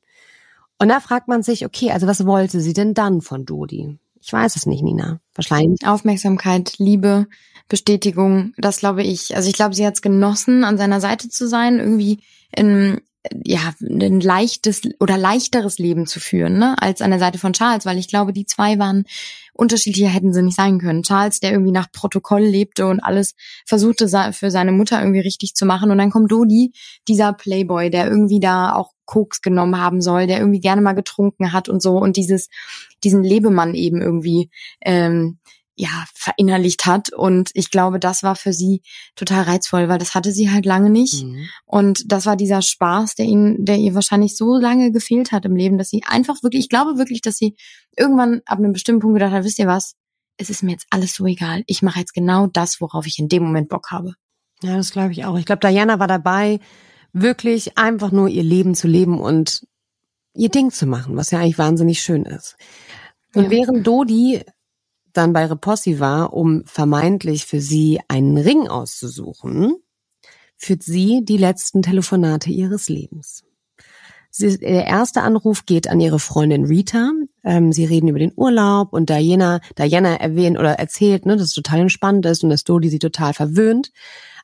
[0.79, 3.99] Und da fragt man sich, okay, also was wollte sie denn dann von Dodi?
[4.21, 5.21] Ich weiß es nicht, Nina.
[5.35, 5.87] Wahrscheinlich.
[5.87, 7.27] Aufmerksamkeit, Liebe,
[7.69, 9.35] Bestätigung, das glaube ich.
[9.37, 12.21] Also ich glaube, sie hat es genossen, an seiner Seite zu sein, irgendwie
[12.55, 13.01] in
[13.45, 17.87] ja, ein leichtes oder leichteres Leben zu führen, ne, als an der Seite von Charles,
[17.87, 19.05] weil ich glaube, die zwei waren
[19.53, 21.03] unterschiedlicher hätten sie nicht sein können.
[21.03, 25.67] Charles, der irgendwie nach Protokoll lebte und alles versuchte für seine Mutter irgendwie richtig zu
[25.67, 26.73] machen und dann kommt Dodi,
[27.09, 31.53] dieser Playboy, der irgendwie da auch Koks genommen haben soll, der irgendwie gerne mal getrunken
[31.53, 32.49] hat und so und dieses
[33.05, 34.51] diesen Lebemann eben irgendwie
[34.85, 35.39] ähm,
[35.77, 38.83] ja verinnerlicht hat und ich glaube, das war für sie
[39.15, 41.49] total reizvoll, weil das hatte sie halt lange nicht mhm.
[41.67, 45.55] und das war dieser Spaß, der ihn, der ihr wahrscheinlich so lange gefehlt hat im
[45.55, 47.57] Leben, dass sie einfach wirklich, ich glaube wirklich, dass sie
[47.97, 49.95] irgendwann ab einem bestimmten Punkt gedacht hat, wisst ihr was,
[50.39, 53.29] es ist mir jetzt alles so egal, ich mache jetzt genau das, worauf ich in
[53.29, 54.15] dem Moment Bock habe.
[54.63, 55.39] Ja, das glaube ich auch.
[55.39, 56.61] Ich glaube, Diana war dabei,
[57.13, 59.67] wirklich einfach nur ihr Leben zu leben und
[60.35, 62.57] ihr Ding zu machen, was ja eigentlich wahnsinnig schön ist.
[63.35, 63.51] Und ja.
[63.51, 64.43] während Dodi
[65.17, 69.77] dann bei Repossi war, um vermeintlich für sie einen Ring auszusuchen,
[70.57, 73.45] führt sie die letzten Telefonate ihres Lebens.
[74.31, 77.11] Sie, der erste Anruf geht an ihre Freundin Rita.
[77.43, 81.55] Ähm, sie reden über den Urlaub und Diana, Diana erwähnt oder erzählt, ne, dass es
[81.55, 83.93] total entspannt ist und dass Dodi sie total verwöhnt.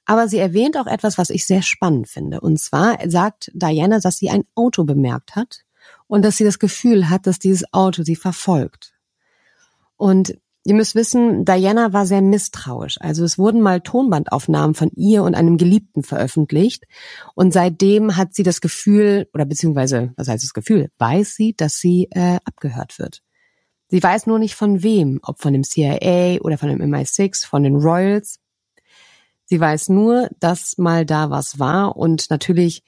[0.07, 2.41] Aber sie erwähnt auch etwas, was ich sehr spannend finde.
[2.41, 5.61] Und zwar sagt Diana, dass sie ein Auto bemerkt hat
[6.07, 8.95] und dass sie das Gefühl hat, dass dieses Auto sie verfolgt.
[9.97, 12.97] Und Ihr müsst wissen, Diana war sehr misstrauisch.
[13.01, 16.85] Also es wurden mal Tonbandaufnahmen von ihr und einem Geliebten veröffentlicht.
[17.35, 21.79] Und seitdem hat sie das Gefühl, oder beziehungsweise, was heißt das Gefühl, weiß sie, dass
[21.79, 23.23] sie äh, abgehört wird.
[23.89, 27.65] Sie weiß nur nicht von wem, ob von dem CIA oder von dem MI6, von
[27.65, 28.39] den Royals.
[29.47, 32.85] Sie weiß nur, dass mal da was war und natürlich,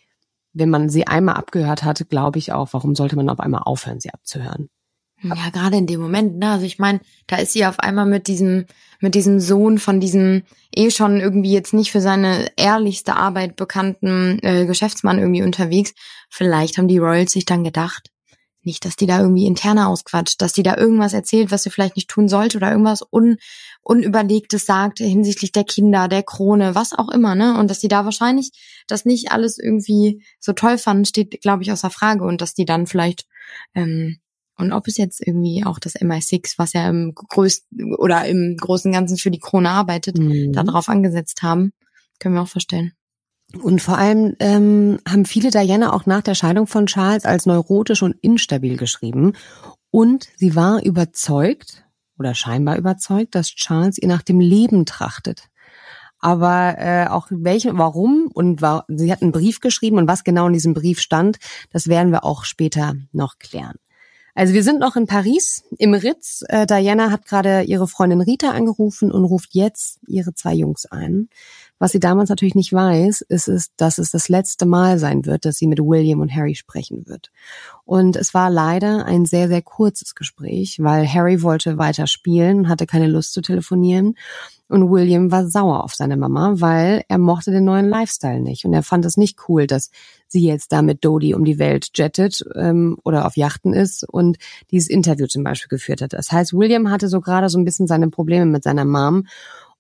[0.52, 4.00] wenn man sie einmal abgehört hat, glaube ich auch, warum sollte man auf einmal aufhören,
[4.00, 4.70] sie abzuhören?
[5.24, 6.50] Ja, gerade in dem Moment, ne?
[6.50, 8.66] Also ich meine, da ist sie auf einmal mit diesem,
[9.00, 10.42] mit diesem Sohn von diesem
[10.74, 15.94] eh schon irgendwie jetzt nicht für seine ehrlichste Arbeit bekannten äh, Geschäftsmann irgendwie unterwegs.
[16.28, 18.10] Vielleicht haben die Royals sich dann gedacht,
[18.64, 21.96] nicht, dass die da irgendwie interner ausquatscht, dass die da irgendwas erzählt, was sie vielleicht
[21.96, 23.36] nicht tun sollte oder irgendwas un,
[23.82, 27.58] Unüberlegtes sagt hinsichtlich der Kinder, der Krone, was auch immer, ne?
[27.58, 28.50] Und dass die da wahrscheinlich
[28.86, 32.24] das nicht alles irgendwie so toll fanden, steht, glaube ich, außer Frage.
[32.24, 33.26] Und dass die dann vielleicht
[33.74, 34.18] ähm,
[34.56, 38.92] und ob es jetzt irgendwie auch das MI6, was ja im größten oder im großen
[38.92, 40.52] Ganzen für die Krone arbeitet, mhm.
[40.52, 41.72] darauf angesetzt haben,
[42.20, 42.92] können wir auch verstehen.
[43.62, 48.02] Und vor allem ähm, haben viele Diana auch nach der Scheidung von Charles als neurotisch
[48.02, 49.34] und instabil geschrieben.
[49.90, 51.84] Und sie war überzeugt
[52.18, 55.48] oder scheinbar überzeugt, dass Charles ihr nach dem Leben trachtet.
[56.18, 60.46] Aber äh, auch welche, warum und war, sie hat einen Brief geschrieben und was genau
[60.46, 61.36] in diesem Brief stand,
[61.70, 63.76] das werden wir auch später noch klären.
[64.34, 66.42] Also wir sind noch in Paris im Ritz.
[66.48, 71.28] Äh, Diana hat gerade ihre Freundin Rita angerufen und ruft jetzt ihre zwei Jungs ein.
[71.78, 75.44] Was sie damals natürlich nicht weiß, ist, ist, dass es das letzte Mal sein wird,
[75.44, 77.30] dass sie mit William und Harry sprechen wird.
[77.84, 82.86] Und es war leider ein sehr, sehr kurzes Gespräch, weil Harry wollte weiter spielen, hatte
[82.86, 84.14] keine Lust zu telefonieren.
[84.68, 88.64] Und William war sauer auf seine Mama, weil er mochte den neuen Lifestyle nicht.
[88.64, 89.90] Und er fand es nicht cool, dass
[90.26, 94.38] sie jetzt da mit Dodie um die Welt jettet ähm, oder auf Yachten ist und
[94.70, 96.14] dieses Interview zum Beispiel geführt hat.
[96.14, 99.26] Das heißt, William hatte so gerade so ein bisschen seine Probleme mit seiner Mom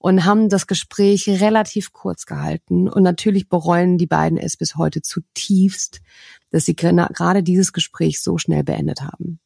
[0.04, 2.90] und haben das Gespräch relativ kurz gehalten.
[2.90, 6.02] Und natürlich bereuen die beiden es bis heute zutiefst,
[6.50, 9.40] dass sie gerade dieses Gespräch so schnell beendet haben.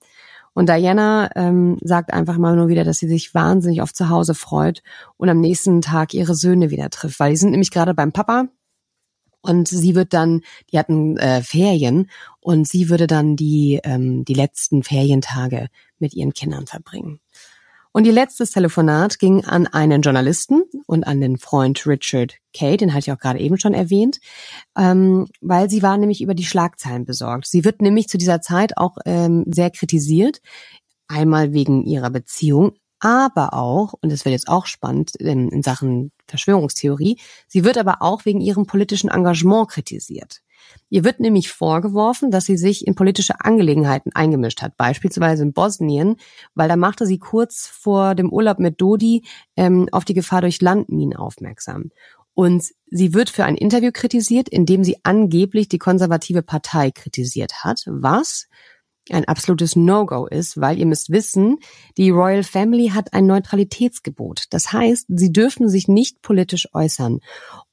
[0.54, 4.34] Und Diana ähm, sagt einfach mal nur wieder, dass sie sich wahnsinnig auf zu Hause
[4.34, 4.82] freut
[5.16, 8.48] und am nächsten Tag ihre Söhne wieder trifft, weil die sind nämlich gerade beim Papa
[9.42, 10.40] und sie wird dann,
[10.72, 15.68] die hatten äh, Ferien und sie würde dann die ähm, die letzten Ferientage
[16.00, 17.20] mit ihren Kindern verbringen.
[17.92, 22.92] Und ihr letztes Telefonat ging an einen Journalisten und an den Freund Richard Kay, den
[22.92, 24.18] hatte ich auch gerade eben schon erwähnt,
[24.76, 27.46] ähm, weil sie war nämlich über die Schlagzeilen besorgt.
[27.46, 30.40] Sie wird nämlich zu dieser Zeit auch ähm, sehr kritisiert,
[31.08, 36.12] einmal wegen ihrer Beziehung, aber auch, und das wird jetzt auch spannend in, in Sachen
[36.26, 40.40] Verschwörungstheorie, sie wird aber auch wegen ihrem politischen Engagement kritisiert.
[40.90, 46.16] Ihr wird nämlich vorgeworfen, dass sie sich in politische Angelegenheiten eingemischt hat, beispielsweise in Bosnien,
[46.54, 49.24] weil da machte sie kurz vor dem Urlaub mit Dodi
[49.56, 51.90] ähm, auf die Gefahr durch Landminen aufmerksam.
[52.34, 57.64] Und sie wird für ein Interview kritisiert, in dem sie angeblich die konservative Partei kritisiert
[57.64, 58.46] hat, was
[59.14, 61.58] ein absolutes No-Go ist, weil ihr müsst wissen,
[61.96, 64.44] die Royal Family hat ein Neutralitätsgebot.
[64.50, 67.20] Das heißt, sie dürfen sich nicht politisch äußern.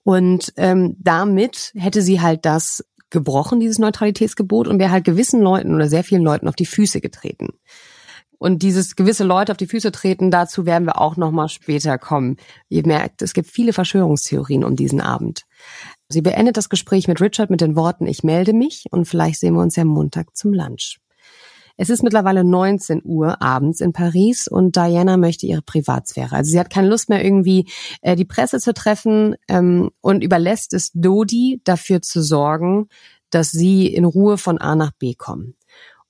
[0.03, 5.73] Und ähm, damit hätte sie halt das gebrochen, dieses Neutralitätsgebot, und wäre halt gewissen Leuten
[5.73, 7.49] oder sehr vielen Leuten auf die Füße getreten.
[8.38, 12.38] Und dieses gewisse Leute auf die Füße treten, dazu werden wir auch nochmal später kommen.
[12.69, 15.45] Ihr merkt, es gibt viele Verschwörungstheorien um diesen Abend.
[16.09, 19.55] Sie beendet das Gespräch mit Richard mit den Worten, ich melde mich und vielleicht sehen
[19.55, 20.99] wir uns ja Montag zum Lunch.
[21.78, 26.36] Es ist mittlerweile 19 Uhr abends in Paris und Diana möchte ihre Privatsphäre.
[26.36, 27.69] Also sie hat keine Lust mehr irgendwie
[28.01, 32.88] äh, die Presse zu treffen ähm, und überlässt es Dodi dafür zu sorgen,
[33.30, 35.55] dass sie in Ruhe von A nach B kommen.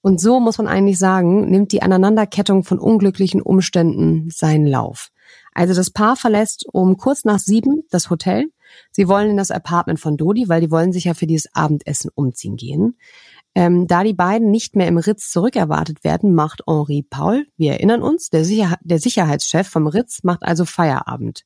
[0.02, 5.10] Und so muss man eigentlich sagen, nimmt die Aneinanderkettung von unglücklichen Umständen seinen Lauf.
[5.56, 8.52] Also das Paar verlässt um kurz nach sieben das Hotel.
[8.92, 12.12] Sie wollen in das Apartment von Dodi, weil die wollen sich ja für dieses Abendessen
[12.14, 12.98] umziehen gehen.
[13.58, 18.02] Ähm, da die beiden nicht mehr im Ritz zurückerwartet werden, macht Henri Paul, wir erinnern
[18.04, 21.44] uns, der, Sicher der Sicherheitschef vom Ritz, macht also Feierabend.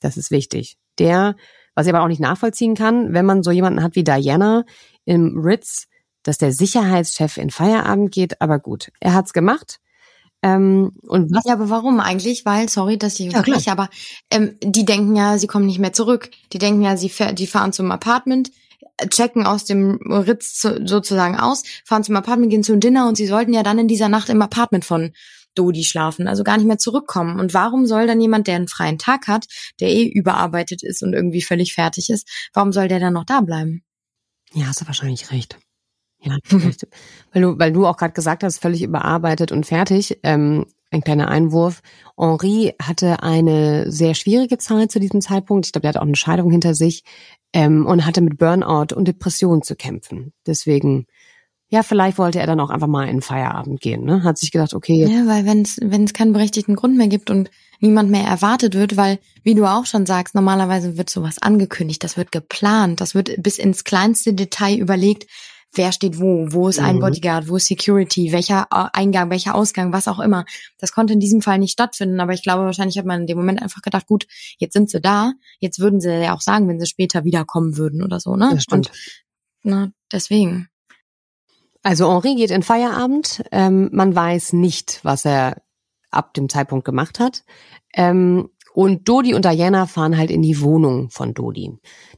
[0.00, 0.76] Das ist wichtig.
[0.98, 1.36] Der,
[1.76, 4.64] was ich aber auch nicht nachvollziehen kann, wenn man so jemanden hat wie Diana
[5.04, 5.86] im Ritz,
[6.24, 9.78] dass der Sicherheitschef in Feierabend geht, aber gut, er hat's gemacht.
[10.42, 11.44] Ähm, und was?
[11.44, 12.44] Ja, aber warum eigentlich?
[12.44, 13.88] Weil, sorry, dass ich unterbreche, ja, aber
[14.30, 16.30] ähm, die denken ja, sie kommen nicht mehr zurück.
[16.52, 18.50] Die denken ja, sie die fahren zum Apartment,
[19.10, 23.52] checken aus dem Ritz sozusagen aus, fahren zum Apartment, gehen zum Dinner und sie sollten
[23.52, 25.12] ja dann in dieser Nacht im Apartment von
[25.54, 27.38] Dodi schlafen, also gar nicht mehr zurückkommen.
[27.38, 29.46] Und warum soll dann jemand, der einen freien Tag hat,
[29.80, 33.40] der eh überarbeitet ist und irgendwie völlig fertig ist, warum soll der dann noch da
[33.40, 33.82] bleiben?
[34.54, 35.58] Ja, hast du wahrscheinlich recht.
[36.20, 36.36] Ja,
[37.32, 40.18] weil du, weil du auch gerade gesagt hast, völlig überarbeitet und fertig.
[40.22, 41.82] Ähm, ein kleiner Einwurf.
[42.18, 45.66] Henri hatte eine sehr schwierige Zeit zu diesem Zeitpunkt.
[45.66, 47.04] Ich glaube, er hatte auch eine Scheidung hinter sich
[47.52, 50.32] ähm, und hatte mit Burnout und Depression zu kämpfen.
[50.46, 51.06] Deswegen,
[51.68, 54.04] ja, vielleicht wollte er dann auch einfach mal in Feierabend gehen.
[54.04, 54.22] Ne?
[54.22, 55.06] Hat sich gedacht, okay.
[55.06, 59.18] Ja, weil wenn es keinen berechtigten Grund mehr gibt und niemand mehr erwartet wird, weil,
[59.42, 63.58] wie du auch schon sagst, normalerweise wird sowas angekündigt, das wird geplant, das wird bis
[63.58, 65.26] ins kleinste Detail überlegt,
[65.74, 67.00] wer steht wo, wo ist ein mhm.
[67.00, 70.44] Bodyguard, wo ist Security, welcher äh, Eingang, welcher Ausgang, was auch immer.
[70.78, 73.38] Das konnte in diesem Fall nicht stattfinden, aber ich glaube, wahrscheinlich hat man in dem
[73.38, 74.26] Moment einfach gedacht, gut,
[74.58, 78.02] jetzt sind sie da, jetzt würden sie ja auch sagen, wenn sie später wiederkommen würden
[78.02, 78.50] oder so, ne?
[78.52, 78.88] Das stimmt.
[78.88, 78.98] Und,
[79.62, 80.68] na, deswegen.
[81.82, 83.42] Also Henri geht in Feierabend.
[83.50, 85.62] Ähm, man weiß nicht, was er
[86.10, 87.44] ab dem Zeitpunkt gemacht hat.
[87.94, 91.72] Ähm, und Dodi und Diana fahren halt in die Wohnung von Dodi.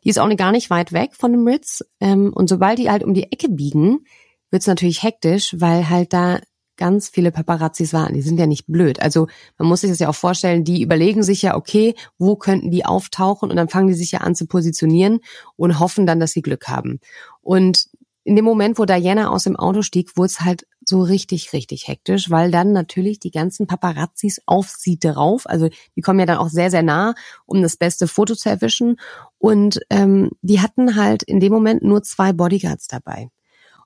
[0.05, 1.85] Die ist auch gar nicht weit weg von dem Ritz.
[2.01, 4.05] Ähm, und sobald die halt um die Ecke biegen,
[4.51, 6.39] wird's natürlich hektisch, weil halt da
[6.77, 8.15] ganz viele Paparazzis waren.
[8.15, 9.01] Die sind ja nicht blöd.
[9.01, 9.29] Also
[9.59, 12.85] man muss sich das ja auch vorstellen, die überlegen sich ja, okay, wo könnten die
[12.85, 13.51] auftauchen?
[13.51, 15.21] Und dann fangen die sich ja an zu positionieren
[15.57, 17.01] und hoffen dann, dass sie Glück haben.
[17.43, 17.87] Und
[18.25, 21.89] in dem Moment, wo Diana aus dem Auto stieg, wurde es halt so richtig, richtig
[21.89, 26.39] hektisch, weil dann natürlich die ganzen Paparazzis auf sie drauf, also die kommen ja dann
[26.39, 27.15] auch sehr, sehr nah,
[27.47, 28.97] um das beste Foto zu erwischen.
[29.39, 33.29] Und ähm, die hatten halt in dem Moment nur zwei Bodyguards dabei.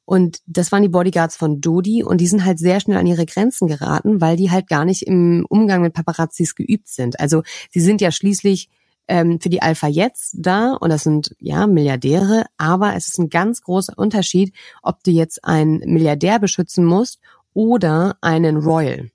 [0.05, 3.27] Und das waren die Bodyguards von Dodi und die sind halt sehr schnell an ihre
[3.27, 7.21] Grenzen geraten, weil die halt gar nicht im Umgang mit Paparazzis geübt sind.
[7.21, 8.71] Also sie sind ja schließlich
[9.09, 13.31] ähm, für die Alpha jetzt da und das sind ja Milliardäre, aber es ist ein
[13.31, 17.19] ganz großer Unterschied, ob du jetzt einen Milliardär beschützen musst
[17.55, 19.11] oder einen Royal.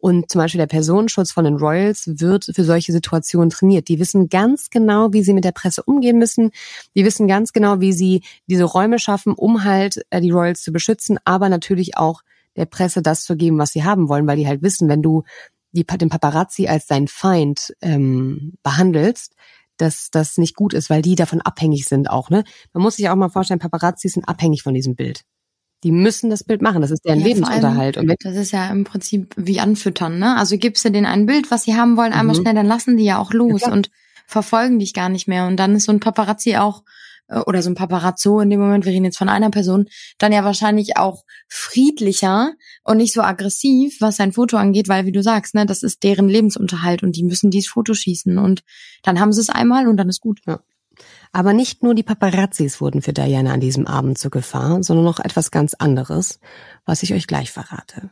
[0.00, 3.88] Und zum Beispiel der Personenschutz von den Royals wird für solche Situationen trainiert.
[3.88, 6.52] Die wissen ganz genau, wie sie mit der Presse umgehen müssen.
[6.96, 10.72] Die wissen ganz genau, wie sie diese Räume schaffen, um halt äh, die Royals zu
[10.72, 12.22] beschützen, aber natürlich auch
[12.56, 15.24] der Presse das zu geben, was sie haben wollen, weil die halt wissen, wenn du
[15.72, 19.34] die, den Paparazzi als dein Feind ähm, behandelst,
[19.76, 22.30] dass das nicht gut ist, weil die davon abhängig sind auch.
[22.30, 22.44] Ne?
[22.72, 25.22] Man muss sich auch mal vorstellen, Paparazzi sind abhängig von diesem Bild.
[25.82, 27.96] Die müssen das Bild machen, das ist deren ja, Lebensunterhalt.
[27.96, 30.36] Allem, das ist ja im Prinzip wie anfüttern, ne?
[30.36, 32.42] Also gibst du denen ein Bild, was sie haben wollen, einmal mhm.
[32.42, 33.90] schnell, dann lassen die ja auch los ja, und
[34.26, 35.46] verfolgen dich gar nicht mehr.
[35.46, 36.82] Und dann ist so ein Paparazzi auch
[37.46, 39.86] oder so ein Paparazzo in dem Moment, wir reden jetzt von einer Person,
[40.18, 42.52] dann ja wahrscheinlich auch friedlicher
[42.84, 46.02] und nicht so aggressiv, was sein Foto angeht, weil wie du sagst, ne, das ist
[46.02, 48.62] deren Lebensunterhalt und die müssen dieses Foto schießen und
[49.02, 50.40] dann haben sie es einmal und dann ist gut.
[50.46, 50.60] Ja.
[51.32, 55.20] Aber nicht nur die Paparazzis wurden für Diana an diesem Abend zur Gefahr, sondern noch
[55.20, 56.40] etwas ganz anderes,
[56.84, 58.10] was ich euch gleich verrate.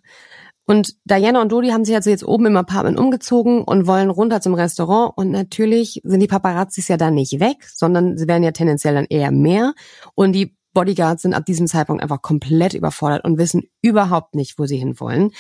[0.69, 4.43] Und Diana und Dodi haben sich also jetzt oben im Apartment umgezogen und wollen runter
[4.43, 5.15] zum Restaurant.
[5.17, 9.07] Und natürlich sind die Paparazzis ja dann nicht weg, sondern sie werden ja tendenziell dann
[9.07, 9.73] eher mehr.
[10.15, 14.67] Und die Bodyguards sind ab diesem Zeitpunkt einfach komplett überfordert und wissen überhaupt nicht, wo
[14.67, 15.31] sie hinwollen.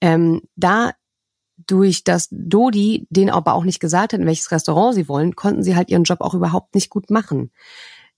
[0.00, 0.90] Ähm, da
[1.68, 5.62] durch das Dodi denen aber auch nicht gesagt hat, in welches Restaurant sie wollen, konnten
[5.62, 7.52] sie halt ihren Job auch überhaupt nicht gut machen.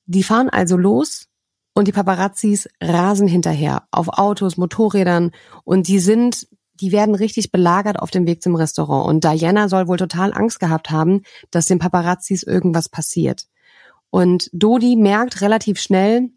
[0.07, 1.29] Die fahren also los
[1.75, 5.33] und die Paparazzis rasen hinterher auf Autos, Motorrädern
[5.65, 6.49] und die sind,
[6.81, 9.09] die werden richtig belagert auf dem Weg zum Restaurant.
[9.09, 13.47] Und Diana soll wohl total Angst gehabt haben, dass den Paparazzis irgendwas passiert.
[14.11, 16.31] Und Dodi merkt relativ schnell,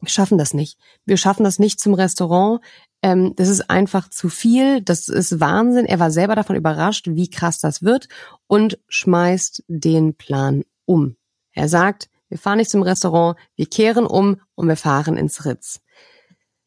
[0.00, 0.78] wir schaffen das nicht.
[1.04, 2.60] Wir schaffen das nicht zum Restaurant.
[3.02, 4.82] Ähm, das ist einfach zu viel.
[4.82, 5.86] Das ist Wahnsinn.
[5.86, 8.08] Er war selber davon überrascht, wie krass das wird
[8.48, 11.16] und schmeißt den Plan um.
[11.52, 15.80] Er sagt, wir fahren nicht zum Restaurant, wir kehren um und wir fahren ins Ritz.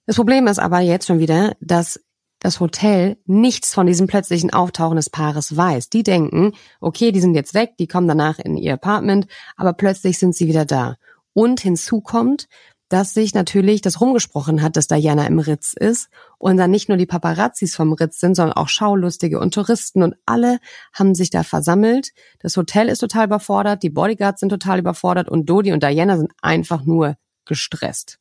[0.06, 2.00] Das Problem ist aber jetzt schon wieder, dass
[2.40, 5.90] das Hotel nichts von diesem plötzlichen Auftauchen des Paares weiß.
[5.90, 10.20] Die denken, okay, die sind jetzt weg, die kommen danach in ihr Apartment, aber plötzlich
[10.20, 10.98] sind sie wieder da.
[11.34, 12.48] Und hinzu kommt,
[12.90, 16.98] dass sich natürlich das rumgesprochen hat, dass Diana im Ritz ist und dann nicht nur
[16.98, 20.60] die Paparazzis vom Ritz sind, sondern auch Schaulustige und Touristen und alle
[20.94, 22.12] haben sich da versammelt.
[22.40, 26.32] Das Hotel ist total überfordert, die Bodyguards sind total überfordert und Dodi und Diana sind
[26.42, 27.16] einfach nur
[27.46, 28.20] gestresst.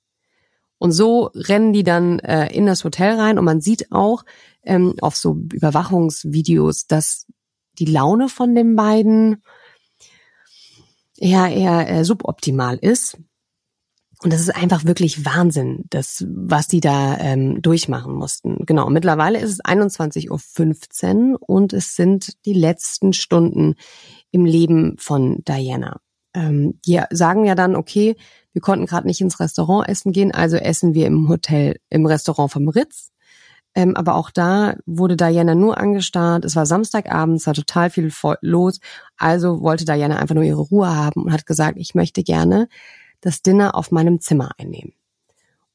[0.79, 4.25] Und so rennen die dann äh, in das Hotel rein und man sieht auch
[4.65, 7.27] ähm, auf so Überwachungsvideos, dass
[7.79, 9.43] die Laune von den beiden
[11.17, 13.19] eher eher äh, suboptimal ist.
[14.25, 18.64] Und das ist einfach wirklich Wahnsinn, das, was die da ähm, durchmachen mussten.
[18.64, 23.75] Genau, mittlerweile ist es 21.15 Uhr und es sind die letzten Stunden
[24.31, 26.01] im Leben von Diana.
[26.33, 28.16] Ähm, die sagen ja dann, okay,
[28.55, 32.51] wir konnten gerade nicht ins Restaurant essen gehen, also essen wir im Hotel, im Restaurant
[32.51, 33.11] vom Ritz.
[33.75, 36.47] Ähm, aber auch da wurde Diana nur angestarrt.
[36.47, 38.11] Es war Samstagabend, es war total viel
[38.41, 38.81] los.
[39.18, 42.68] Also wollte Diana einfach nur ihre Ruhe haben und hat gesagt, ich möchte gerne
[43.25, 44.93] das Dinner auf meinem Zimmer einnehmen.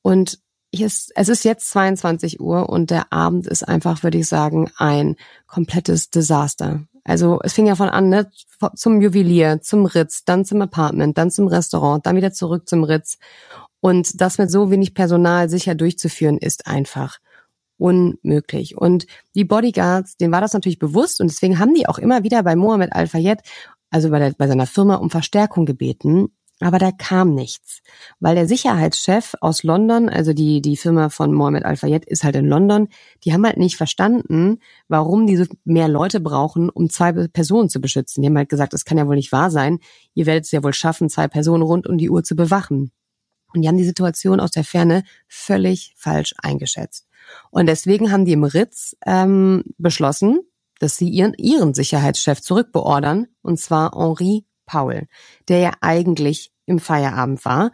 [0.02, 0.39] Und
[0.72, 5.16] ist, es ist jetzt 22 Uhr und der Abend ist einfach, würde ich sagen, ein
[5.47, 6.84] komplettes Desaster.
[7.04, 8.30] Also es fing ja von an, ne,
[8.76, 13.18] zum Juwelier, zum Ritz, dann zum Apartment, dann zum Restaurant, dann wieder zurück zum Ritz.
[13.80, 17.18] Und das mit so wenig Personal sicher durchzuführen, ist einfach
[17.78, 18.78] unmöglich.
[18.78, 22.43] Und die Bodyguards, denen war das natürlich bewusst und deswegen haben die auch immer wieder
[22.43, 23.39] bei Mohammed Al-Fayed,
[23.89, 26.28] also bei, der, bei seiner Firma, um Verstärkung gebeten.
[26.62, 27.82] Aber da kam nichts,
[28.20, 32.45] weil der Sicherheitschef aus London, also die, die Firma von Mohammed Al-Fayed ist halt in
[32.45, 32.89] London,
[33.24, 38.22] die haben halt nicht verstanden, warum diese mehr Leute brauchen, um zwei Personen zu beschützen.
[38.22, 39.80] Die haben halt gesagt, es kann ja wohl nicht wahr sein,
[40.16, 42.91] ihr werdet es ja wohl schaffen, zwei Personen rund um die Uhr zu bewachen.
[43.53, 47.07] Und die haben die Situation aus der Ferne völlig falsch eingeschätzt.
[47.51, 50.41] Und deswegen haben die im Ritz ähm, beschlossen,
[50.80, 55.08] dass sie ihren, ihren Sicherheitschef zurückbeordern, und zwar Henri Paul,
[55.48, 57.72] der ja eigentlich im Feierabend war.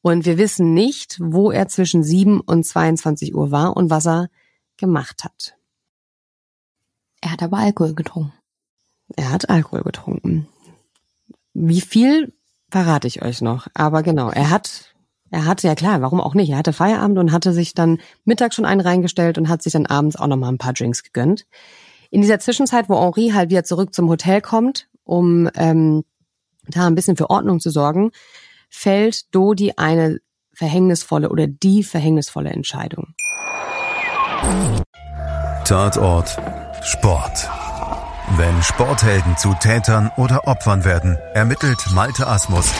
[0.00, 4.28] Und wir wissen nicht, wo er zwischen 7 und 22 Uhr war und was er
[4.78, 5.54] gemacht hat.
[7.20, 8.32] Er hat aber Alkohol getrunken.
[9.16, 10.48] Er hat Alkohol getrunken.
[11.52, 12.32] Wie viel
[12.70, 13.66] verrate ich euch noch.
[13.74, 14.94] Aber genau, er hat,
[15.30, 16.50] er hatte ja klar, warum auch nicht?
[16.50, 19.86] Er hatte Feierabend und hatte sich dann mittags schon einen reingestellt und hat sich dann
[19.86, 21.46] abends auch noch mal ein paar Drinks gegönnt.
[22.10, 26.04] In dieser Zwischenzeit, wo Henri halt wieder zurück zum Hotel kommt, um ähm,
[26.68, 28.10] da ein bisschen für Ordnung zu sorgen,
[28.70, 30.18] fällt Dodi eine
[30.54, 33.14] verhängnisvolle oder die verhängnisvolle Entscheidung.
[35.64, 36.36] Tatort
[36.82, 37.48] Sport.
[38.36, 42.72] Wenn Sporthelden zu Tätern oder Opfern werden, ermittelt Malte Asmus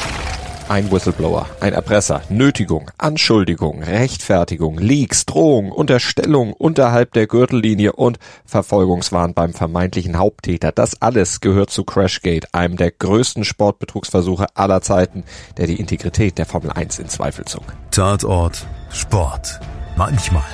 [0.69, 9.35] ein Whistleblower, ein Erpresser, Nötigung, Anschuldigung, Rechtfertigung, Leaks, Drohung, Unterstellung unterhalb der Gürtellinie und Verfolgungswahn
[9.35, 10.73] beim vermeintlichen Haupttäter.
[10.73, 15.25] Das alles gehört zu Crashgate, einem der größten Sportbetrugsversuche aller Zeiten,
[15.57, 17.64] der die Integrität der Formel 1 in Zweifel zog.
[17.91, 19.61] Tatort Sport.
[19.97, 20.45] Manchmal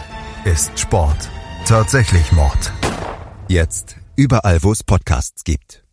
[0.45, 1.29] ist Sport
[1.67, 2.73] tatsächlich Mord.
[3.49, 5.85] Jetzt überall, wo es Podcasts gibt.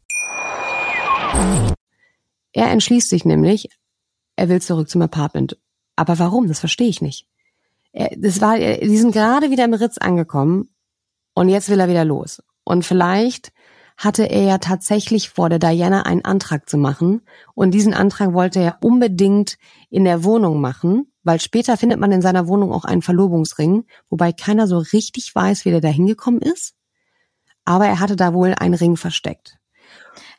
[2.54, 3.70] Er entschließt sich nämlich,
[4.42, 5.58] er will zurück zum Apartment.
[5.96, 6.48] Aber warum?
[6.48, 7.28] Das verstehe ich nicht.
[7.92, 10.70] Er, das war, die sind gerade wieder im Ritz angekommen
[11.36, 12.42] und jetzt will er wieder los.
[12.64, 13.54] Und vielleicht
[13.98, 17.22] hatte er ja tatsächlich vor, der Diana einen Antrag zu machen.
[17.54, 19.60] Und diesen Antrag wollte er unbedingt
[19.92, 24.32] in der Wohnung machen, weil später findet man in seiner Wohnung auch einen Verlobungsring, wobei
[24.32, 26.74] keiner so richtig weiß, wie der da hingekommen ist.
[27.64, 29.60] Aber er hatte da wohl einen Ring versteckt.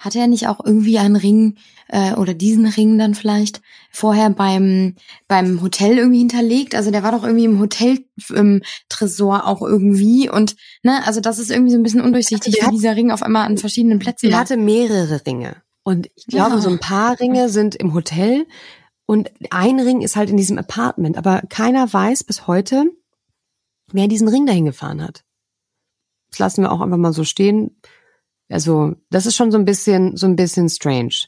[0.03, 1.55] Hatte er nicht auch irgendwie einen Ring
[1.87, 4.97] äh, oder diesen Ring dann vielleicht vorher beim
[5.29, 6.75] beim Hotel irgendwie hinterlegt?
[6.75, 11.39] Also der war doch irgendwie im Hotel im Tresor auch irgendwie und ne, also das
[11.39, 14.41] ist irgendwie so ein bisschen undurchsichtig, wie dieser Ring auf einmal an verschiedenen Plätzen Er
[14.41, 16.61] hatte mehrere Ringe und ich glaube, ja.
[16.61, 18.47] so ein paar Ringe sind im Hotel
[19.07, 22.87] und ein Ring ist halt in diesem Apartment, aber keiner weiß bis heute,
[23.93, 25.23] wer diesen Ring dahin gefahren hat.
[26.31, 27.77] Das lassen wir auch einfach mal so stehen.
[28.53, 31.27] Also, das ist schon so ein bisschen, so ein bisschen strange.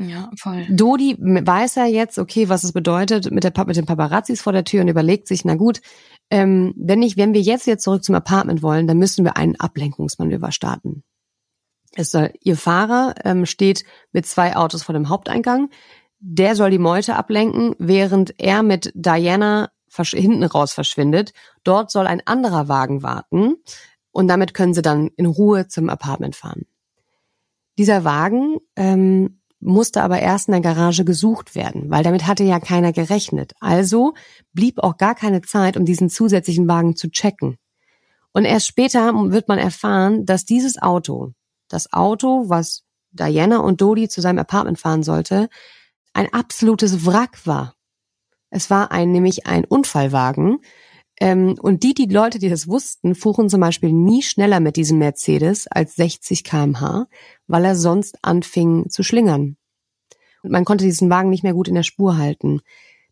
[0.00, 0.66] Ja, voll.
[0.70, 4.64] Dodi weiß ja jetzt, okay, was es bedeutet mit, der, mit den Paparazzis vor der
[4.64, 5.80] Tür und überlegt sich, na gut,
[6.30, 9.58] ähm, wenn ich, wenn wir jetzt jetzt zurück zum Apartment wollen, dann müssen wir einen
[9.58, 11.02] Ablenkungsmanöver starten.
[11.96, 15.70] Es soll, ihr Fahrer ähm, steht mit zwei Autos vor dem Haupteingang.
[16.20, 21.32] Der soll die Meute ablenken, während er mit Diana hinten raus verschwindet.
[21.64, 23.56] Dort soll ein anderer Wagen warten
[24.18, 26.66] und damit können sie dann in Ruhe zum Apartment fahren.
[27.78, 32.58] Dieser Wagen ähm, musste aber erst in der Garage gesucht werden, weil damit hatte ja
[32.58, 33.52] keiner gerechnet.
[33.60, 34.14] Also
[34.52, 37.58] blieb auch gar keine Zeit, um diesen zusätzlichen Wagen zu checken.
[38.32, 41.30] Und erst später wird man erfahren, dass dieses Auto,
[41.68, 45.48] das Auto, was Diana und Dodi zu seinem Apartment fahren sollte,
[46.12, 47.76] ein absolutes Wrack war.
[48.50, 50.58] Es war ein, nämlich ein Unfallwagen,
[51.20, 55.66] und die, die Leute, die das wussten, fuhren zum Beispiel nie schneller mit diesem Mercedes
[55.66, 57.06] als 60 kmh,
[57.46, 59.56] weil er sonst anfing zu schlingern.
[60.42, 62.60] Und man konnte diesen Wagen nicht mehr gut in der Spur halten.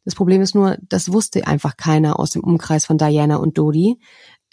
[0.05, 3.99] Das Problem ist nur, das wusste einfach keiner aus dem Umkreis von Diana und Dodi.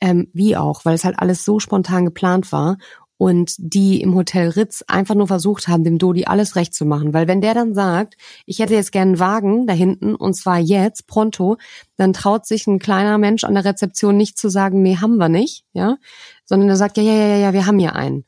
[0.02, 2.78] Ähm, wie auch, weil es halt alles so spontan geplant war.
[3.18, 7.14] Und die im Hotel Ritz einfach nur versucht haben, dem Dodi alles recht zu machen.
[7.14, 10.60] Weil wenn der dann sagt, ich hätte jetzt gern einen Wagen da hinten und zwar
[10.60, 11.58] jetzt, pronto,
[11.96, 15.30] dann traut sich ein kleiner Mensch an der Rezeption nicht zu sagen, nee, haben wir
[15.30, 15.98] nicht, ja,
[16.46, 18.26] sondern er sagt, ja, ja, ja, ja, wir haben hier einen.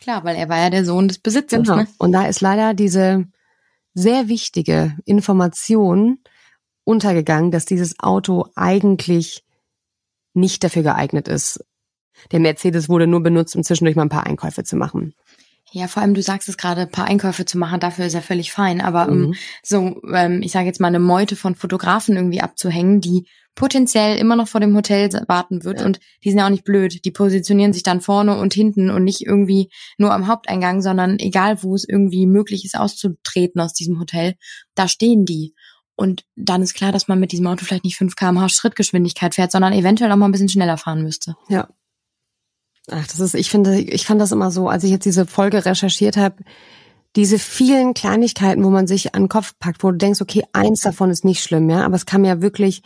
[0.00, 1.62] Klar, weil er war ja der Sohn des Besitzers.
[1.62, 1.76] Genau.
[1.76, 1.88] Ne?
[1.98, 3.26] Und da ist leider diese
[3.94, 6.18] sehr wichtige Information
[6.84, 9.44] untergegangen, dass dieses Auto eigentlich
[10.34, 11.64] nicht dafür geeignet ist.
[12.32, 15.14] Der Mercedes wurde nur benutzt, um zwischendurch mal ein paar Einkäufe zu machen.
[15.70, 18.22] Ja, vor allem, du sagst es gerade, ein paar Einkäufe zu machen, dafür ist er
[18.22, 18.80] völlig fein.
[18.80, 19.24] Aber Mhm.
[19.26, 24.16] um so, ähm, ich sage jetzt mal, eine Meute von Fotografen irgendwie abzuhängen, die potenziell
[24.18, 25.86] immer noch vor dem Hotel warten wird Ja.
[25.86, 27.04] und die sind ja auch nicht blöd.
[27.04, 31.62] Die positionieren sich dann vorne und hinten und nicht irgendwie nur am Haupteingang, sondern egal,
[31.62, 34.36] wo es irgendwie möglich ist, auszutreten aus diesem Hotel,
[34.74, 35.54] da stehen die.
[35.96, 39.50] Und dann ist klar, dass man mit diesem Auto vielleicht nicht 5 km/h Schrittgeschwindigkeit fährt,
[39.50, 41.34] sondern eventuell auch mal ein bisschen schneller fahren müsste.
[41.48, 41.68] Ja.
[42.90, 45.64] Ach, das ist, ich finde, ich fand das immer so, als ich jetzt diese Folge
[45.64, 46.36] recherchiert habe,
[47.16, 50.82] diese vielen Kleinigkeiten, wo man sich an den Kopf packt, wo du denkst, okay, eins
[50.82, 52.82] davon ist nicht schlimm, ja, aber es kam ja wirklich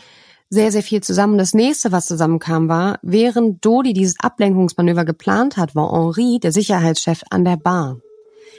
[0.49, 1.39] sehr, sehr viel zusammen.
[1.39, 7.23] Das nächste, was zusammenkam, war, während Dodi dieses Ablenkungsmanöver geplant hat, war Henri, der Sicherheitschef,
[7.31, 8.01] an der Bar.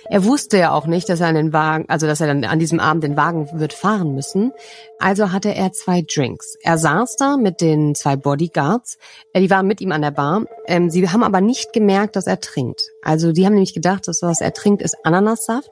[0.10, 2.80] Er wusste ja auch nicht, dass er den Wagen, also dass er dann an diesem
[2.80, 4.52] Abend den Wagen wird fahren müssen.
[5.00, 6.58] Also hatte er zwei Drinks.
[6.62, 8.98] Er saß da mit den zwei Bodyguards.
[9.34, 10.46] Äh, Die waren mit ihm an der Bar.
[10.66, 12.92] Ähm, sie haben aber nicht gemerkt, dass er trinkt.
[13.02, 15.70] Also die haben nämlich gedacht, dass was er trinkt, ist Ananassaft.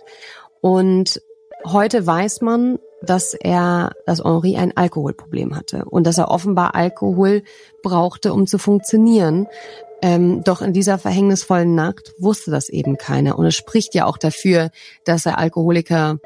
[0.62, 1.22] Und
[1.66, 7.44] heute weiß man, dass er, dass Henri ein Alkoholproblem hatte und dass er offenbar Alkohol
[7.82, 9.48] brauchte, um zu funktionieren.
[10.02, 13.38] Ähm, doch in dieser verhängnisvollen Nacht wusste das eben keiner.
[13.38, 14.72] Und es spricht ja auch dafür,
[15.06, 16.20] dass er Alkoholiker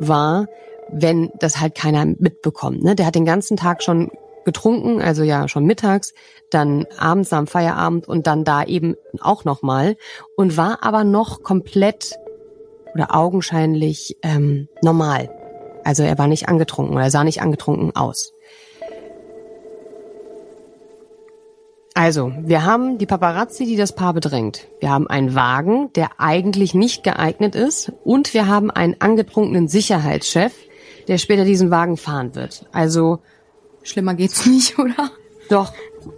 [0.00, 0.46] war,
[0.90, 2.82] wenn das halt keiner mitbekommt.
[2.82, 2.96] Ne?
[2.96, 4.10] Der hat den ganzen Tag schon
[4.44, 6.12] getrunken, also ja schon mittags,
[6.50, 9.96] dann abends am Feierabend und dann da eben auch nochmal
[10.36, 12.14] und war aber noch komplett
[12.94, 15.30] oder augenscheinlich ähm, normal.
[15.84, 18.32] Also er war nicht angetrunken oder er sah nicht angetrunken aus.
[22.02, 24.68] Also, wir haben die Paparazzi, die das Paar bedrängt.
[24.80, 27.92] Wir haben einen Wagen, der eigentlich nicht geeignet ist.
[28.04, 30.54] Und wir haben einen angetrunkenen Sicherheitschef,
[31.08, 32.64] der später diesen Wagen fahren wird.
[32.72, 33.18] Also,
[33.82, 35.10] Schlimmer geht's nicht, oder?
[35.50, 35.74] doch,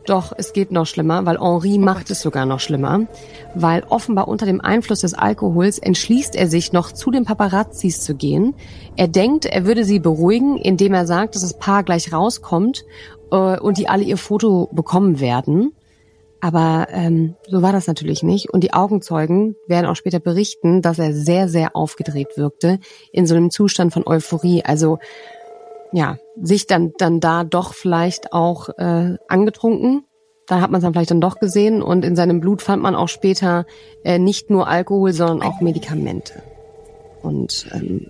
[0.07, 3.09] doch, es geht noch schlimmer, weil Henri macht es sogar noch schlimmer.
[3.57, 8.15] Weil offenbar unter dem Einfluss des Alkohols entschließt er sich noch zu den Paparazzis zu
[8.15, 8.55] gehen.
[8.95, 12.85] Er denkt, er würde sie beruhigen, indem er sagt, dass das Paar gleich rauskommt
[13.33, 15.73] äh, und die alle ihr Foto bekommen werden.
[16.41, 18.51] Aber ähm, so war das natürlich nicht.
[18.51, 22.79] Und die Augenzeugen werden auch später berichten, dass er sehr, sehr aufgedreht wirkte,
[23.13, 24.65] in so einem Zustand von Euphorie.
[24.65, 24.99] Also
[25.93, 30.05] ja, sich dann dann da doch vielleicht auch äh, angetrunken.
[30.47, 32.97] Da hat man es dann vielleicht dann doch gesehen und in seinem Blut fand man
[32.97, 33.65] auch später
[34.03, 36.43] äh, nicht nur Alkohol, sondern auch Medikamente.
[37.23, 38.09] Und ähm,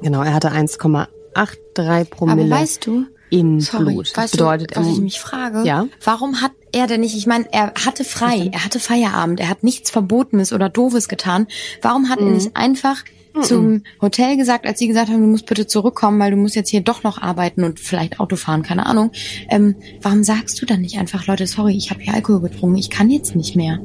[0.00, 4.08] genau, er hatte 1,83 Promille Aber weißt du, im sorry, Blut.
[4.14, 5.62] Das weißt bedeutet, du, was ähm, ich mich frage?
[5.64, 5.86] ja?
[6.04, 9.62] Warum hat er denn nicht, ich meine, er hatte frei, er hatte Feierabend, er hat
[9.62, 11.46] nichts Verbotenes oder Doofes getan.
[11.82, 12.34] Warum hat er Mhm.
[12.34, 13.04] nicht einfach
[13.42, 16.70] zum Hotel gesagt, als sie gesagt haben, du musst bitte zurückkommen, weil du musst jetzt
[16.70, 19.10] hier doch noch arbeiten und vielleicht Auto fahren, keine Ahnung.
[19.50, 22.88] Ähm, warum sagst du dann nicht einfach, Leute, sorry, ich habe hier Alkohol getrunken, ich
[22.88, 23.78] kann jetzt nicht mehr.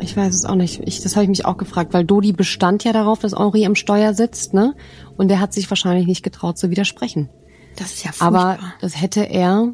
[0.00, 0.82] Ich weiß es auch nicht.
[0.84, 3.74] Ich, das habe ich mich auch gefragt, weil Dodi bestand ja darauf, dass Henri am
[3.74, 4.74] Steuer sitzt, ne?
[5.16, 7.28] Und der hat sich wahrscheinlich nicht getraut zu widersprechen.
[7.76, 8.28] Das ist ja furchtbar.
[8.28, 9.72] Aber das hätte er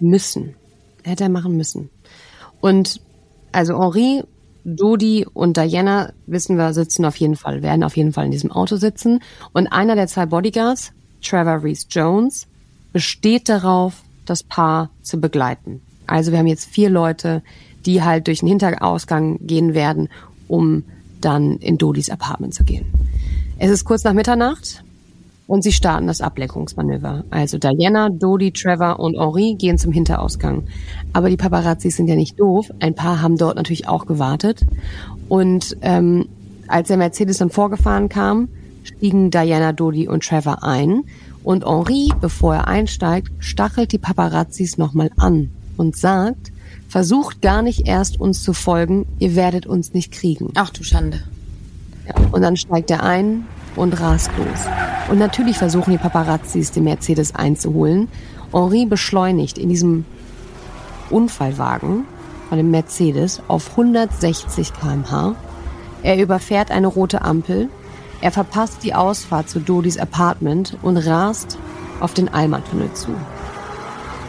[0.00, 0.54] müssen.
[1.02, 1.90] Hätte er machen müssen.
[2.60, 3.00] Und
[3.52, 4.22] also Henri,
[4.64, 8.50] Dodi und Diana, wissen wir, sitzen auf jeden Fall, werden auf jeden Fall in diesem
[8.50, 9.20] Auto sitzen.
[9.52, 10.92] Und einer der zwei Bodyguards,
[11.22, 12.46] Trevor Reese Jones,
[12.92, 15.82] besteht darauf, das Paar zu begleiten.
[16.06, 17.42] Also wir haben jetzt vier Leute,
[17.84, 20.08] die halt durch den Hinterausgang gehen werden,
[20.48, 20.84] um
[21.20, 22.86] dann in Dodis Apartment zu gehen.
[23.64, 24.84] Es ist kurz nach Mitternacht
[25.46, 27.24] und sie starten das Ablenkungsmanöver.
[27.30, 30.64] Also Diana, Dodi, Trevor und Henri gehen zum Hinterausgang.
[31.14, 32.70] Aber die Paparazzis sind ja nicht doof.
[32.80, 34.66] Ein paar haben dort natürlich auch gewartet.
[35.30, 36.28] Und ähm,
[36.68, 38.48] als der Mercedes dann vorgefahren kam,
[38.82, 41.04] stiegen Diana, Dodi und Trevor ein.
[41.42, 45.48] Und Henri, bevor er einsteigt, stachelt die Paparazzis nochmal an
[45.78, 46.52] und sagt,
[46.90, 50.50] versucht gar nicht erst uns zu folgen, ihr werdet uns nicht kriegen.
[50.54, 51.22] Ach du Schande.
[52.06, 53.46] Ja, und dann steigt er ein
[53.76, 54.66] und rast los.
[55.10, 58.08] Und natürlich versuchen die Paparazzis, den Mercedes einzuholen.
[58.52, 60.04] Henri beschleunigt in diesem
[61.10, 62.04] Unfallwagen
[62.48, 65.34] von dem Mercedes auf 160 km/h.
[66.02, 67.68] Er überfährt eine rote Ampel.
[68.20, 71.58] Er verpasst die Ausfahrt zu Dodis Apartment und rast
[72.00, 73.08] auf den Alma-Tunnel zu.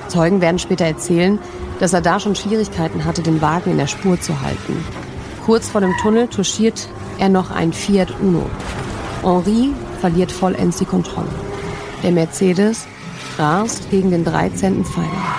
[0.08, 1.40] Zeugen werden später erzählen,
[1.80, 4.84] dass er da schon Schwierigkeiten hatte, den Wagen in der Spur zu halten.
[5.46, 6.90] Kurz vor dem Tunnel touchiert
[7.20, 8.50] er noch ein Fiat Uno.
[9.22, 9.70] Henri
[10.00, 11.30] verliert vollends die Kontrolle.
[12.02, 12.88] Der Mercedes
[13.38, 14.84] rast gegen den 13.
[14.84, 15.38] Pfeiler.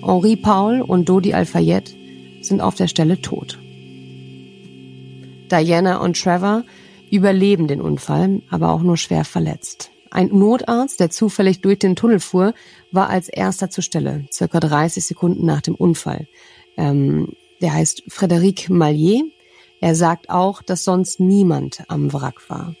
[0.00, 1.92] Henri Paul und Dodi Alfayette
[2.40, 3.58] sind auf der Stelle tot.
[5.50, 6.62] Diana und Trevor
[7.10, 9.90] überleben den Unfall, aber auch nur schwer verletzt.
[10.12, 12.54] Ein Notarzt, der zufällig durch den Tunnel fuhr,
[12.92, 16.28] war als erster zur Stelle, circa 30 Sekunden nach dem Unfall.
[16.76, 19.24] Ähm, der heißt Frédéric Mallier.
[19.80, 22.74] Er sagt auch, dass sonst niemand am Wrack war.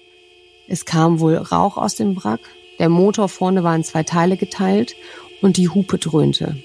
[0.68, 2.40] Es kam wohl Rauch aus dem Wrack,
[2.78, 4.94] der Motor vorne war in zwei Teile geteilt
[5.42, 6.56] und die Hupe dröhnte.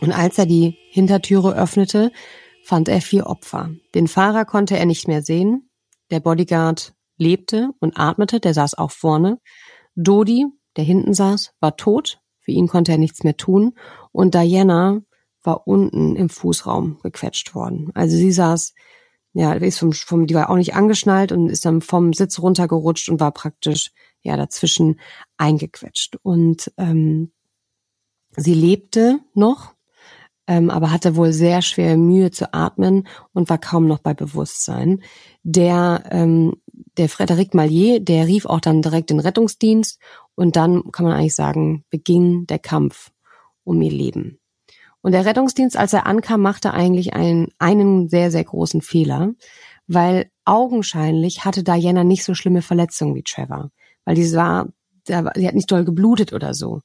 [0.00, 2.12] Und als er die Hintertüre öffnete,
[2.62, 3.70] fand er vier Opfer.
[3.94, 5.70] Den Fahrer konnte er nicht mehr sehen.
[6.10, 9.38] Der Bodyguard lebte und atmete, der saß auch vorne.
[9.96, 12.20] Dodi, der hinten saß, war tot.
[12.40, 13.74] Für ihn konnte er nichts mehr tun.
[14.12, 15.00] Und Diana
[15.42, 17.90] war unten im Fußraum gequetscht worden.
[17.94, 18.74] Also sie saß,
[19.32, 23.08] ja, ist vom, vom, die war auch nicht angeschnallt und ist dann vom Sitz runtergerutscht
[23.08, 25.00] und war praktisch ja dazwischen
[25.36, 26.16] eingequetscht.
[26.22, 27.32] Und ähm,
[28.36, 29.74] sie lebte noch,
[30.46, 35.02] ähm, aber hatte wohl sehr schwere Mühe zu atmen und war kaum noch bei Bewusstsein.
[35.42, 36.54] Der, ähm,
[36.96, 40.00] der Frederic Mallier, der rief auch dann direkt den Rettungsdienst
[40.34, 43.10] und dann kann man eigentlich sagen, beging der Kampf
[43.62, 44.40] um ihr Leben.
[45.02, 49.32] Und der Rettungsdienst, als er ankam, machte eigentlich einen, einen sehr, sehr großen Fehler,
[49.86, 53.70] weil augenscheinlich hatte Diana nicht so schlimme Verletzungen wie Trevor,
[54.04, 54.68] weil die war,
[55.06, 56.80] sie hat nicht doll geblutet oder so.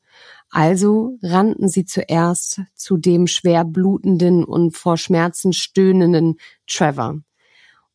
[0.49, 6.38] Also rannten sie zuerst zu dem schwer blutenden und vor Schmerzen stöhnenden
[6.68, 7.20] Trevor.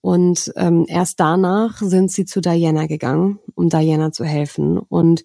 [0.01, 4.79] Und ähm, erst danach sind sie zu Diana gegangen, um Diana zu helfen.
[4.79, 5.25] Und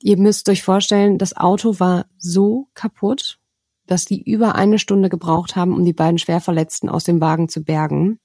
[0.00, 3.38] ihr müsst euch vorstellen, das Auto war so kaputt,
[3.86, 7.62] dass die über eine Stunde gebraucht haben, um die beiden Schwerverletzten aus dem Wagen zu
[7.62, 8.18] bergen.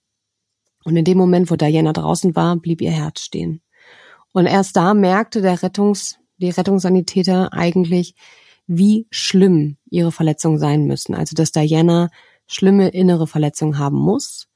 [0.83, 3.61] Und in dem Moment, wo Diana draußen war, blieb ihr Herz stehen.
[4.31, 8.15] Und erst da merkte der Rettungs die Rettungssanitäter eigentlich,
[8.65, 11.13] wie schlimm ihre Verletzungen sein müssen.
[11.15, 12.09] Also dass Diana
[12.47, 14.47] schlimme innere Verletzungen haben muss.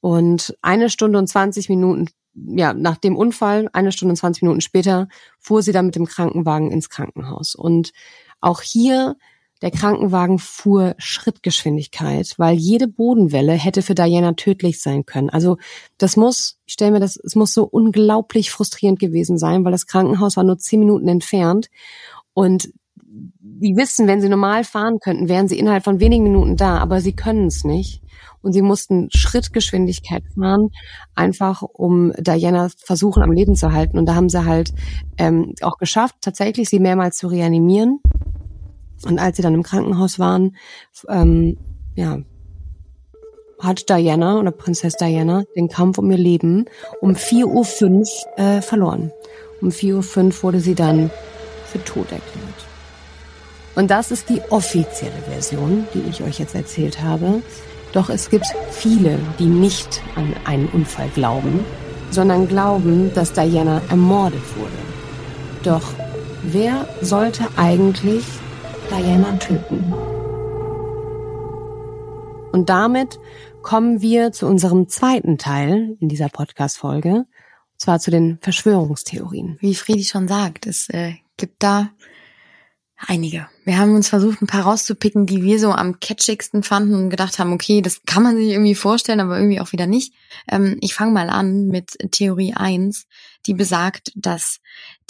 [0.00, 4.60] Und eine Stunde und 20 Minuten, ja, nach dem Unfall, eine Stunde und 20 Minuten
[4.60, 7.54] später, fuhr sie dann mit dem Krankenwagen ins Krankenhaus.
[7.54, 7.92] Und
[8.40, 9.16] auch hier
[9.64, 15.30] der Krankenwagen fuhr Schrittgeschwindigkeit, weil jede Bodenwelle hätte für Diana tödlich sein können.
[15.30, 15.56] Also
[15.96, 19.86] das muss, ich stelle mir das, es muss so unglaublich frustrierend gewesen sein, weil das
[19.86, 21.70] Krankenhaus war nur zehn Minuten entfernt
[22.34, 22.68] und
[23.06, 27.00] die wissen, wenn sie normal fahren könnten, wären sie innerhalb von wenigen Minuten da, aber
[27.00, 28.02] sie können es nicht.
[28.42, 30.68] Und sie mussten Schrittgeschwindigkeit fahren,
[31.14, 33.96] einfach um Diana versuchen, am Leben zu halten.
[33.96, 34.74] Und da haben sie halt
[35.16, 38.00] ähm, auch geschafft, tatsächlich sie mehrmals zu reanimieren.
[39.04, 40.56] Und als sie dann im Krankenhaus waren,
[41.08, 41.56] ähm,
[41.94, 42.18] ja,
[43.60, 46.66] hat Diana oder Prinzess Diana den Kampf um ihr Leben
[47.00, 49.12] um 4.05 Uhr äh, verloren.
[49.60, 51.10] Um 4.05 Uhr wurde sie dann
[51.66, 52.66] für tot erklärt.
[53.74, 57.42] Und das ist die offizielle Version, die ich euch jetzt erzählt habe.
[57.92, 61.64] Doch es gibt viele, die nicht an einen Unfall glauben,
[62.10, 64.70] sondern glauben, dass Diana ermordet wurde.
[65.62, 65.92] Doch
[66.42, 68.24] wer sollte eigentlich
[68.96, 69.92] Diana töten.
[72.52, 73.18] Und damit
[73.62, 77.26] kommen wir zu unserem zweiten Teil in dieser Podcast-Folge, und
[77.76, 79.58] zwar zu den Verschwörungstheorien.
[79.60, 81.90] Wie Friedi schon sagt, es äh, gibt da
[82.96, 83.48] einige.
[83.64, 87.40] Wir haben uns versucht, ein paar rauszupicken, die wir so am catchigsten fanden und gedacht
[87.40, 90.14] haben, okay, das kann man sich irgendwie vorstellen, aber irgendwie auch wieder nicht.
[90.48, 93.06] Ähm, ich fange mal an mit Theorie 1,
[93.46, 94.60] die besagt, dass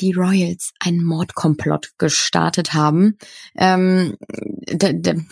[0.01, 3.17] die Royals einen Mordkomplott gestartet haben.
[3.57, 4.17] Ähm,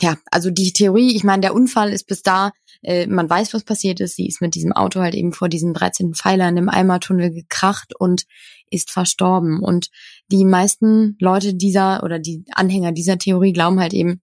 [0.00, 2.52] ja, also die Theorie, ich meine, der Unfall ist bis da,
[2.82, 4.16] äh, man weiß, was passiert ist.
[4.16, 8.24] Sie ist mit diesem Auto halt eben vor diesen 13 Pfeilern im Eimertunnel gekracht und
[8.70, 9.60] ist verstorben.
[9.60, 9.88] Und
[10.30, 14.20] die meisten Leute dieser oder die Anhänger dieser Theorie glauben halt eben,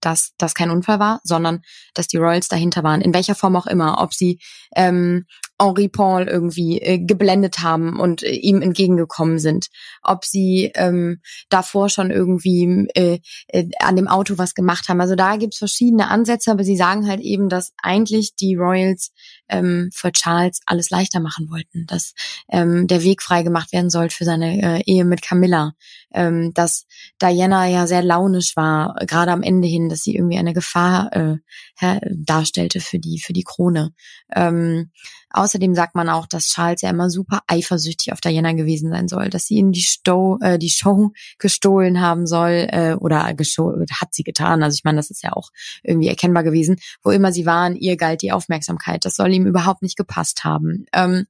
[0.00, 1.62] dass das kein Unfall war, sondern
[1.94, 4.38] dass die Royals dahinter waren, in welcher Form auch immer, ob sie
[4.76, 5.24] ähm,
[5.60, 9.68] Henri Paul irgendwie äh, geblendet haben und äh, ihm entgegengekommen sind,
[10.02, 15.00] ob sie ähm, davor schon irgendwie äh, äh, an dem Auto was gemacht haben.
[15.00, 19.12] Also da gibt's verschiedene Ansätze, aber sie sagen halt eben, dass eigentlich die Royals
[19.48, 22.14] ähm, für Charles alles leichter machen wollten, dass
[22.48, 25.72] ähm, der Weg frei gemacht werden sollte für seine äh, Ehe mit Camilla,
[26.12, 26.86] ähm, dass
[27.20, 32.00] Diana ja sehr launisch war, gerade am Ende hin, dass sie irgendwie eine Gefahr äh,
[32.10, 33.92] darstellte für die für die Krone.
[34.34, 34.90] Ähm,
[35.30, 39.28] außerdem sagt man auch, dass Charles ja immer super eifersüchtig auf Diana gewesen sein soll,
[39.28, 44.22] dass sie ihm die, Sto äh, die Show gestohlen haben soll äh, oder hat sie
[44.22, 44.62] getan.
[44.62, 45.50] Also ich meine, das ist ja auch
[45.82, 46.76] irgendwie erkennbar gewesen.
[47.02, 49.04] Wo immer sie waren, ihr galt die Aufmerksamkeit.
[49.04, 50.86] Das soll ihm überhaupt nicht gepasst haben.
[50.92, 51.26] Ähm,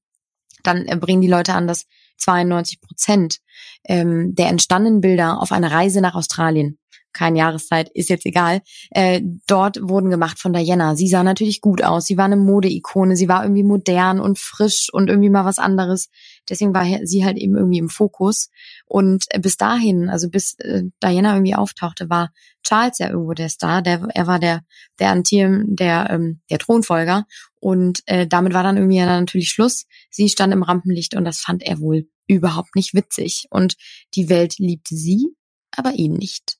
[0.62, 1.86] dann äh, bringen die Leute an, dass
[2.18, 3.38] 92 Prozent
[3.84, 6.78] ähm, der entstandenen Bilder auf einer Reise nach Australien
[7.14, 8.60] keine Jahreszeit, ist jetzt egal.
[8.90, 10.96] Äh, dort wurden gemacht von Diana.
[10.96, 12.04] Sie sah natürlich gut aus.
[12.04, 13.16] Sie war eine Modeikone.
[13.16, 16.10] Sie war irgendwie modern und frisch und irgendwie mal was anderes.
[16.48, 18.50] Deswegen war sie halt eben irgendwie im Fokus.
[18.84, 22.30] Und bis dahin, also bis äh, Diana irgendwie auftauchte, war
[22.62, 23.80] Charles ja irgendwo der Star.
[23.80, 24.62] Der, er war der,
[24.98, 27.24] der Antium, der, ähm, der Thronfolger.
[27.60, 29.86] Und äh, damit war dann irgendwie ja natürlich Schluss.
[30.10, 33.46] Sie stand im Rampenlicht und das fand er wohl überhaupt nicht witzig.
[33.50, 33.76] Und
[34.14, 35.34] die Welt liebte sie,
[35.70, 36.58] aber ihn nicht.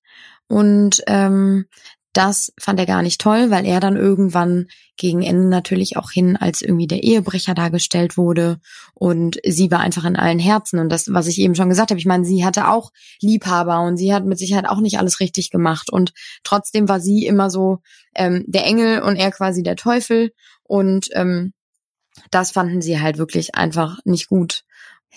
[0.49, 1.67] Und ähm,
[2.15, 6.37] das fand er gar nicht toll, weil er dann irgendwann gegen Ende natürlich auch hin
[6.37, 8.61] als irgendwie der Ehebrecher dargestellt wurde.
[8.95, 10.79] Und sie war einfach in allen Herzen.
[10.79, 13.97] Und das, was ich eben schon gesagt habe, ich meine, sie hatte auch Liebhaber und
[13.97, 15.91] sie hat mit Sicherheit auch nicht alles richtig gemacht.
[15.91, 16.13] Und
[16.45, 17.81] trotzdem war sie immer so
[18.15, 20.33] ähm, der Engel und er quasi der Teufel.
[20.63, 21.53] Und ähm,
[22.31, 24.63] das fanden sie halt wirklich einfach nicht gut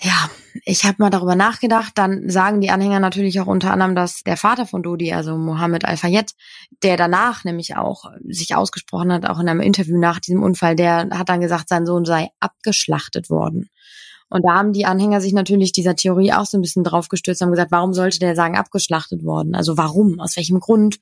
[0.00, 0.30] ja,
[0.64, 1.92] ich habe mal darüber nachgedacht.
[1.96, 5.84] Dann sagen die Anhänger natürlich auch unter anderem, dass der Vater von Dodi, also Mohammed
[5.84, 6.32] Al-Fayed,
[6.82, 11.08] der danach nämlich auch sich ausgesprochen hat, auch in einem Interview nach diesem Unfall, der
[11.10, 13.70] hat dann gesagt, sein Sohn sei abgeschlachtet worden.
[14.30, 17.40] Und da haben die Anhänger sich natürlich dieser Theorie auch so ein bisschen drauf gestürzt,
[17.40, 19.54] haben gesagt, warum sollte der sagen, abgeschlachtet worden?
[19.54, 20.20] Also warum?
[20.20, 20.98] Aus welchem Grund?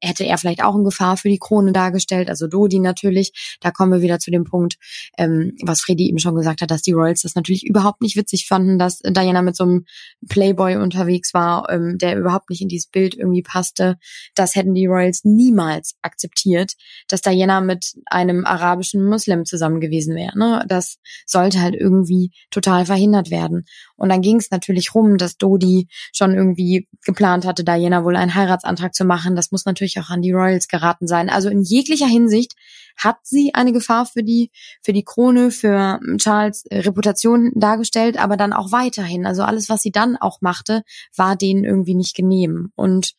[0.00, 2.28] Hätte er vielleicht auch in Gefahr für die Krone dargestellt?
[2.28, 3.58] Also Dodi natürlich.
[3.60, 4.76] Da kommen wir wieder zu dem Punkt,
[5.18, 8.46] ähm, was Freddy eben schon gesagt hat, dass die Royals das natürlich überhaupt nicht witzig
[8.46, 9.86] fanden, dass Diana mit so einem
[10.28, 13.96] Playboy unterwegs war, ähm, der überhaupt nicht in dieses Bild irgendwie passte.
[14.36, 16.74] Das hätten die Royals niemals akzeptiert,
[17.08, 20.38] dass Diana mit einem arabischen Muslim zusammen gewesen wäre.
[20.38, 20.64] Ne?
[20.68, 23.64] Das sollte halt irgendwie total total verhindert werden.
[23.96, 28.34] Und dann ging es natürlich rum, dass Dodi schon irgendwie geplant hatte, Diana wohl einen
[28.34, 29.36] Heiratsantrag zu machen.
[29.36, 31.30] Das muss natürlich auch an die Royals geraten sein.
[31.30, 32.54] Also in jeglicher Hinsicht
[32.96, 34.50] hat sie eine Gefahr für die,
[34.82, 39.24] für die Krone, für Charles Reputation dargestellt, aber dann auch weiterhin.
[39.24, 40.82] Also alles, was sie dann auch machte,
[41.16, 42.72] war denen irgendwie nicht genehm.
[42.74, 43.14] Und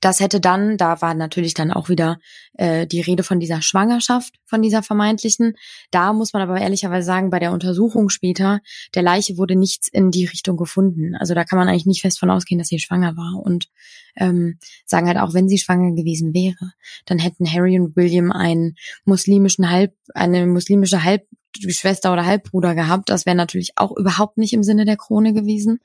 [0.00, 2.18] das hätte dann, da war natürlich dann auch wieder
[2.54, 5.54] äh, die Rede von dieser Schwangerschaft, von dieser vermeintlichen.
[5.90, 8.60] Da muss man aber ehrlicherweise sagen, bei der Untersuchung später,
[8.94, 11.14] der Leiche wurde nichts in die Richtung gefunden.
[11.16, 13.42] Also da kann man eigentlich nicht fest von ausgehen, dass sie schwanger war.
[13.42, 13.68] Und
[14.16, 16.72] ähm, sagen halt auch, wenn sie schwanger gewesen wäre,
[17.06, 23.10] dann hätten Harry und William einen muslimischen Halb, eine muslimische Halbschwester oder Halbbruder gehabt.
[23.10, 25.80] Das wäre natürlich auch überhaupt nicht im Sinne der Krone gewesen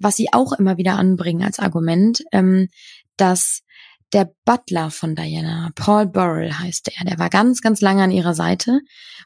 [0.00, 2.68] was sie auch immer wieder anbringen als Argument, ähm,
[3.16, 3.62] dass
[4.12, 8.34] der Butler von Diana, Paul Burrell heißt er, der war ganz, ganz lange an ihrer
[8.34, 8.80] Seite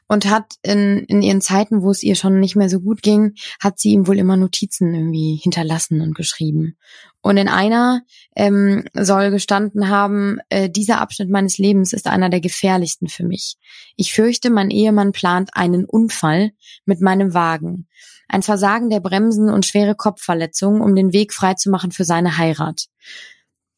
[0.07, 3.33] und hat in, in ihren Zeiten, wo es ihr schon nicht mehr so gut ging,
[3.59, 6.77] hat sie ihm wohl immer Notizen irgendwie hinterlassen und geschrieben.
[7.21, 8.01] Und in einer
[8.35, 13.55] ähm, soll gestanden haben, äh, dieser Abschnitt meines Lebens ist einer der gefährlichsten für mich.
[13.95, 16.51] Ich fürchte, mein Ehemann plant einen Unfall
[16.85, 17.87] mit meinem Wagen.
[18.27, 22.87] Ein Versagen der Bremsen und schwere Kopfverletzungen, um den Weg freizumachen für seine Heirat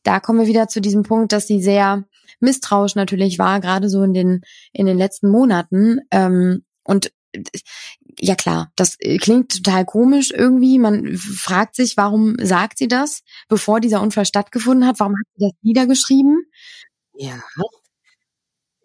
[0.07, 2.05] da kommen wir wieder zu diesem Punkt, dass sie sehr
[2.39, 4.41] misstrauisch natürlich war, gerade so in den,
[4.71, 5.99] in den letzten Monaten.
[6.11, 7.11] Ähm, und
[8.17, 10.79] ja klar, das klingt total komisch irgendwie.
[10.79, 14.99] Man fragt sich, warum sagt sie das, bevor dieser Unfall stattgefunden hat?
[15.01, 16.45] Warum hat sie das niedergeschrieben?
[17.13, 17.43] Ja.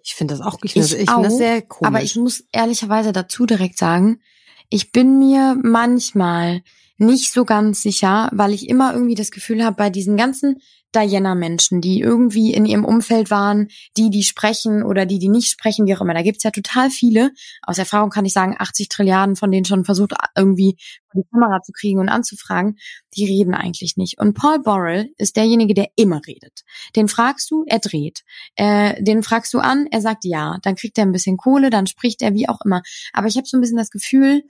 [0.02, 1.86] Ich finde das auch, ich, ich, ich finde das sehr komisch.
[1.86, 4.20] Aber ich muss ehrlicherweise dazu direkt sagen,
[4.70, 6.62] ich bin mir manchmal
[6.96, 10.60] nicht so ganz sicher, weil ich immer irgendwie das Gefühl habe, bei diesen ganzen
[10.94, 15.86] Diana-Menschen, die irgendwie in ihrem Umfeld waren, die, die sprechen oder die, die nicht sprechen,
[15.86, 16.14] wie auch immer.
[16.14, 17.32] Da gibt's ja total viele.
[17.62, 20.76] Aus Erfahrung kann ich sagen, 80 Trilliarden von denen schon versucht, irgendwie
[21.14, 22.78] die Kamera zu kriegen und anzufragen.
[23.16, 24.18] Die reden eigentlich nicht.
[24.18, 26.62] Und Paul Borrell ist derjenige, der immer redet.
[26.96, 28.22] Den fragst du, er dreht.
[28.56, 30.58] Äh, den fragst du an, er sagt ja.
[30.62, 32.82] Dann kriegt er ein bisschen Kohle, dann spricht er wie auch immer.
[33.12, 34.44] Aber ich habe so ein bisschen das Gefühl,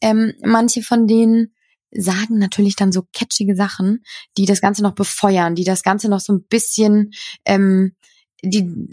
[0.00, 1.54] ähm, manche von denen
[1.94, 4.04] sagen natürlich dann so catchige Sachen,
[4.36, 7.12] die das Ganze noch befeuern, die das Ganze noch so ein bisschen
[7.44, 7.94] ähm,
[8.42, 8.88] die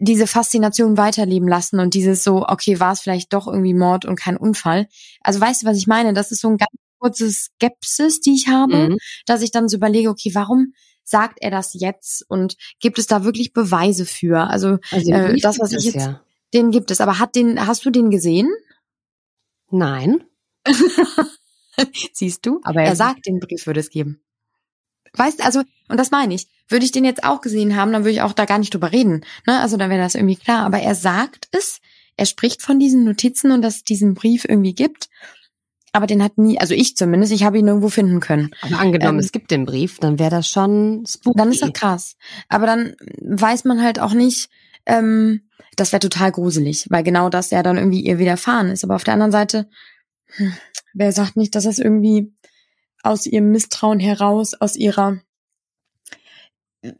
[0.00, 4.16] diese Faszination weiterleben lassen und dieses so, okay, war es vielleicht doch irgendwie Mord und
[4.16, 4.88] kein Unfall.
[5.20, 6.12] Also weißt du, was ich meine?
[6.12, 8.98] Das ist so ein ganz kurzes Skepsis, die ich habe, mhm.
[9.26, 10.72] dass ich dann so überlege, okay, warum
[11.04, 14.48] sagt er das jetzt und gibt es da wirklich Beweise für?
[14.48, 16.20] Also, also äh, das, was ich jetzt, ja
[16.52, 17.00] Den gibt es.
[17.00, 18.50] Aber hat den, hast du den gesehen?
[19.70, 20.24] Nein.
[22.12, 22.60] Siehst du?
[22.64, 24.20] Aber er, er- sagt, den Brief würde es geben.
[25.16, 26.48] Weißt also, und das meine ich.
[26.68, 28.90] Würde ich den jetzt auch gesehen haben, dann würde ich auch da gar nicht drüber
[28.90, 29.24] reden.
[29.46, 29.60] Ne?
[29.60, 30.64] Also dann wäre das irgendwie klar.
[30.64, 31.80] Aber er sagt es,
[32.16, 35.08] er spricht von diesen Notizen und dass es diesen Brief irgendwie gibt.
[35.92, 38.50] Aber den hat nie, also ich zumindest, ich habe ihn irgendwo finden können.
[38.62, 41.38] Aber angenommen, Ähm, es gibt den Brief, dann wäre das schon spooky.
[41.38, 42.16] Dann ist das krass.
[42.48, 44.48] Aber dann weiß man halt auch nicht,
[44.86, 45.42] ähm,
[45.76, 48.82] das wäre total gruselig, weil genau das ja dann irgendwie ihr widerfahren ist.
[48.82, 49.68] Aber auf der anderen Seite,
[50.94, 52.32] wer sagt nicht, dass das irgendwie
[53.02, 55.20] aus ihrem Misstrauen heraus, aus ihrer
[56.82, 56.92] äh,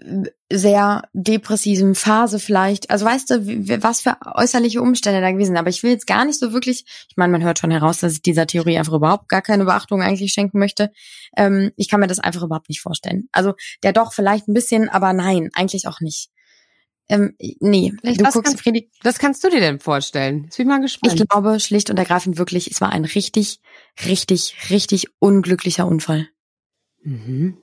[0.52, 5.56] sehr depressiven Phase vielleicht, also weißt du, was für äußerliche Umstände da gewesen sind.
[5.56, 8.12] Aber ich will jetzt gar nicht so wirklich, ich meine, man hört schon heraus, dass
[8.12, 10.92] ich dieser Theorie einfach überhaupt gar keine Beachtung eigentlich schenken möchte.
[11.36, 13.28] Ähm, ich kann mir das einfach überhaupt nicht vorstellen.
[13.32, 16.30] Also der doch vielleicht ein bisschen, aber nein, eigentlich auch nicht.
[17.08, 20.44] Ähm, nee, Vielleicht du was guckst, ganz- Fredi, Was kannst du dir denn vorstellen?
[20.44, 21.20] Jetzt bin ich mal gespannt.
[21.20, 23.60] ich glaube schlicht und ergreifend wirklich, es war ein richtig,
[24.06, 26.28] richtig, richtig unglücklicher Unfall.
[27.02, 27.58] Mhm.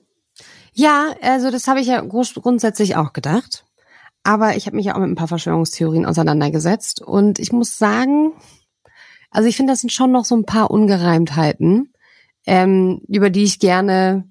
[0.72, 3.64] Ja, also das habe ich ja grundsätzlich auch gedacht.
[4.24, 7.02] Aber ich habe mich ja auch mit ein paar Verschwörungstheorien auseinandergesetzt.
[7.02, 8.32] Und ich muss sagen,
[9.30, 11.92] also ich finde, das sind schon noch so ein paar Ungereimtheiten,
[12.46, 14.30] ähm, über die ich gerne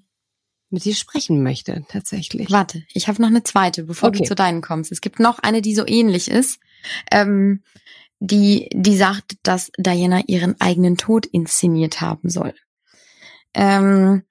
[0.72, 2.50] mit dir sprechen möchte, tatsächlich.
[2.50, 4.28] Warte, ich habe noch eine zweite, bevor du Okay.
[4.28, 4.92] zu deinen kommst.
[4.92, 6.58] Es gibt noch eine, die so ähnlich ist,
[7.10, 7.62] ähm,
[8.20, 12.54] die, die sagt, dass Diana ihren eigenen Tod inszeniert haben soll.
[13.54, 14.22] Ähm,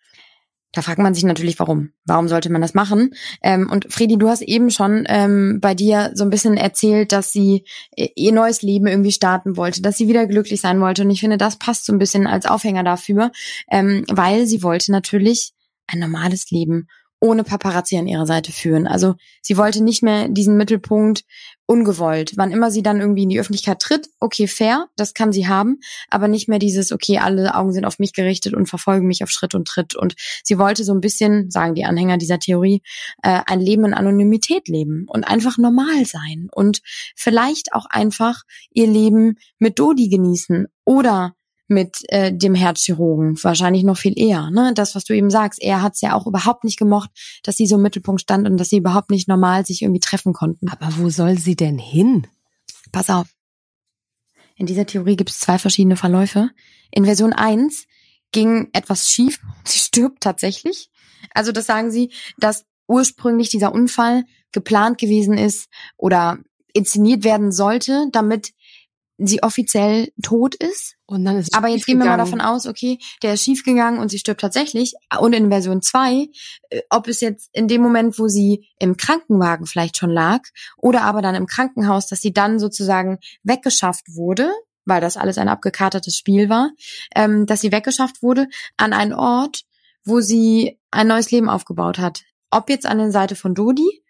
[0.73, 1.91] da fragt man sich natürlich, warum.
[2.05, 3.13] Warum sollte man das machen?
[3.43, 7.33] Ähm, und Fredi, du hast eben schon ähm, bei dir so ein bisschen erzählt, dass
[7.33, 7.65] sie
[7.95, 11.03] ihr neues Leben irgendwie starten wollte, dass sie wieder glücklich sein wollte.
[11.03, 13.31] Und ich finde, das passt so ein bisschen als Aufhänger dafür,
[13.69, 15.51] ähm, weil sie wollte natürlich
[15.91, 16.87] ein normales Leben
[17.23, 18.87] ohne Paparazzi an ihrer Seite führen.
[18.87, 19.13] Also
[19.43, 21.23] sie wollte nicht mehr diesen Mittelpunkt
[21.67, 22.33] ungewollt.
[22.35, 25.79] Wann immer sie dann irgendwie in die Öffentlichkeit tritt, okay, fair, das kann sie haben,
[26.09, 29.29] aber nicht mehr dieses, okay, alle Augen sind auf mich gerichtet und verfolgen mich auf
[29.29, 29.95] Schritt und Tritt.
[29.95, 32.81] Und sie wollte so ein bisschen, sagen die Anhänger dieser Theorie,
[33.21, 36.81] äh, ein Leben in Anonymität leben und einfach normal sein und
[37.15, 38.41] vielleicht auch einfach
[38.71, 41.35] ihr Leben mit Dodi genießen oder
[41.71, 44.51] mit äh, dem Herzchirurgen, wahrscheinlich noch viel eher.
[44.51, 44.73] Ne?
[44.75, 47.09] Das, was du eben sagst, er hat es ja auch überhaupt nicht gemocht,
[47.43, 50.33] dass sie so im Mittelpunkt stand und dass sie überhaupt nicht normal sich irgendwie treffen
[50.33, 50.69] konnten.
[50.69, 52.27] Aber wo soll sie denn hin?
[52.91, 53.27] Pass auf.
[54.55, 56.51] In dieser Theorie gibt es zwei verschiedene Verläufe.
[56.91, 57.85] In Version 1
[58.31, 59.39] ging etwas schief.
[59.63, 60.91] Sie stirbt tatsächlich.
[61.33, 66.39] Also das sagen sie, dass ursprünglich dieser Unfall geplant gewesen ist oder
[66.73, 68.53] inszeniert werden sollte, damit
[69.27, 70.95] sie offiziell tot ist.
[71.05, 74.09] Und dann ist Aber jetzt gehen wir mal davon aus, okay, der ist schiefgegangen und
[74.09, 74.93] sie stirbt tatsächlich.
[75.19, 76.27] Und in Version 2,
[76.69, 80.41] äh, ob es jetzt in dem Moment, wo sie im Krankenwagen vielleicht schon lag,
[80.77, 84.51] oder aber dann im Krankenhaus, dass sie dann sozusagen weggeschafft wurde,
[84.85, 86.71] weil das alles ein abgekatertes Spiel war,
[87.15, 89.63] ähm, dass sie weggeschafft wurde an einen Ort,
[90.03, 92.23] wo sie ein neues Leben aufgebaut hat.
[92.49, 94.00] Ob jetzt an der Seite von Dodi,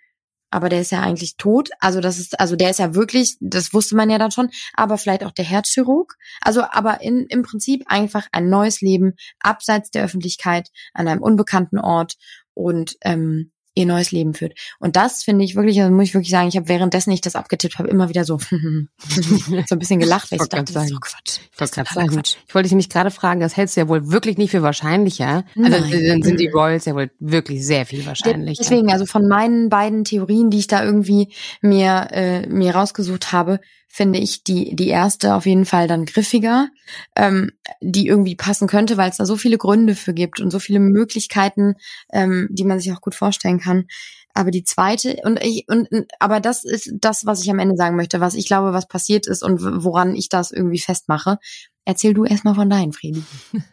[0.52, 1.70] aber der ist ja eigentlich tot.
[1.80, 4.98] Also das ist, also der ist ja wirklich, das wusste man ja dann schon, aber
[4.98, 6.16] vielleicht auch der Herzchirurg.
[6.42, 11.80] Also aber in, im Prinzip einfach ein neues Leben abseits der Öffentlichkeit an einem unbekannten
[11.80, 12.16] Ort
[12.54, 14.54] und ähm, ihr neues Leben führt.
[14.80, 17.36] Und das finde ich wirklich, also muss ich wirklich sagen, ich habe währenddessen ich das
[17.36, 20.84] abgetippt habe, immer wieder so so ein bisschen gelacht, weil ich wollte dachte, grad das
[20.84, 21.00] ist sagen.
[21.02, 21.40] doch Quatsch.
[21.52, 22.36] Ich Das ist sagen, Quatsch.
[22.48, 25.46] ich wollte dich nämlich gerade fragen, das hältst du ja wohl wirklich nicht für wahrscheinlicher.
[25.56, 26.06] Also Nein.
[26.08, 28.62] dann sind die Royals ja wohl wirklich sehr viel wahrscheinlicher.
[28.62, 33.60] Deswegen, also von meinen beiden Theorien, die ich da irgendwie mir, äh, mir rausgesucht habe,
[33.92, 36.70] finde ich die, die erste auf jeden Fall dann griffiger,
[37.16, 37.52] ähm,
[37.82, 40.80] die irgendwie passen könnte, weil es da so viele Gründe für gibt und so viele
[40.80, 41.76] Möglichkeiten,
[42.14, 43.88] ähm, die man sich auch gut vorstellen kann.
[44.34, 45.90] Aber die zweite, und ich, und,
[46.20, 49.28] aber das ist das, was ich am Ende sagen möchte, was ich glaube, was passiert
[49.28, 51.38] ist und woran ich das irgendwie festmache.
[51.84, 53.24] Erzähl du erstmal von deinen, Friedi.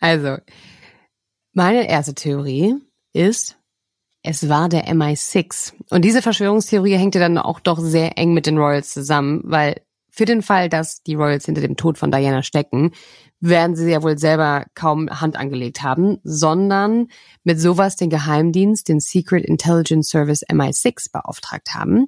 [0.00, 0.38] Also,
[1.52, 2.74] meine erste Theorie
[3.12, 3.58] ist,
[4.22, 5.72] es war der MI6.
[5.90, 9.80] Und diese Verschwörungstheorie hängt ja dann auch doch sehr eng mit den Royals zusammen, weil
[10.14, 12.92] für den Fall, dass die Royals hinter dem Tod von Diana stecken,
[13.40, 17.08] werden sie ja wohl selber kaum Hand angelegt haben, sondern
[17.42, 22.06] mit sowas den Geheimdienst, den Secret Intelligence Service MI6 beauftragt haben.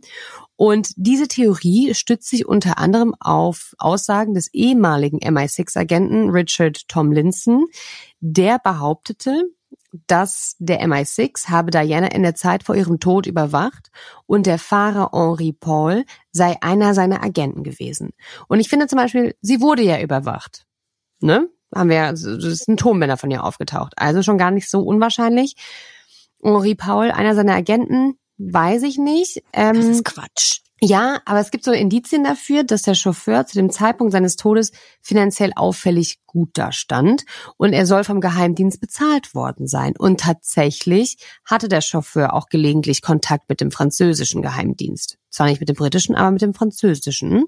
[0.55, 7.65] Und diese Theorie stützt sich unter anderem auf Aussagen des ehemaligen MI6-Agenten Richard Tomlinson,
[8.20, 9.51] der behauptete,
[10.06, 13.90] dass der MI6 habe Diana in der Zeit vor ihrem Tod überwacht
[14.26, 18.10] und der Fahrer Henri Paul sei einer seiner Agenten gewesen.
[18.48, 20.66] Und ich finde zum Beispiel, sie wurde ja überwacht.
[21.20, 21.48] Ne?
[21.74, 23.92] Haben wir, ja- das ist ein Tonbänder von ihr aufgetaucht.
[23.96, 25.54] Also schon gar nicht so unwahrscheinlich.
[26.42, 29.42] Henri Paul, einer seiner Agenten, weiß ich nicht.
[29.52, 30.60] Ähm, Das ist Quatsch.
[30.80, 34.72] Ja, aber es gibt so Indizien dafür, dass der Chauffeur zu dem Zeitpunkt seines Todes
[35.01, 37.24] finanziell auffällig gut dastand
[37.56, 39.94] und er soll vom Geheimdienst bezahlt worden sein.
[39.96, 45.16] Und tatsächlich hatte der Chauffeur auch gelegentlich Kontakt mit dem französischen Geheimdienst.
[45.30, 47.44] Zwar nicht mit dem britischen, aber mit dem französischen.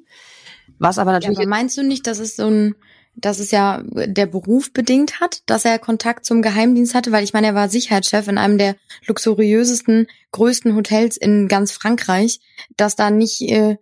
[0.79, 1.39] Was aber natürlich.
[1.39, 2.75] Ja, aber meinst du nicht, dass es so ein
[3.17, 7.33] dass es ja der Beruf bedingt hat, dass er Kontakt zum Geheimdienst hatte, weil ich
[7.33, 8.77] meine, er war Sicherheitschef in einem der
[9.07, 12.41] luxuriösesten, größten Hotels in ganz Frankreich,
[12.77, 13.79] dass da nicht äh,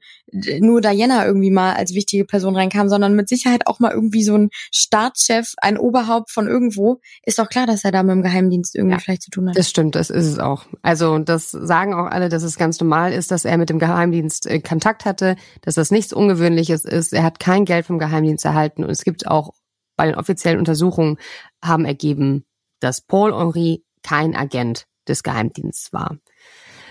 [0.60, 4.36] nur Diana irgendwie mal als wichtige Person reinkam, sondern mit Sicherheit auch mal irgendwie so
[4.36, 7.00] ein Staatschef, ein Oberhaupt von irgendwo.
[7.24, 9.56] Ist doch klar, dass er da mit dem Geheimdienst irgendwie ja, vielleicht zu tun hat.
[9.56, 10.66] Das stimmt, das ist es auch.
[10.82, 14.46] Also das sagen auch alle, dass es ganz normal ist, dass er mit dem Geheimdienst
[14.46, 17.12] äh, Kontakt hatte, dass das nichts Ungewöhnliches ist.
[17.12, 19.54] Er hat kein Geld vom Geheimdienst erhalten und es gibt auch
[19.96, 21.18] bei den offiziellen Untersuchungen
[21.62, 22.44] haben ergeben,
[22.80, 26.18] dass Paul Henry kein Agent des Geheimdienstes war.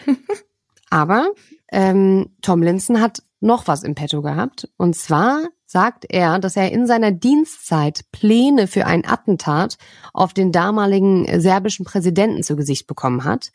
[0.90, 1.32] Aber
[1.72, 4.70] ähm, Tomlinson hat noch was im Petto gehabt.
[4.78, 9.78] Und zwar sagt er, dass er in seiner Dienstzeit Pläne für ein Attentat
[10.14, 13.52] auf den damaligen serbischen Präsidenten zu Gesicht bekommen hat,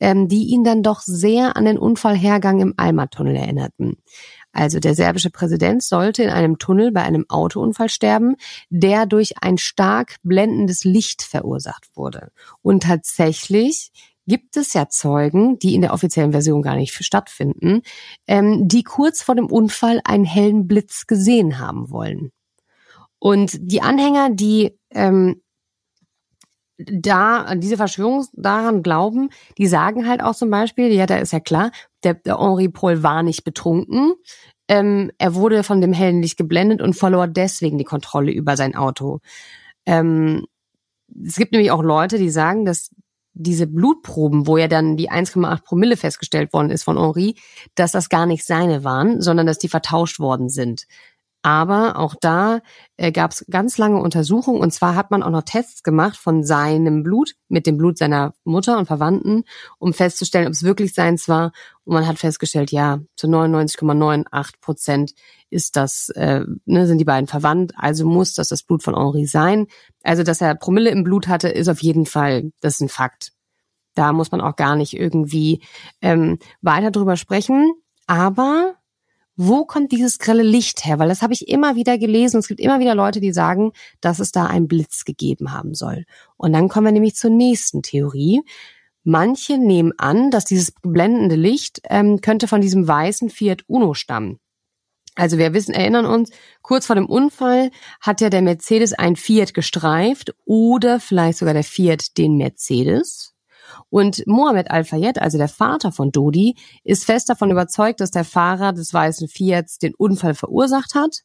[0.00, 3.98] ähm, die ihn dann doch sehr an den Unfallhergang im Alma-Tunnel erinnerten.
[4.52, 8.36] Also der serbische Präsident sollte in einem Tunnel bei einem Autounfall sterben,
[8.70, 12.32] der durch ein stark blendendes Licht verursacht wurde.
[12.62, 13.92] Und tatsächlich
[14.28, 17.82] gibt es ja Zeugen, die in der offiziellen Version gar nicht stattfinden,
[18.26, 22.30] ähm, die kurz vor dem Unfall einen hellen Blitz gesehen haben wollen.
[23.18, 25.42] Und die Anhänger, die ähm,
[26.78, 31.40] da diese Verschwörung daran glauben, die sagen halt auch zum Beispiel, ja, da ist ja
[31.40, 31.72] klar,
[32.04, 34.14] der, der Henri Paul war nicht betrunken.
[34.68, 38.76] Ähm, er wurde von dem hellen Licht geblendet und verlor deswegen die Kontrolle über sein
[38.76, 39.20] Auto.
[39.86, 40.46] Ähm,
[41.24, 42.90] es gibt nämlich auch Leute, die sagen, dass
[43.38, 47.36] diese Blutproben, wo ja dann die 1,8 Promille festgestellt worden ist von Henri,
[47.74, 50.86] dass das gar nicht seine waren, sondern dass die vertauscht worden sind.
[51.42, 52.60] Aber auch da
[52.96, 56.42] äh, gab es ganz lange Untersuchungen und zwar hat man auch noch Tests gemacht von
[56.42, 59.44] seinem Blut mit dem Blut seiner Mutter und Verwandten,
[59.78, 61.52] um festzustellen, ob es wirklich seins war.
[61.84, 65.12] Und man hat festgestellt, ja, zu 99,98 Prozent
[65.48, 69.26] ist das, äh, ne, sind die beiden verwandt, also muss das das Blut von Henri
[69.26, 69.68] sein.
[70.02, 73.32] Also, dass er Promille im Blut hatte, ist auf jeden Fall, das ist ein Fakt.
[73.94, 75.62] Da muss man auch gar nicht irgendwie
[76.02, 77.72] ähm, weiter drüber sprechen.
[78.06, 78.74] Aber
[79.40, 80.98] wo kommt dieses grelle Licht her?
[80.98, 82.40] Weil das habe ich immer wieder gelesen.
[82.40, 83.70] Es gibt immer wieder Leute, die sagen,
[84.00, 86.04] dass es da einen Blitz gegeben haben soll.
[86.36, 88.42] Und dann kommen wir nämlich zur nächsten Theorie.
[89.04, 94.40] Manche nehmen an, dass dieses blendende Licht ähm, könnte von diesem weißen Fiat Uno stammen.
[95.14, 96.30] Also wir wissen, erinnern uns,
[96.62, 97.70] kurz vor dem Unfall
[98.00, 103.34] hat ja der Mercedes ein Fiat gestreift oder vielleicht sogar der Fiat den Mercedes.
[103.90, 108.72] Und Mohamed Al-Fayed, also der Vater von Dodi, ist fest davon überzeugt, dass der Fahrer
[108.72, 111.22] des weißen Fiats den Unfall verursacht hat,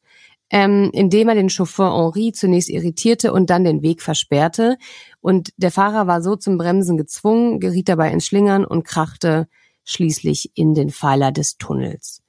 [0.50, 4.78] ähm, indem er den Chauffeur Henri zunächst irritierte und dann den Weg versperrte.
[5.20, 9.48] Und der Fahrer war so zum Bremsen gezwungen, geriet dabei ins Schlingern und krachte
[9.84, 12.23] schließlich in den Pfeiler des Tunnels.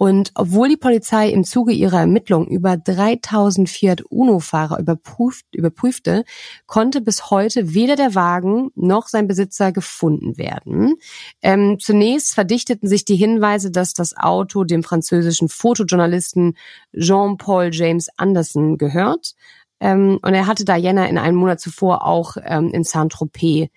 [0.00, 6.24] Und obwohl die Polizei im Zuge ihrer Ermittlungen über 3000 Fiat Uno-Fahrer überprüft, überprüfte,
[6.64, 10.94] konnte bis heute weder der Wagen noch sein Besitzer gefunden werden.
[11.42, 16.56] Ähm, zunächst verdichteten sich die Hinweise, dass das Auto dem französischen Fotojournalisten
[16.98, 19.34] Jean-Paul James Anderson gehört.
[19.80, 23.68] Ähm, und er hatte Diana in einem Monat zuvor auch ähm, in Saint-Tropez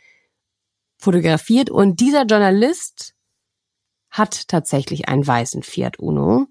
[0.97, 1.69] fotografiert.
[1.69, 3.13] Und dieser Journalist
[4.13, 6.45] hat tatsächlich einen weißen Fiat Uno.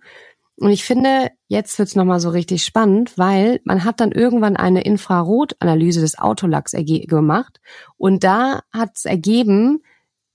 [0.56, 4.82] Und ich finde, jetzt wird's nochmal so richtig spannend, weil man hat dann irgendwann eine
[4.82, 7.60] Infrarotanalyse des Autolacks gemacht
[7.97, 9.82] und da hat's ergeben,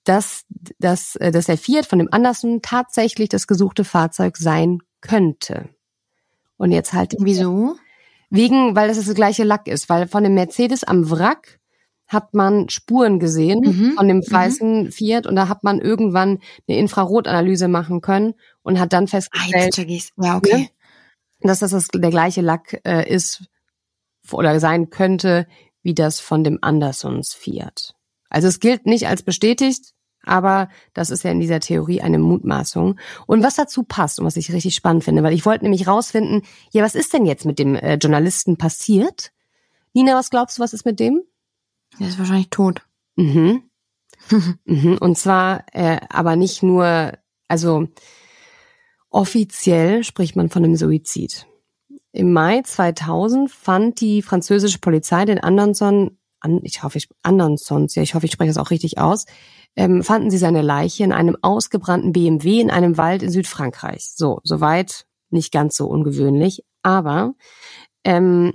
[0.05, 0.45] dass,
[0.79, 5.69] dass, äh, dass der Fiat von dem Anderson tatsächlich das gesuchte Fahrzeug sein könnte.
[6.55, 7.13] Und jetzt halt.
[7.19, 7.75] Wieso?
[8.29, 11.59] Wegen, weil das das gleiche Lack ist, weil von dem Mercedes am Wrack
[12.07, 13.93] hat man Spuren gesehen mhm.
[13.93, 14.31] von dem mhm.
[14.31, 14.91] weißen mhm.
[14.91, 19.77] Fiat und da hat man irgendwann eine Infrarotanalyse machen können und hat dann ah, festgestellt,
[20.17, 20.57] ah, ja, okay.
[20.57, 20.69] Ne,
[21.41, 23.43] dass das, das der gleiche Lack äh, ist
[24.31, 25.47] oder sein könnte
[25.83, 27.93] wie das von dem Andersons Fiat.
[28.29, 29.93] Also es gilt nicht als bestätigt,
[30.23, 32.99] aber das ist ja in dieser Theorie eine Mutmaßung.
[33.25, 36.41] Und was dazu passt und was ich richtig spannend finde, weil ich wollte nämlich rausfinden,
[36.71, 39.31] ja, was ist denn jetzt mit dem äh, Journalisten passiert?
[39.93, 41.23] Nina, was glaubst du, was ist mit dem?
[41.99, 42.81] Der ist wahrscheinlich tot.
[43.15, 43.63] Mhm.
[44.65, 44.97] mhm.
[44.99, 47.13] Und zwar äh, aber nicht nur,
[47.47, 47.87] also
[49.09, 51.47] offiziell spricht man von einem Suizid.
[52.11, 58.03] Im Mai 2000 fand die französische Polizei den Anderson an, ich hoffe, ich, Andersons, ja,
[58.03, 59.25] ich hoffe, ich spreche das auch richtig aus,
[59.75, 64.11] ähm, fanden sie seine Leiche in einem ausgebrannten BMW in einem Wald in Südfrankreich.
[64.15, 67.33] So, soweit nicht ganz so ungewöhnlich, aber
[68.03, 68.53] ähm,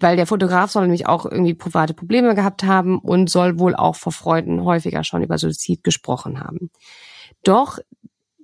[0.00, 3.96] weil der Fotograf soll nämlich auch irgendwie private Probleme gehabt haben und soll wohl auch
[3.96, 6.70] vor Freunden häufiger schon über Suizid gesprochen haben.
[7.44, 7.78] Doch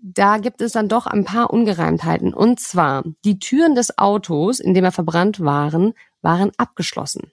[0.06, 2.34] da gibt es dann doch ein paar Ungereimtheiten.
[2.34, 7.32] Und zwar, die Türen des Autos, in dem er verbrannt waren, waren abgeschlossen.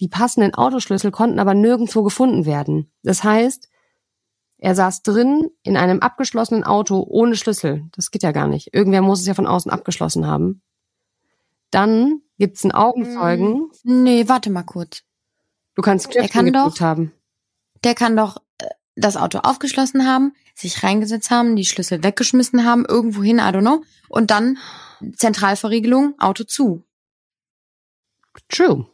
[0.00, 2.92] Die passenden Autoschlüssel konnten aber nirgendwo gefunden werden.
[3.02, 3.70] Das heißt,
[4.58, 7.84] er saß drin in einem abgeschlossenen Auto ohne Schlüssel.
[7.94, 8.74] Das geht ja gar nicht.
[8.74, 10.62] Irgendwer muss es ja von außen abgeschlossen haben.
[11.70, 13.70] Dann gibt's einen Augenzeugen.
[13.82, 15.02] Hm, nee, warte mal kurz.
[15.74, 17.12] Du kannst Der kann doch- haben.
[17.84, 22.84] Der kann doch äh, das Auto aufgeschlossen haben, sich reingesetzt haben, die Schlüssel weggeschmissen haben,
[22.86, 24.58] irgendwo hin, I don't know, und dann
[25.16, 26.82] Zentralverriegelung, Auto zu.
[28.48, 28.86] True.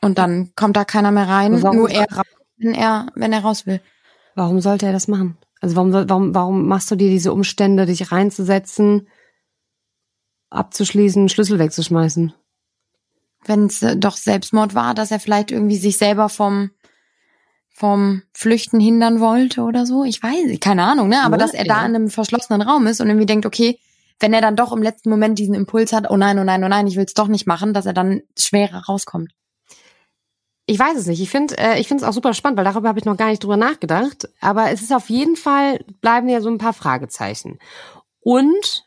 [0.00, 3.40] Und dann kommt da keiner mehr rein, warum- nur er, raus, wenn er, wenn er
[3.42, 3.80] raus will.
[4.34, 5.36] Warum sollte er das machen?
[5.60, 9.06] Also warum, warum, warum machst du dir diese Umstände, dich reinzusetzen,
[10.52, 12.32] abzuschließen, Schlüssel wegzuschmeißen?
[13.44, 16.70] Wenn es äh, doch Selbstmord war, dass er vielleicht irgendwie sich selber vom
[17.74, 20.04] vom Flüchten hindern wollte oder so.
[20.04, 21.22] Ich weiß, keine Ahnung, ne?
[21.24, 21.86] Aber Ja, dass er da ja.
[21.86, 23.78] in einem verschlossenen Raum ist und irgendwie denkt, okay,
[24.20, 26.68] wenn er dann doch im letzten Moment diesen Impuls hat, oh nein, oh nein, oh
[26.68, 29.32] nein, ich will es doch nicht machen, dass er dann schwerer rauskommt.
[30.66, 31.20] Ich weiß es nicht.
[31.20, 33.30] Ich finde, äh, ich finde es auch super spannend, weil darüber habe ich noch gar
[33.30, 34.28] nicht drüber nachgedacht.
[34.40, 37.58] Aber es ist auf jeden Fall bleiben ja so ein paar Fragezeichen.
[38.20, 38.84] Und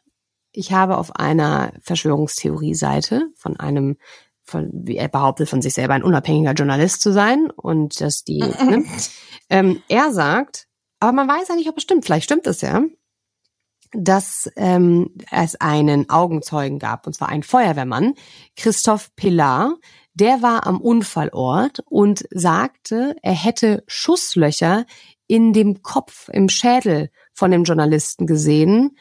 [0.56, 3.98] ich habe auf einer Verschwörungstheorie-Seite von einem,
[4.44, 8.40] von, wie er behauptet von sich selber ein unabhängiger Journalist zu sein und dass die,
[8.64, 8.86] ne,
[9.50, 10.68] ähm, er sagt,
[11.00, 12.06] aber man weiß ja nicht, ob es stimmt.
[12.06, 12.84] Vielleicht stimmt es ja,
[13.92, 18.14] dass ähm, es einen Augenzeugen gab, und zwar einen Feuerwehrmann,
[18.56, 19.76] Christoph Pillar,
[20.14, 24.86] der war am Unfallort und sagte, er hätte Schusslöcher
[25.28, 28.98] in dem Kopf, im Schädel von dem Journalisten gesehen,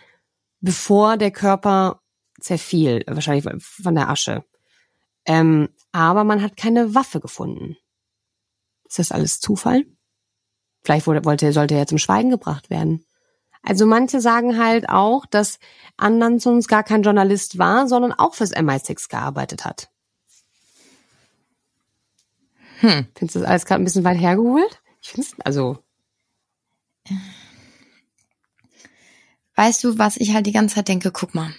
[0.64, 2.00] bevor der Körper
[2.40, 4.44] zerfiel, wahrscheinlich von der Asche.
[5.26, 7.76] Ähm, aber man hat keine Waffe gefunden.
[8.88, 9.84] Ist das alles Zufall?
[10.82, 13.04] Vielleicht wurde, wollte, sollte er zum Schweigen gebracht werden.
[13.62, 15.58] Also manche sagen halt auch, dass
[15.96, 19.90] Andersons gar kein Journalist war, sondern auch fürs MI6 gearbeitet hat.
[22.80, 23.06] Hm.
[23.14, 24.82] Findest du das alles gerade ein bisschen weit hergeholt?
[25.00, 25.78] Ich finde es, also,
[29.56, 31.12] Weißt du, was ich halt die ganze Zeit denke?
[31.12, 31.54] Guck mal.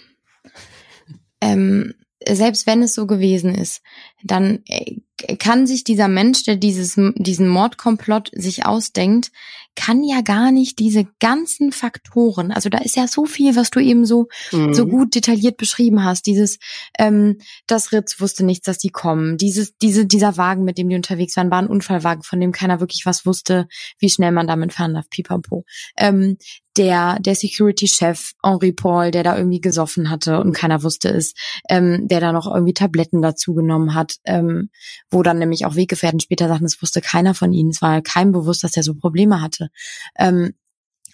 [1.40, 1.94] Ähm,
[2.26, 3.82] selbst wenn es so gewesen ist,
[4.24, 5.00] dann äh,
[5.38, 9.30] kann sich dieser Mensch, der dieses, diesen Mordkomplott sich ausdenkt,
[9.76, 13.78] kann ja gar nicht diese ganzen Faktoren, also da ist ja so viel, was du
[13.78, 14.88] eben so so mhm.
[14.88, 16.26] gut detailliert beschrieben hast.
[16.26, 16.58] Dieses,
[16.98, 19.36] ähm, das Ritz wusste nichts, dass die kommen.
[19.36, 22.80] Dieses, diese, dieser Wagen, mit dem die unterwegs waren, war ein Unfallwagen, von dem keiner
[22.80, 23.68] wirklich was wusste,
[23.98, 25.08] wie schnell man damit fahren darf.
[25.10, 25.64] Pipapo.
[25.96, 26.38] Ähm,
[26.76, 31.32] der, der Security-Chef Henri Paul, der da irgendwie gesoffen hatte und keiner wusste es,
[31.68, 34.70] ähm, der da noch irgendwie Tabletten dazu genommen hat, ähm,
[35.10, 37.70] wo dann nämlich auch Weggefährten später sagten, es wusste keiner von ihnen.
[37.70, 39.70] Es war keinem bewusst, dass er so Probleme hatte.
[40.18, 40.54] Ähm,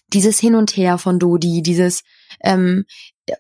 [0.09, 2.03] dieses Hin und Her von Dodi, dieses
[2.41, 2.85] ähm,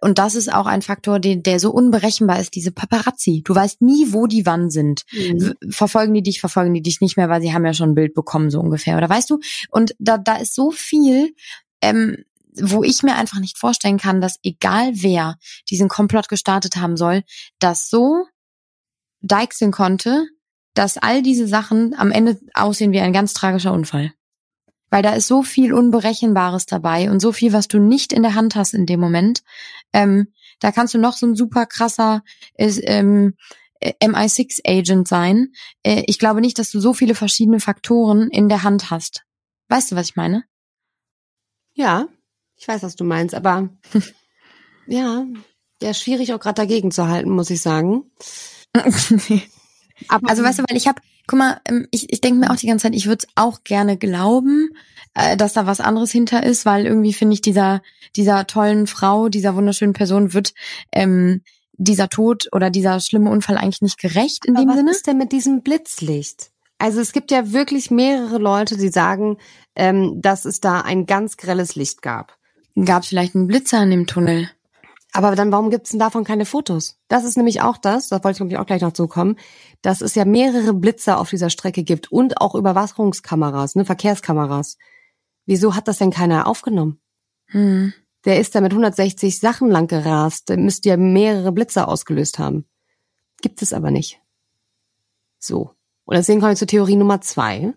[0.01, 3.43] und das ist auch ein Faktor, den, der so unberechenbar ist, diese Paparazzi.
[3.45, 5.03] Du weißt nie, wo die wann sind.
[5.13, 5.55] Mhm.
[5.71, 8.15] Verfolgen die dich, verfolgen die dich nicht mehr, weil sie haben ja schon ein Bild
[8.15, 8.97] bekommen, so ungefähr.
[8.97, 9.41] Oder weißt du?
[9.71, 11.35] Und da, da ist so viel,
[11.81, 12.25] ähm,
[12.55, 15.37] wo ich mir einfach nicht vorstellen kann, dass egal wer
[15.69, 17.25] diesen Komplott gestartet haben soll,
[17.59, 18.27] das so
[19.21, 20.27] deichseln konnte,
[20.75, 24.13] dass all diese Sachen am Ende aussehen wie ein ganz tragischer Unfall.
[24.91, 28.35] Weil da ist so viel Unberechenbares dabei und so viel, was du nicht in der
[28.35, 29.43] Hand hast in dem Moment.
[29.93, 30.29] Ähm,
[30.61, 32.23] da kannst du noch so ein super krasser
[32.57, 33.35] ist, ähm,
[33.81, 35.53] äh, MI6-Agent sein.
[35.83, 39.25] Äh, ich glaube nicht, dass du so viele verschiedene Faktoren in der Hand hast.
[39.69, 40.45] Weißt du, was ich meine?
[41.75, 42.07] Ja,
[42.57, 43.71] ich weiß, was du meinst, aber
[44.87, 45.27] ja,
[45.83, 48.05] ja, schwierig auch gerade dagegen zu halten, muss ich sagen.
[50.09, 52.57] Aber Also weißt du, weil ich habe, guck mal, ähm, ich, ich denke mir auch
[52.57, 54.71] die ganze Zeit, ich würde es auch gerne glauben,
[55.15, 57.83] äh, dass da was anderes hinter ist, weil irgendwie finde ich dieser
[58.17, 60.55] dieser tollen Frau, dieser wunderschönen Person wird
[60.93, 61.43] ähm,
[61.75, 64.91] dieser Tod oder dieser schlimme Unfall eigentlich nicht gerecht in Aber dem was Sinne.
[64.91, 66.51] ist denn mit diesem Blitzlicht?
[66.79, 69.39] Also es gibt ja wirklich mehrere Leute, die sagen,
[69.77, 72.37] ähm, dass es da ein ganz grelles Licht gab.
[72.85, 74.51] Gab es vielleicht einen Blitzer in dem Tunnel?
[75.13, 76.99] Aber dann, warum gibt es denn davon keine Fotos?
[77.09, 79.37] Das ist nämlich auch das, da wollte ich nämlich auch gleich noch zukommen,
[79.83, 84.79] dass es ja mehrere Blitzer auf dieser Strecke gibt und auch Überwachungskameras, ne, Verkehrskameras.
[85.45, 86.99] Wieso hat das denn keiner aufgenommen?
[87.47, 87.93] Hm.
[88.25, 92.65] Der ist da mit 160 Sachen lang gerast, der müsste ja mehrere Blitzer ausgelöst haben.
[93.43, 94.21] Gibt es aber nicht.
[95.39, 95.73] So.
[96.05, 97.75] Und deswegen kommen wir zur Theorie Nummer zwei,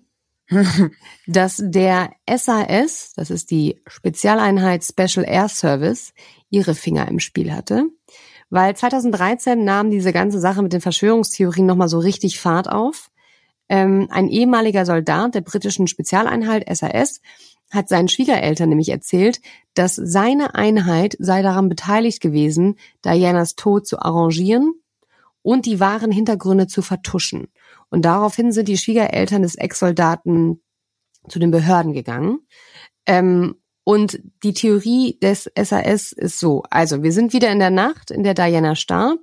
[1.28, 6.14] dass der SAS, das ist die Spezialeinheit Special Air Service,
[6.50, 7.86] ihre Finger im Spiel hatte.
[8.50, 13.10] Weil 2013 nahm diese ganze Sache mit den Verschwörungstheorien nochmal so richtig Fahrt auf.
[13.68, 17.22] Ähm, ein ehemaliger Soldat der britischen Spezialeinheit SAS
[17.72, 19.42] hat seinen Schwiegereltern nämlich erzählt,
[19.74, 24.74] dass seine Einheit sei daran beteiligt gewesen, Dianas Tod zu arrangieren
[25.42, 27.48] und die wahren Hintergründe zu vertuschen.
[27.96, 30.62] Und daraufhin sind die Schwiegereltern des Ex-Soldaten
[31.30, 32.40] zu den Behörden gegangen.
[33.06, 33.56] Ähm,
[33.86, 38.24] und die Theorie des SAS ist so, also wir sind wieder in der Nacht, in
[38.24, 39.20] der Diana starb.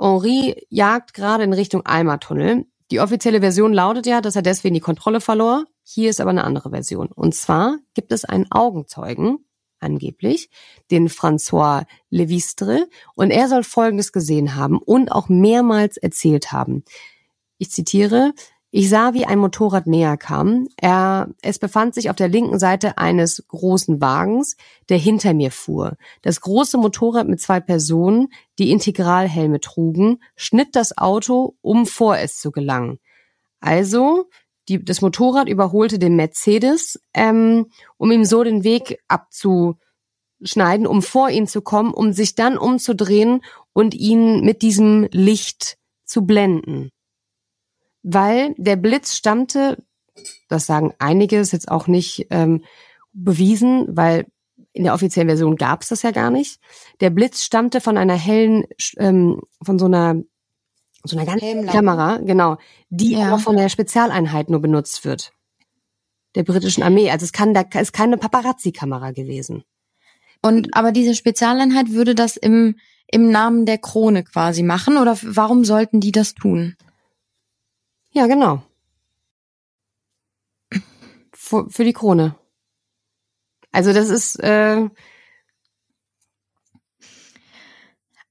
[0.00, 2.64] Henri jagt gerade in Richtung Alma-Tunnel.
[2.90, 5.66] Die offizielle Version lautet ja, dass er deswegen die Kontrolle verlor.
[5.82, 7.08] Hier ist aber eine andere Version.
[7.08, 9.44] Und zwar gibt es einen Augenzeugen,
[9.80, 10.48] angeblich,
[10.90, 16.82] den François Levistre, und er soll Folgendes gesehen haben und auch mehrmals erzählt haben.
[17.58, 18.32] Ich zitiere,
[18.78, 20.66] ich sah, wie ein Motorrad näher kam.
[20.76, 24.56] Er, es befand sich auf der linken Seite eines großen Wagens,
[24.90, 25.96] der hinter mir fuhr.
[26.20, 28.28] Das große Motorrad mit zwei Personen,
[28.58, 32.98] die Integralhelme trugen, schnitt das Auto, um vor es zu gelangen.
[33.60, 34.28] Also,
[34.68, 41.30] die, das Motorrad überholte den Mercedes, ähm, um ihm so den Weg abzuschneiden, um vor
[41.30, 43.42] ihn zu kommen, um sich dann umzudrehen
[43.72, 46.90] und ihn mit diesem Licht zu blenden
[48.08, 49.82] weil der Blitz stammte,
[50.48, 52.62] das sagen einige, ist jetzt auch nicht ähm,
[53.12, 54.26] bewiesen, weil
[54.72, 56.60] in der offiziellen Version gab es das ja gar nicht.
[57.00, 58.64] Der Blitz stammte von einer hellen,
[58.98, 60.22] ähm, von so einer
[61.02, 62.58] so einer ganz Kamera, genau,
[62.90, 63.26] die ja.
[63.26, 65.32] aber von der Spezialeinheit nur benutzt wird,
[66.36, 67.10] der britischen Armee.
[67.10, 69.64] Also es kann da ist keine Paparazzi-Kamera gewesen.
[70.42, 72.76] Und aber diese Spezialeinheit würde das im
[73.08, 76.76] im Namen der Krone quasi machen oder warum sollten die das tun?
[78.16, 78.62] Ja, genau.
[81.34, 82.34] Für, für die Krone.
[83.72, 84.42] Also das ist.
[84.42, 84.88] Äh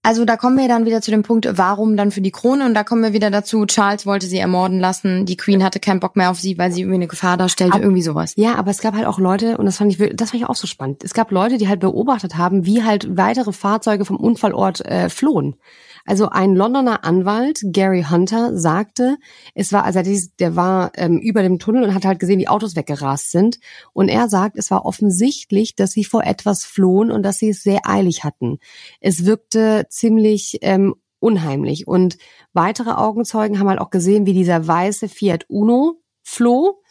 [0.02, 2.66] also da kommen wir dann wieder zu dem Punkt, warum dann für die Krone?
[2.66, 6.00] Und da kommen wir wieder dazu, Charles wollte sie ermorden lassen, die Queen hatte keinen
[6.00, 8.34] Bock mehr auf sie, weil sie irgendwie eine Gefahr darstellte, aber, irgendwie sowas.
[8.36, 10.56] Ja, aber es gab halt auch Leute, und das fand ich, das fand ich auch
[10.56, 11.04] so spannend.
[11.04, 15.58] Es gab Leute, die halt beobachtet haben, wie halt weitere Fahrzeuge vom Unfallort äh, flohen.
[16.06, 19.18] Also ein Londoner Anwalt, Gary Hunter, sagte,
[19.56, 20.02] es war, also
[20.40, 23.60] der war ähm, über dem Tunnel und hat halt gesehen, wie Autos weggerast sind.
[23.92, 27.64] Und er sagt, es war offensichtlich, dass sie vor etwas flohen und dass sie es
[27.64, 28.60] sehr eilig hatten.
[29.02, 31.88] Es wirkte ziemlich ähm, unheimlich.
[31.88, 32.18] Und
[32.54, 36.82] weitere Augenzeugen haben halt auch gesehen, wie dieser weiße Fiat Uno floh.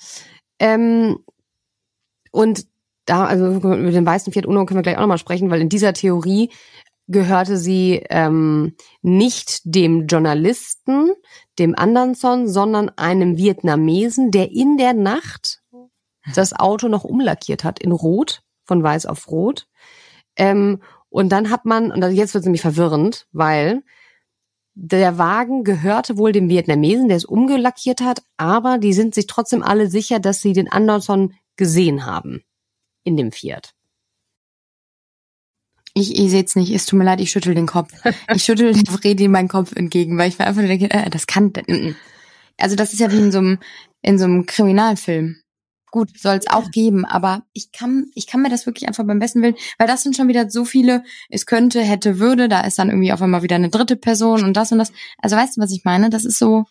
[0.58, 1.18] Ähm,
[2.32, 2.66] und
[3.06, 5.68] da, also über den weißen Fiat Uno können wir gleich auch nochmal sprechen, weil in
[5.68, 6.50] dieser Theorie
[7.06, 11.12] gehörte sie ähm, nicht dem Journalisten,
[11.58, 15.62] dem Anderson, sondern einem Vietnamesen, der in der Nacht
[16.34, 19.66] das Auto noch umlackiert hat in Rot, von Weiß auf Rot.
[20.36, 23.82] Ähm, und dann hat man, und jetzt wird es nämlich verwirrend, weil
[24.74, 29.62] der Wagen gehörte wohl dem Vietnamesen, der es umgelackiert hat, aber die sind sich trotzdem
[29.62, 32.42] alle sicher, dass sie den Anderson gesehen haben
[33.04, 33.73] in dem Fiat.
[35.96, 37.92] Ich, ich sehe es nicht, es tut mir leid, ich schüttel den Kopf.
[38.34, 41.52] Ich schüttel Fredi meinen Kopf entgegen, weil ich mir einfach nur denke, äh, das kann.
[42.58, 43.58] Also das ist ja wie in so einem,
[44.02, 45.36] in so einem Kriminalfilm.
[45.92, 49.20] Gut, soll es auch geben, aber ich kann, ich kann mir das wirklich einfach beim
[49.20, 52.80] besten Willen, weil das sind schon wieder so viele, es könnte, hätte, würde, da ist
[52.80, 54.92] dann irgendwie auf einmal wieder eine dritte Person und das und das.
[55.18, 56.10] Also weißt du, was ich meine?
[56.10, 56.64] Das ist so,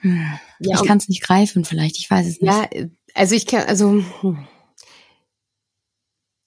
[0.00, 2.50] hm, ja, ich kann es nicht greifen vielleicht, ich weiß es nicht.
[2.50, 2.66] Ja,
[3.12, 4.48] also ich kann, also hm.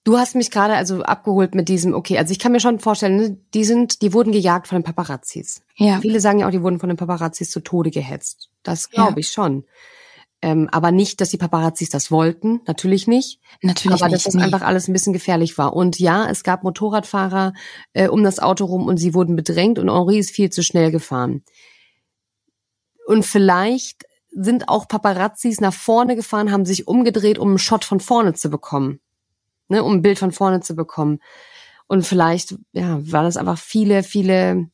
[0.07, 3.17] Du hast mich gerade also abgeholt mit diesem, okay, also ich kann mir schon vorstellen,
[3.17, 5.63] ne, die sind, die wurden gejagt von den Paparazzis.
[5.75, 5.99] Ja.
[5.99, 8.49] Viele sagen ja auch, die wurden von den Paparazzis zu Tode gehetzt.
[8.63, 9.17] Das glaube ja.
[9.17, 9.65] ich schon.
[10.41, 13.41] Ähm, aber nicht, dass die Paparazzis das wollten, natürlich nicht.
[13.61, 15.73] Natürlich aber nicht, dass das einfach alles ein bisschen gefährlich war.
[15.73, 17.51] Und ja, es gab Motorradfahrer
[17.91, 20.89] äh, um das Auto rum und sie wurden bedrängt und Henri ist viel zu schnell
[20.89, 21.43] gefahren.
[23.05, 27.99] Und vielleicht sind auch Paparazzis nach vorne gefahren, haben sich umgedreht, um einen Shot von
[27.99, 29.01] vorne zu bekommen
[29.67, 31.19] ne, um ein Bild von vorne zu bekommen.
[31.87, 34.69] Und vielleicht, ja, war das einfach viele, viele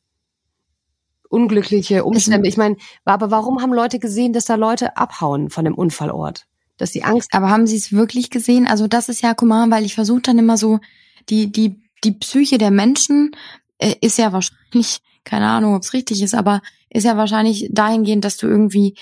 [1.28, 2.48] unglückliche Umstände.
[2.48, 6.46] Ich meine, aber warum haben Leute gesehen, dass da Leute abhauen von dem Unfallort?
[6.76, 7.32] Dass sie Angst.
[7.32, 8.66] Aber haben sie es wirklich gesehen?
[8.66, 10.80] Also das ist ja, guck mal, weil ich versuche dann immer so,
[11.28, 13.32] die, die, die Psyche der Menschen
[13.78, 16.62] äh, ist ja wahrscheinlich, keine Ahnung, ob es richtig ist, aber
[16.94, 18.96] ist ja wahrscheinlich dahingehend, dass du irgendwie,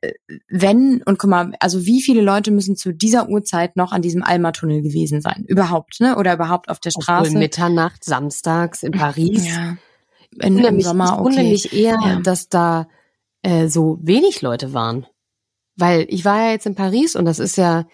[0.00, 0.12] äh,
[0.48, 4.22] wenn, und guck mal, also wie viele Leute müssen zu dieser Uhrzeit noch an diesem
[4.22, 5.44] Alma-Tunnel gewesen sein?
[5.46, 6.16] Überhaupt, ne?
[6.16, 7.30] Oder überhaupt auf der Straße?
[7.30, 9.46] Obwohl Mitternacht, samstags in Paris.
[9.46, 9.76] Ja.
[10.40, 11.18] In, Im Sommer, okay.
[11.18, 12.20] Ich wundere mich eher, ja.
[12.20, 12.86] dass da
[13.42, 15.06] äh, so wenig Leute waren.
[15.76, 17.86] Weil ich war ja jetzt in Paris und das ist ja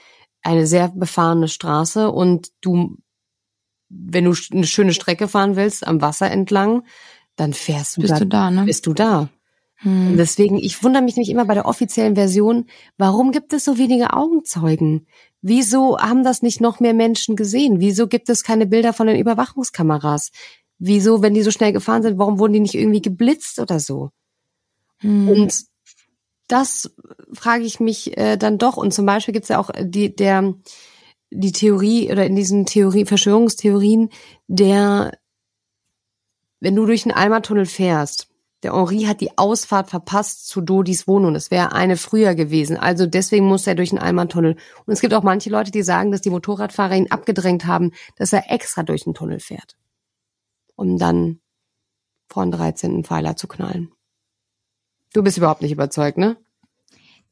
[0.43, 2.99] eine sehr befahrene Straße und du,
[3.89, 6.85] wenn du eine schöne Strecke fahren willst, am Wasser entlang,
[7.37, 8.65] dann fährst du Bist da, du da, ne?
[8.65, 9.31] bist du da.
[9.81, 10.17] Hm.
[10.17, 14.13] Deswegen, ich wundere mich nämlich immer bei der offiziellen Version, warum gibt es so wenige
[14.13, 15.07] Augenzeugen?
[15.41, 17.79] Wieso haben das nicht noch mehr Menschen gesehen?
[17.79, 20.33] Wieso gibt es keine Bilder von den Überwachungskameras?
[20.79, 24.11] Wieso, wenn die so schnell gefahren sind, warum wurden die nicht irgendwie geblitzt oder so?
[24.99, 25.29] Hm.
[25.29, 25.65] Und
[26.49, 26.91] das
[27.33, 28.77] frage ich mich äh, dann doch.
[28.77, 30.55] Und zum Beispiel gibt es ja auch die, der,
[31.31, 34.11] die Theorie oder in diesen Theorie, Verschwörungstheorien,
[34.49, 35.17] der,
[36.59, 38.28] wenn du durch einen Alma-Tunnel fährst,
[38.63, 41.37] der Henri hat die Ausfahrt verpasst zu Dodis Wohnung.
[41.37, 42.77] Es wäre eine früher gewesen.
[42.77, 44.57] Also deswegen muss er durch den Alma-Tunnel.
[44.85, 48.33] Und es gibt auch manche Leute, die sagen, dass die Motorradfahrer ihn abgedrängt haben, dass
[48.33, 49.77] er extra durch den Tunnel fährt.
[50.75, 51.41] Um dann
[52.29, 53.05] vor den 13.
[53.05, 53.93] Pfeiler zu knallen.
[55.13, 56.37] Du bist überhaupt nicht überzeugt, ne?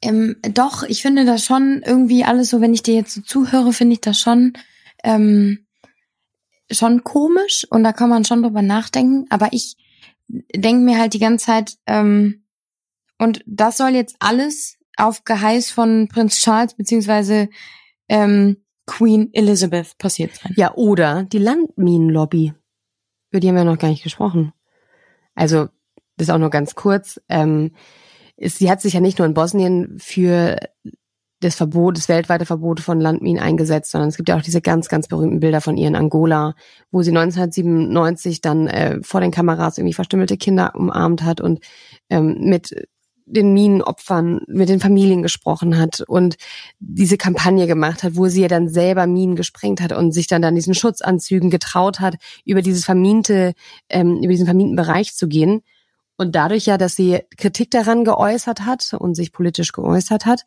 [0.03, 3.73] Ähm, doch, ich finde das schon irgendwie alles so, wenn ich dir jetzt so zuhöre,
[3.73, 4.53] finde ich das schon,
[5.03, 5.67] ähm,
[6.71, 9.27] schon komisch und da kann man schon drüber nachdenken.
[9.31, 9.77] Aber ich
[10.29, 12.45] denke mir halt die ganze Zeit, ähm,
[13.19, 17.49] und das soll jetzt alles auf Geheiß von Prinz Charles beziehungsweise
[18.09, 20.53] ähm, Queen Elizabeth passiert sein.
[20.57, 22.55] Ja, oder die Landminenlobby.
[23.31, 24.53] Über die haben wir noch gar nicht gesprochen.
[25.35, 25.69] Also,
[26.17, 27.21] das auch nur ganz kurz.
[27.29, 27.73] Ähm,
[28.37, 30.59] ist, sie hat sich ja nicht nur in Bosnien für
[31.41, 34.89] das Verbot, das weltweite Verbot von Landminen eingesetzt, sondern es gibt ja auch diese ganz,
[34.89, 36.55] ganz berühmten Bilder von ihr in Angola,
[36.91, 41.61] wo sie 1997 dann äh, vor den Kameras irgendwie verstümmelte Kinder umarmt hat und
[42.09, 42.71] ähm, mit
[43.27, 46.37] den Minenopfern, mit den Familien gesprochen hat und
[46.79, 50.43] diese Kampagne gemacht hat, wo sie ja dann selber Minen gesprengt hat und sich dann
[50.43, 52.15] dann diesen Schutzanzügen getraut hat,
[52.45, 53.55] über dieses verminte,
[53.89, 55.63] ähm, über diesen verminten Bereich zu gehen.
[56.17, 60.45] Und dadurch ja, dass sie Kritik daran geäußert hat und sich politisch geäußert hat,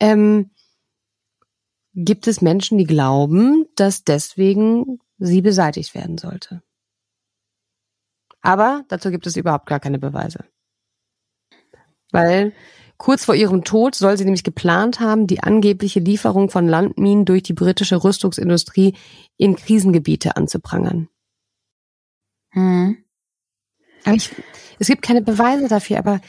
[0.00, 0.50] ähm,
[1.94, 6.62] gibt es Menschen, die glauben, dass deswegen sie beseitigt werden sollte.
[8.40, 10.44] Aber dazu gibt es überhaupt gar keine Beweise.
[12.10, 12.52] Weil
[12.96, 17.42] kurz vor ihrem Tod soll sie nämlich geplant haben, die angebliche Lieferung von Landminen durch
[17.42, 18.96] die britische Rüstungsindustrie
[19.36, 21.08] in Krisengebiete anzuprangern.
[22.52, 23.04] Hm.
[24.04, 24.30] Aber ich,
[24.78, 26.20] es gibt keine Beweise dafür, aber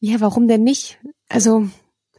[0.00, 0.98] ja, warum denn nicht?
[1.28, 1.68] Also,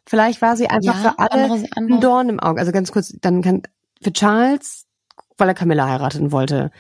[0.05, 2.59] vielleicht war sie einfach Ja, für alle andere- ein andere- Dorn im Auge.
[2.59, 3.63] Also ganz kurz, dann kann,
[4.01, 4.85] für Charles,
[5.38, 6.71] weil er Camilla heiraten wollte.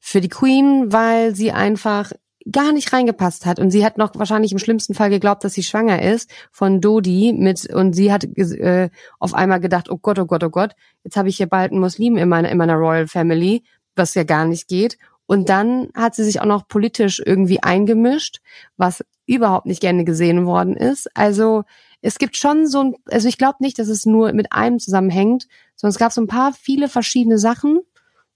[0.00, 2.12] Für die Queen, weil sie einfach
[2.50, 3.58] gar nicht reingepasst hat.
[3.58, 7.32] Und sie hat noch wahrscheinlich im schlimmsten Fall geglaubt, dass sie schwanger ist von Dodi
[7.36, 8.88] mit, und sie hat äh,
[9.18, 11.80] auf einmal gedacht, oh Gott, oh Gott, oh Gott, jetzt habe ich hier bald einen
[11.80, 13.64] Muslim in meiner, in meiner Royal Family,
[13.96, 14.96] was ja gar nicht geht.
[15.26, 18.38] Und dann hat sie sich auch noch politisch irgendwie eingemischt,
[18.76, 21.08] was überhaupt nicht gerne gesehen worden ist.
[21.16, 21.64] Also
[22.00, 25.48] es gibt schon so ein, also ich glaube nicht, dass es nur mit einem zusammenhängt,
[25.74, 27.80] sondern es gab so ein paar viele verschiedene Sachen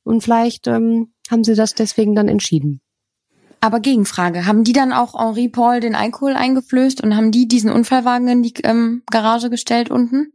[0.02, 2.80] und vielleicht ähm, haben sie das deswegen dann entschieden.
[3.60, 7.70] Aber Gegenfrage, haben die dann auch Henri Paul den Alkohol eingeflößt und haben die diesen
[7.70, 10.32] Unfallwagen in die ähm, Garage gestellt unten?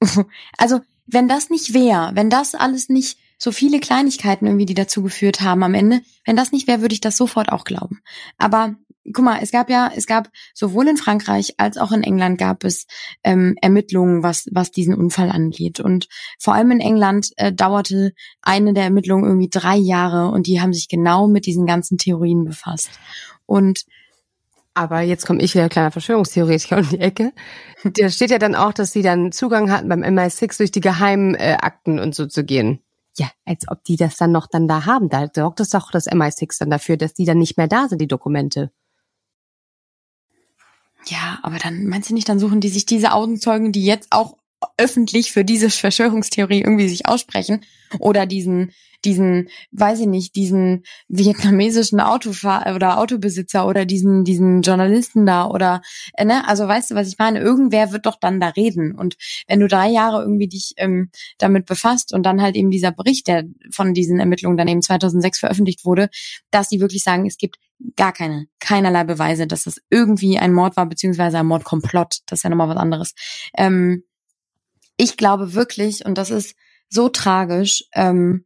[0.56, 5.02] also, wenn das nicht wäre, wenn das alles nicht so viele Kleinigkeiten irgendwie, die dazu
[5.02, 8.00] geführt haben am Ende, wenn das nicht wäre, würde ich das sofort auch glauben.
[8.38, 8.74] Aber
[9.12, 12.64] guck mal, es gab ja, es gab sowohl in Frankreich als auch in England gab
[12.64, 12.86] es
[13.22, 15.78] ähm, Ermittlungen, was was diesen Unfall angeht.
[15.78, 16.08] Und
[16.38, 20.72] vor allem in England äh, dauerte eine der Ermittlungen irgendwie drei Jahre und die haben
[20.72, 22.92] sich genau mit diesen ganzen Theorien befasst.
[23.44, 23.84] Und
[24.72, 27.34] Aber jetzt komme ich wieder kleiner Verschwörungstheoretiker um die Ecke.
[27.84, 31.34] Da steht ja dann auch, dass sie dann Zugang hatten beim MI6 durch die geheimen
[31.34, 32.80] äh, Akten und so zu gehen.
[33.16, 35.08] Ja, als ob die das dann noch dann da haben.
[35.08, 38.00] Da sorgt es doch das MI6 dann dafür, dass die dann nicht mehr da sind,
[38.00, 38.72] die Dokumente.
[41.06, 44.36] ja, aber dann meinst du nicht, dann suchen die sich diese Augenzeugen, die jetzt auch
[44.76, 47.64] öffentlich für diese Verschwörungstheorie irgendwie sich aussprechen
[47.98, 48.72] oder diesen
[49.04, 55.82] diesen weiß ich nicht diesen vietnamesischen Autofahr oder Autobesitzer oder diesen diesen Journalisten da oder
[56.14, 56.46] äh, ne?
[56.48, 57.40] Also weißt du was ich meine?
[57.40, 58.94] Irgendwer wird doch dann da reden.
[58.94, 59.16] Und
[59.46, 63.28] wenn du drei Jahre irgendwie dich ähm, damit befasst und dann halt eben dieser Bericht
[63.28, 66.08] der von diesen Ermittlungen dann eben 2006 veröffentlicht wurde
[66.50, 67.58] dass sie wirklich sagen es gibt
[67.96, 72.20] gar keine keinerlei Beweise dass es irgendwie ein Mord war beziehungsweise ein Mordkomplott.
[72.26, 73.14] Das ist ja nochmal was anderes.
[73.56, 74.04] Ähm,
[74.96, 76.54] ich glaube wirklich, und das ist
[76.88, 78.44] so tragisch, ähm,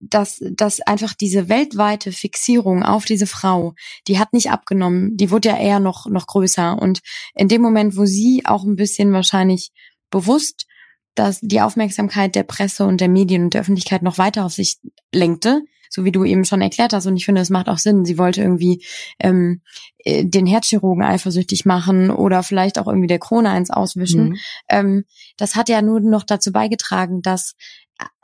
[0.00, 3.74] dass, dass einfach diese weltweite Fixierung auf diese Frau,
[4.06, 6.80] die hat nicht abgenommen, die wurde ja eher noch, noch größer.
[6.80, 7.00] Und
[7.34, 9.72] in dem Moment, wo sie auch ein bisschen wahrscheinlich
[10.10, 10.66] bewusst,
[11.14, 14.78] dass die Aufmerksamkeit der Presse und der Medien und der Öffentlichkeit noch weiter auf sich
[15.12, 15.62] lenkte,
[15.96, 18.04] so wie du eben schon erklärt hast, und ich finde, es macht auch Sinn.
[18.04, 18.84] Sie wollte irgendwie
[19.18, 19.62] ähm,
[20.04, 24.28] äh, den Herzchirurgen eifersüchtig machen oder vielleicht auch irgendwie der Krone eins auswischen.
[24.28, 24.36] Mhm.
[24.68, 25.04] Ähm,
[25.38, 27.54] das hat ja nur noch dazu beigetragen, dass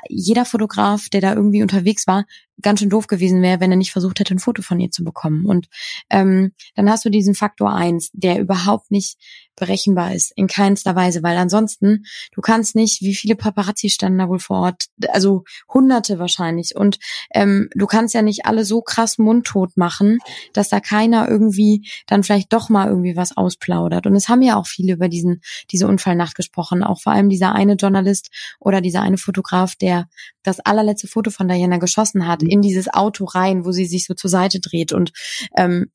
[0.08, 2.24] jeder Fotograf, der da irgendwie unterwegs war,
[2.60, 5.04] ganz schön doof gewesen wäre, wenn er nicht versucht hätte, ein Foto von ihr zu
[5.04, 5.46] bekommen.
[5.46, 5.68] Und
[6.10, 9.16] ähm, dann hast du diesen Faktor eins, der überhaupt nicht
[9.56, 12.04] berechenbar ist, in keinster Weise, weil ansonsten,
[12.34, 16.74] du kannst nicht, wie viele Paparazzi standen da wohl vor Ort, also hunderte wahrscheinlich.
[16.74, 16.98] Und
[17.34, 20.18] ähm, du kannst ja nicht alle so krass mundtot machen,
[20.52, 24.06] dass da keiner irgendwie dann vielleicht doch mal irgendwie was ausplaudert.
[24.06, 27.54] Und es haben ja auch viele über diesen, diese Unfallnacht gesprochen, auch vor allem dieser
[27.54, 30.08] eine Journalist oder dieser eine Fotograf, der
[30.42, 34.14] das allerletzte Foto von Diana geschossen hat, in dieses Auto rein, wo sie sich so
[34.14, 34.92] zur Seite dreht.
[34.92, 35.12] Und
[35.56, 35.90] ähm,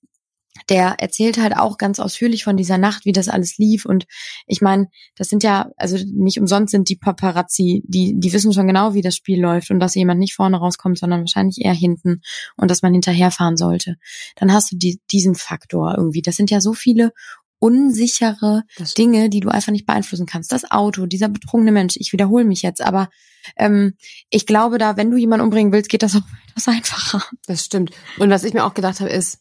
[0.70, 3.86] der erzählt halt auch ganz ausführlich von dieser Nacht, wie das alles lief.
[3.86, 4.06] Und
[4.46, 8.68] ich meine, das sind ja, also nicht umsonst sind die Paparazzi, die, die wissen schon
[8.68, 12.22] genau, wie das Spiel läuft und dass jemand nicht vorne rauskommt, sondern wahrscheinlich eher hinten
[12.56, 13.98] und dass man hinterherfahren sollte.
[14.36, 16.22] Dann hast du die, diesen Faktor irgendwie.
[16.22, 17.14] Das sind ja so viele
[17.60, 18.64] unsichere
[18.98, 20.52] Dinge, die du einfach nicht beeinflussen kannst.
[20.52, 23.10] Das Auto, dieser betrunkene Mensch, ich wiederhole mich jetzt, aber
[23.56, 23.96] ähm,
[24.30, 27.24] ich glaube da, wenn du jemanden umbringen willst, geht das auch etwas einfacher.
[27.48, 27.92] Das stimmt.
[28.20, 29.40] Und was ich mir auch gedacht habe, ist,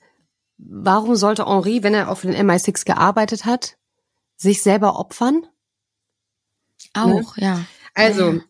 [0.58, 3.76] warum sollte Henri, wenn er auf den MI6 gearbeitet hat,
[4.36, 5.46] sich selber opfern?
[6.94, 7.64] Auch, ja.
[7.94, 8.40] Also, Ja.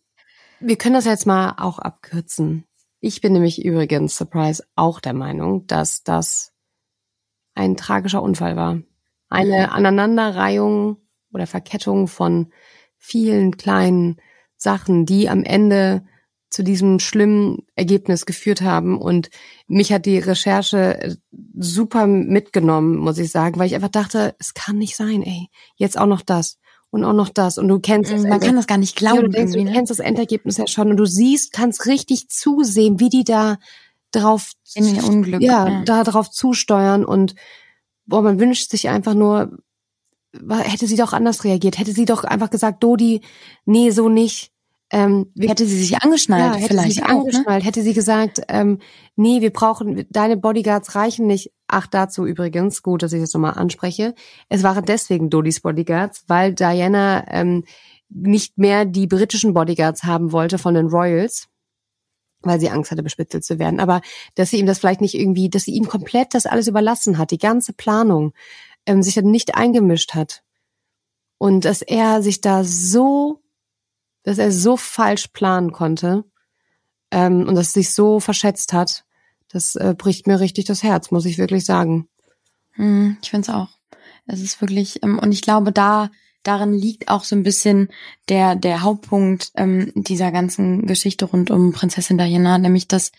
[0.61, 2.65] wir können das jetzt mal auch abkürzen.
[3.01, 6.53] Ich bin nämlich übrigens, Surprise, auch der Meinung, dass das
[7.55, 8.79] ein tragischer Unfall war.
[9.29, 10.99] Eine Aneinanderreihung
[11.33, 12.53] oder Verkettung von
[12.99, 14.17] vielen kleinen
[14.57, 16.05] Sachen, die am Ende
[16.49, 18.99] zu diesem schlimmen Ergebnis geführt haben.
[18.99, 19.31] Und
[19.67, 21.17] mich hat die Recherche äh,
[21.59, 25.49] super mitgenommen, muss ich sagen, weil ich einfach dachte, es kann nicht sein, ey.
[25.75, 26.59] Jetzt auch noch das
[26.91, 27.59] und auch noch das.
[27.59, 28.47] Und du kennst das Man Ende.
[28.47, 29.31] kann das gar nicht Ja, glauben.
[29.31, 29.73] du denkst, du ne?
[29.73, 33.59] kennst das Endergebnis ja schon und du siehst, kannst richtig zusehen, wie die da
[34.13, 35.83] drauf, In ihr Unglück, ja, ja.
[35.85, 37.35] da drauf zusteuern und
[38.07, 39.59] boah, man wünscht sich einfach nur,
[40.51, 43.23] hätte sie doch anders reagiert, hätte sie doch einfach gesagt, Dodi,
[43.65, 44.53] nee, so nicht.
[44.91, 47.17] Ähm, Hätte sie sich angeschnallt, ja, hätte vielleicht sie sich auch, ne?
[47.19, 48.79] angeschnallt, hätte sie gesagt, ähm,
[49.17, 51.51] nee, wir brauchen, deine Bodyguards reichen nicht.
[51.67, 54.15] Ach, dazu übrigens, gut, dass ich das nochmal anspreche.
[54.49, 57.65] Es waren deswegen Dodis Bodyguards, weil Diana ähm,
[58.09, 61.49] nicht mehr die britischen Bodyguards haben wollte von den Royals,
[62.47, 63.81] weil sie Angst hatte, bespitzelt zu werden.
[63.81, 64.01] Aber
[64.35, 67.31] dass sie ihm das vielleicht nicht irgendwie, dass sie ihm komplett das alles überlassen hat,
[67.31, 68.33] die ganze Planung,
[68.87, 70.43] ähm, sich dann nicht eingemischt hat.
[71.39, 73.43] Und dass er sich da so
[74.27, 76.25] dass er so falsch planen konnte
[77.13, 79.05] ähm, und dass sich so verschätzt hat,
[79.49, 82.09] das äh, bricht mir richtig das Herz, muss ich wirklich sagen.
[82.73, 83.69] Hm, ich finde es auch.
[84.27, 86.11] Es ist wirklich, ähm, und ich glaube, da
[86.47, 87.89] darin liegt auch so ein bisschen
[88.29, 93.13] der der Hauptpunkt ähm, dieser ganzen Geschichte rund um Prinzessin Diana, nämlich dass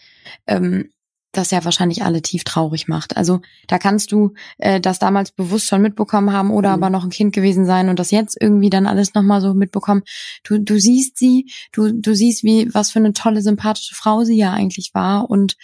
[0.47, 0.89] ähm,
[1.33, 3.15] das ja wahrscheinlich alle tief traurig macht.
[3.15, 6.75] Also da kannst du äh, das damals bewusst schon mitbekommen haben oder Mhm.
[6.75, 10.03] aber noch ein Kind gewesen sein und das jetzt irgendwie dann alles nochmal so mitbekommen.
[10.43, 14.37] Du, du siehst sie, du, du siehst, wie, was für eine tolle, sympathische Frau sie
[14.37, 15.57] ja eigentlich war und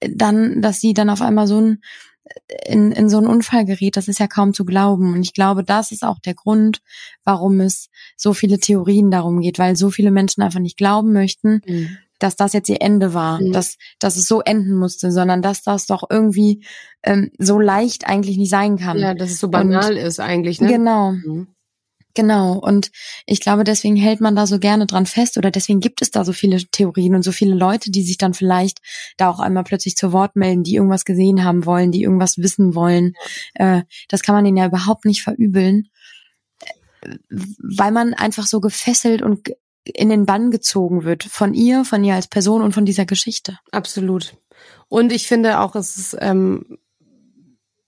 [0.00, 1.82] dann, dass sie dann auf einmal so ein
[2.66, 5.12] in, in so einen Unfall gerät, das ist ja kaum zu glauben.
[5.14, 6.80] Und ich glaube, das ist auch der Grund,
[7.24, 11.60] warum es so viele Theorien darum geht, weil so viele Menschen einfach nicht glauben möchten,
[12.18, 13.52] dass das jetzt ihr Ende war, Mhm.
[13.52, 16.64] dass, dass es so enden musste, sondern dass das doch irgendwie
[17.02, 18.98] ähm, so leicht eigentlich nicht sein kann.
[18.98, 20.68] Ja, dass es so banal ist eigentlich, ne?
[20.68, 21.48] Genau, Mhm.
[22.14, 22.58] Genau.
[22.58, 22.90] Und
[23.26, 26.24] ich glaube, deswegen hält man da so gerne dran fest oder deswegen gibt es da
[26.24, 28.80] so viele Theorien und so viele Leute, die sich dann vielleicht
[29.16, 32.74] da auch einmal plötzlich zu Wort melden, die irgendwas gesehen haben wollen, die irgendwas wissen
[32.74, 33.14] wollen.
[33.54, 35.88] Äh, das kann man denen ja überhaupt nicht verübeln,
[37.58, 39.48] weil man einfach so gefesselt und
[39.84, 43.58] in den Bann gezogen wird von ihr, von ihr als Person und von dieser Geschichte.
[43.72, 44.36] Absolut.
[44.88, 46.78] Und ich finde auch, es ist ähm,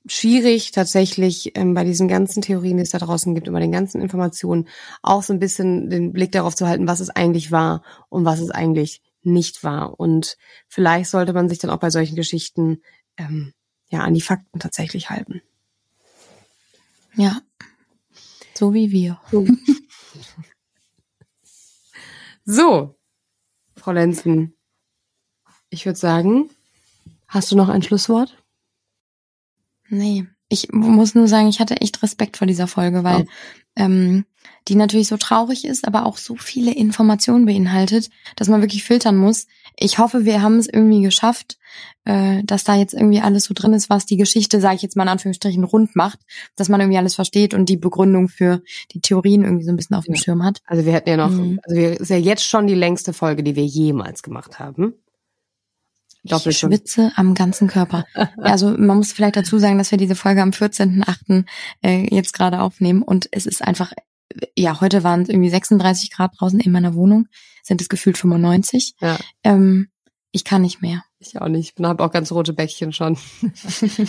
[0.06, 4.01] schwierig tatsächlich ähm, bei diesen ganzen Theorien, die es da draußen gibt, über den ganzen
[4.01, 4.68] Informationen,
[5.02, 8.40] auch so ein bisschen den Blick darauf zu halten, was es eigentlich war und was
[8.40, 9.98] es eigentlich nicht war.
[9.98, 10.36] Und
[10.68, 12.82] vielleicht sollte man sich dann auch bei solchen Geschichten
[13.16, 13.55] ähm,
[13.89, 15.40] ja an die Fakten tatsächlich halten.
[17.16, 17.40] Ja.
[18.55, 19.20] So wie wir.
[22.44, 22.94] So,
[23.76, 24.55] Frau Lenzen,
[25.70, 26.51] ich würde sagen,
[27.26, 28.44] hast du noch ein Schlusswort?
[29.89, 33.24] Nee, ich muss nur sagen, ich hatte echt Respekt vor dieser Folge, weil Ja.
[33.77, 34.24] ähm,
[34.69, 39.16] die natürlich so traurig ist, aber auch so viele Informationen beinhaltet, dass man wirklich filtern
[39.16, 39.47] muss.
[39.77, 41.59] Ich hoffe, wir haben es irgendwie geschafft,
[42.05, 44.97] äh, dass da jetzt irgendwie alles so drin ist, was die Geschichte, sage ich jetzt
[44.97, 46.20] mal in Anführungsstrichen, rund macht,
[46.56, 48.62] dass man irgendwie alles versteht und die Begründung für
[48.93, 50.20] die Theorien irgendwie so ein bisschen auf dem Ja.
[50.23, 50.61] Schirm hat.
[50.66, 51.61] Also wir hätten ja noch, Mhm.
[51.65, 54.94] also wir, ist ja jetzt schon die längste Folge, die wir jemals gemacht haben.
[56.24, 58.05] Ich schwitze am ganzen Körper.
[58.38, 61.44] also man muss vielleicht dazu sagen, dass wir diese Folge am 14.8.
[61.82, 63.92] Äh, jetzt gerade aufnehmen und es ist einfach,
[64.56, 67.28] ja, heute waren es irgendwie 36 Grad draußen in meiner Wohnung,
[67.62, 68.94] sind es gefühlt 95.
[69.01, 69.18] Ja.
[69.42, 69.88] Ähm,
[70.35, 71.05] ich kann nicht mehr.
[71.20, 71.74] Ich auch nicht.
[71.78, 73.16] Ich habe auch ganz rote Bäckchen schon.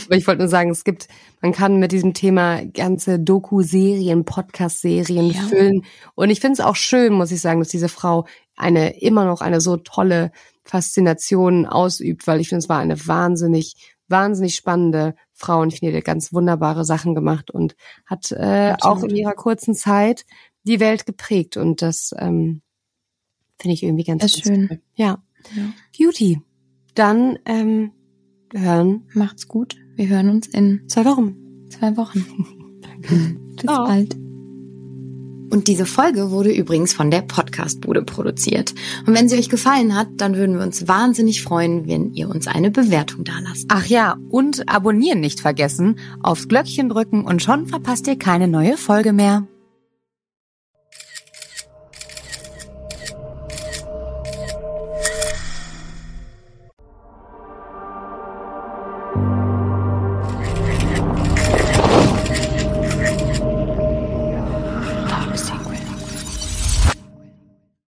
[0.06, 1.08] Aber ich wollte nur sagen, es gibt,
[1.40, 5.42] man kann mit diesem Thema ganze Doku-Serien, Podcast-Serien Ja.
[5.42, 5.86] füllen.
[6.16, 8.26] Und ich finde es auch schön, muss ich sagen, dass diese Frau
[8.56, 10.32] eine immer noch eine so tolle
[10.64, 13.76] Faszination ausübt, weil ich finde, es war eine wahnsinnig,
[14.08, 17.76] wahnsinnig spannende Frau und ich finde, die hat ganz wunderbare Sachen gemacht und
[18.08, 18.98] hat äh, Absolut.
[18.98, 20.26] auch in ihrer kurzen Zeit
[20.64, 21.56] die Welt geprägt.
[21.56, 22.64] Und das ähm,
[23.60, 24.68] finde ich irgendwie ganz, ganz schön.
[24.70, 24.82] toll.
[24.96, 25.20] Ja.
[25.56, 25.74] Ja.
[25.98, 26.42] Beauty.
[26.94, 27.92] Dann ähm,
[28.54, 29.76] hören Macht's gut.
[29.96, 31.36] Wir hören uns in zwei Wochen.
[31.70, 32.26] zwei Wochen.
[33.56, 33.86] Bis Ciao.
[33.86, 34.16] bald.
[35.52, 38.74] Und diese Folge wurde übrigens von der Podcastbude produziert.
[39.06, 42.48] Und wenn sie euch gefallen hat, dann würden wir uns wahnsinnig freuen, wenn ihr uns
[42.48, 43.66] eine Bewertung dalasst.
[43.70, 48.76] Ach ja, und abonnieren nicht vergessen, aufs Glöckchen drücken und schon verpasst ihr keine neue
[48.76, 49.48] Folge mehr.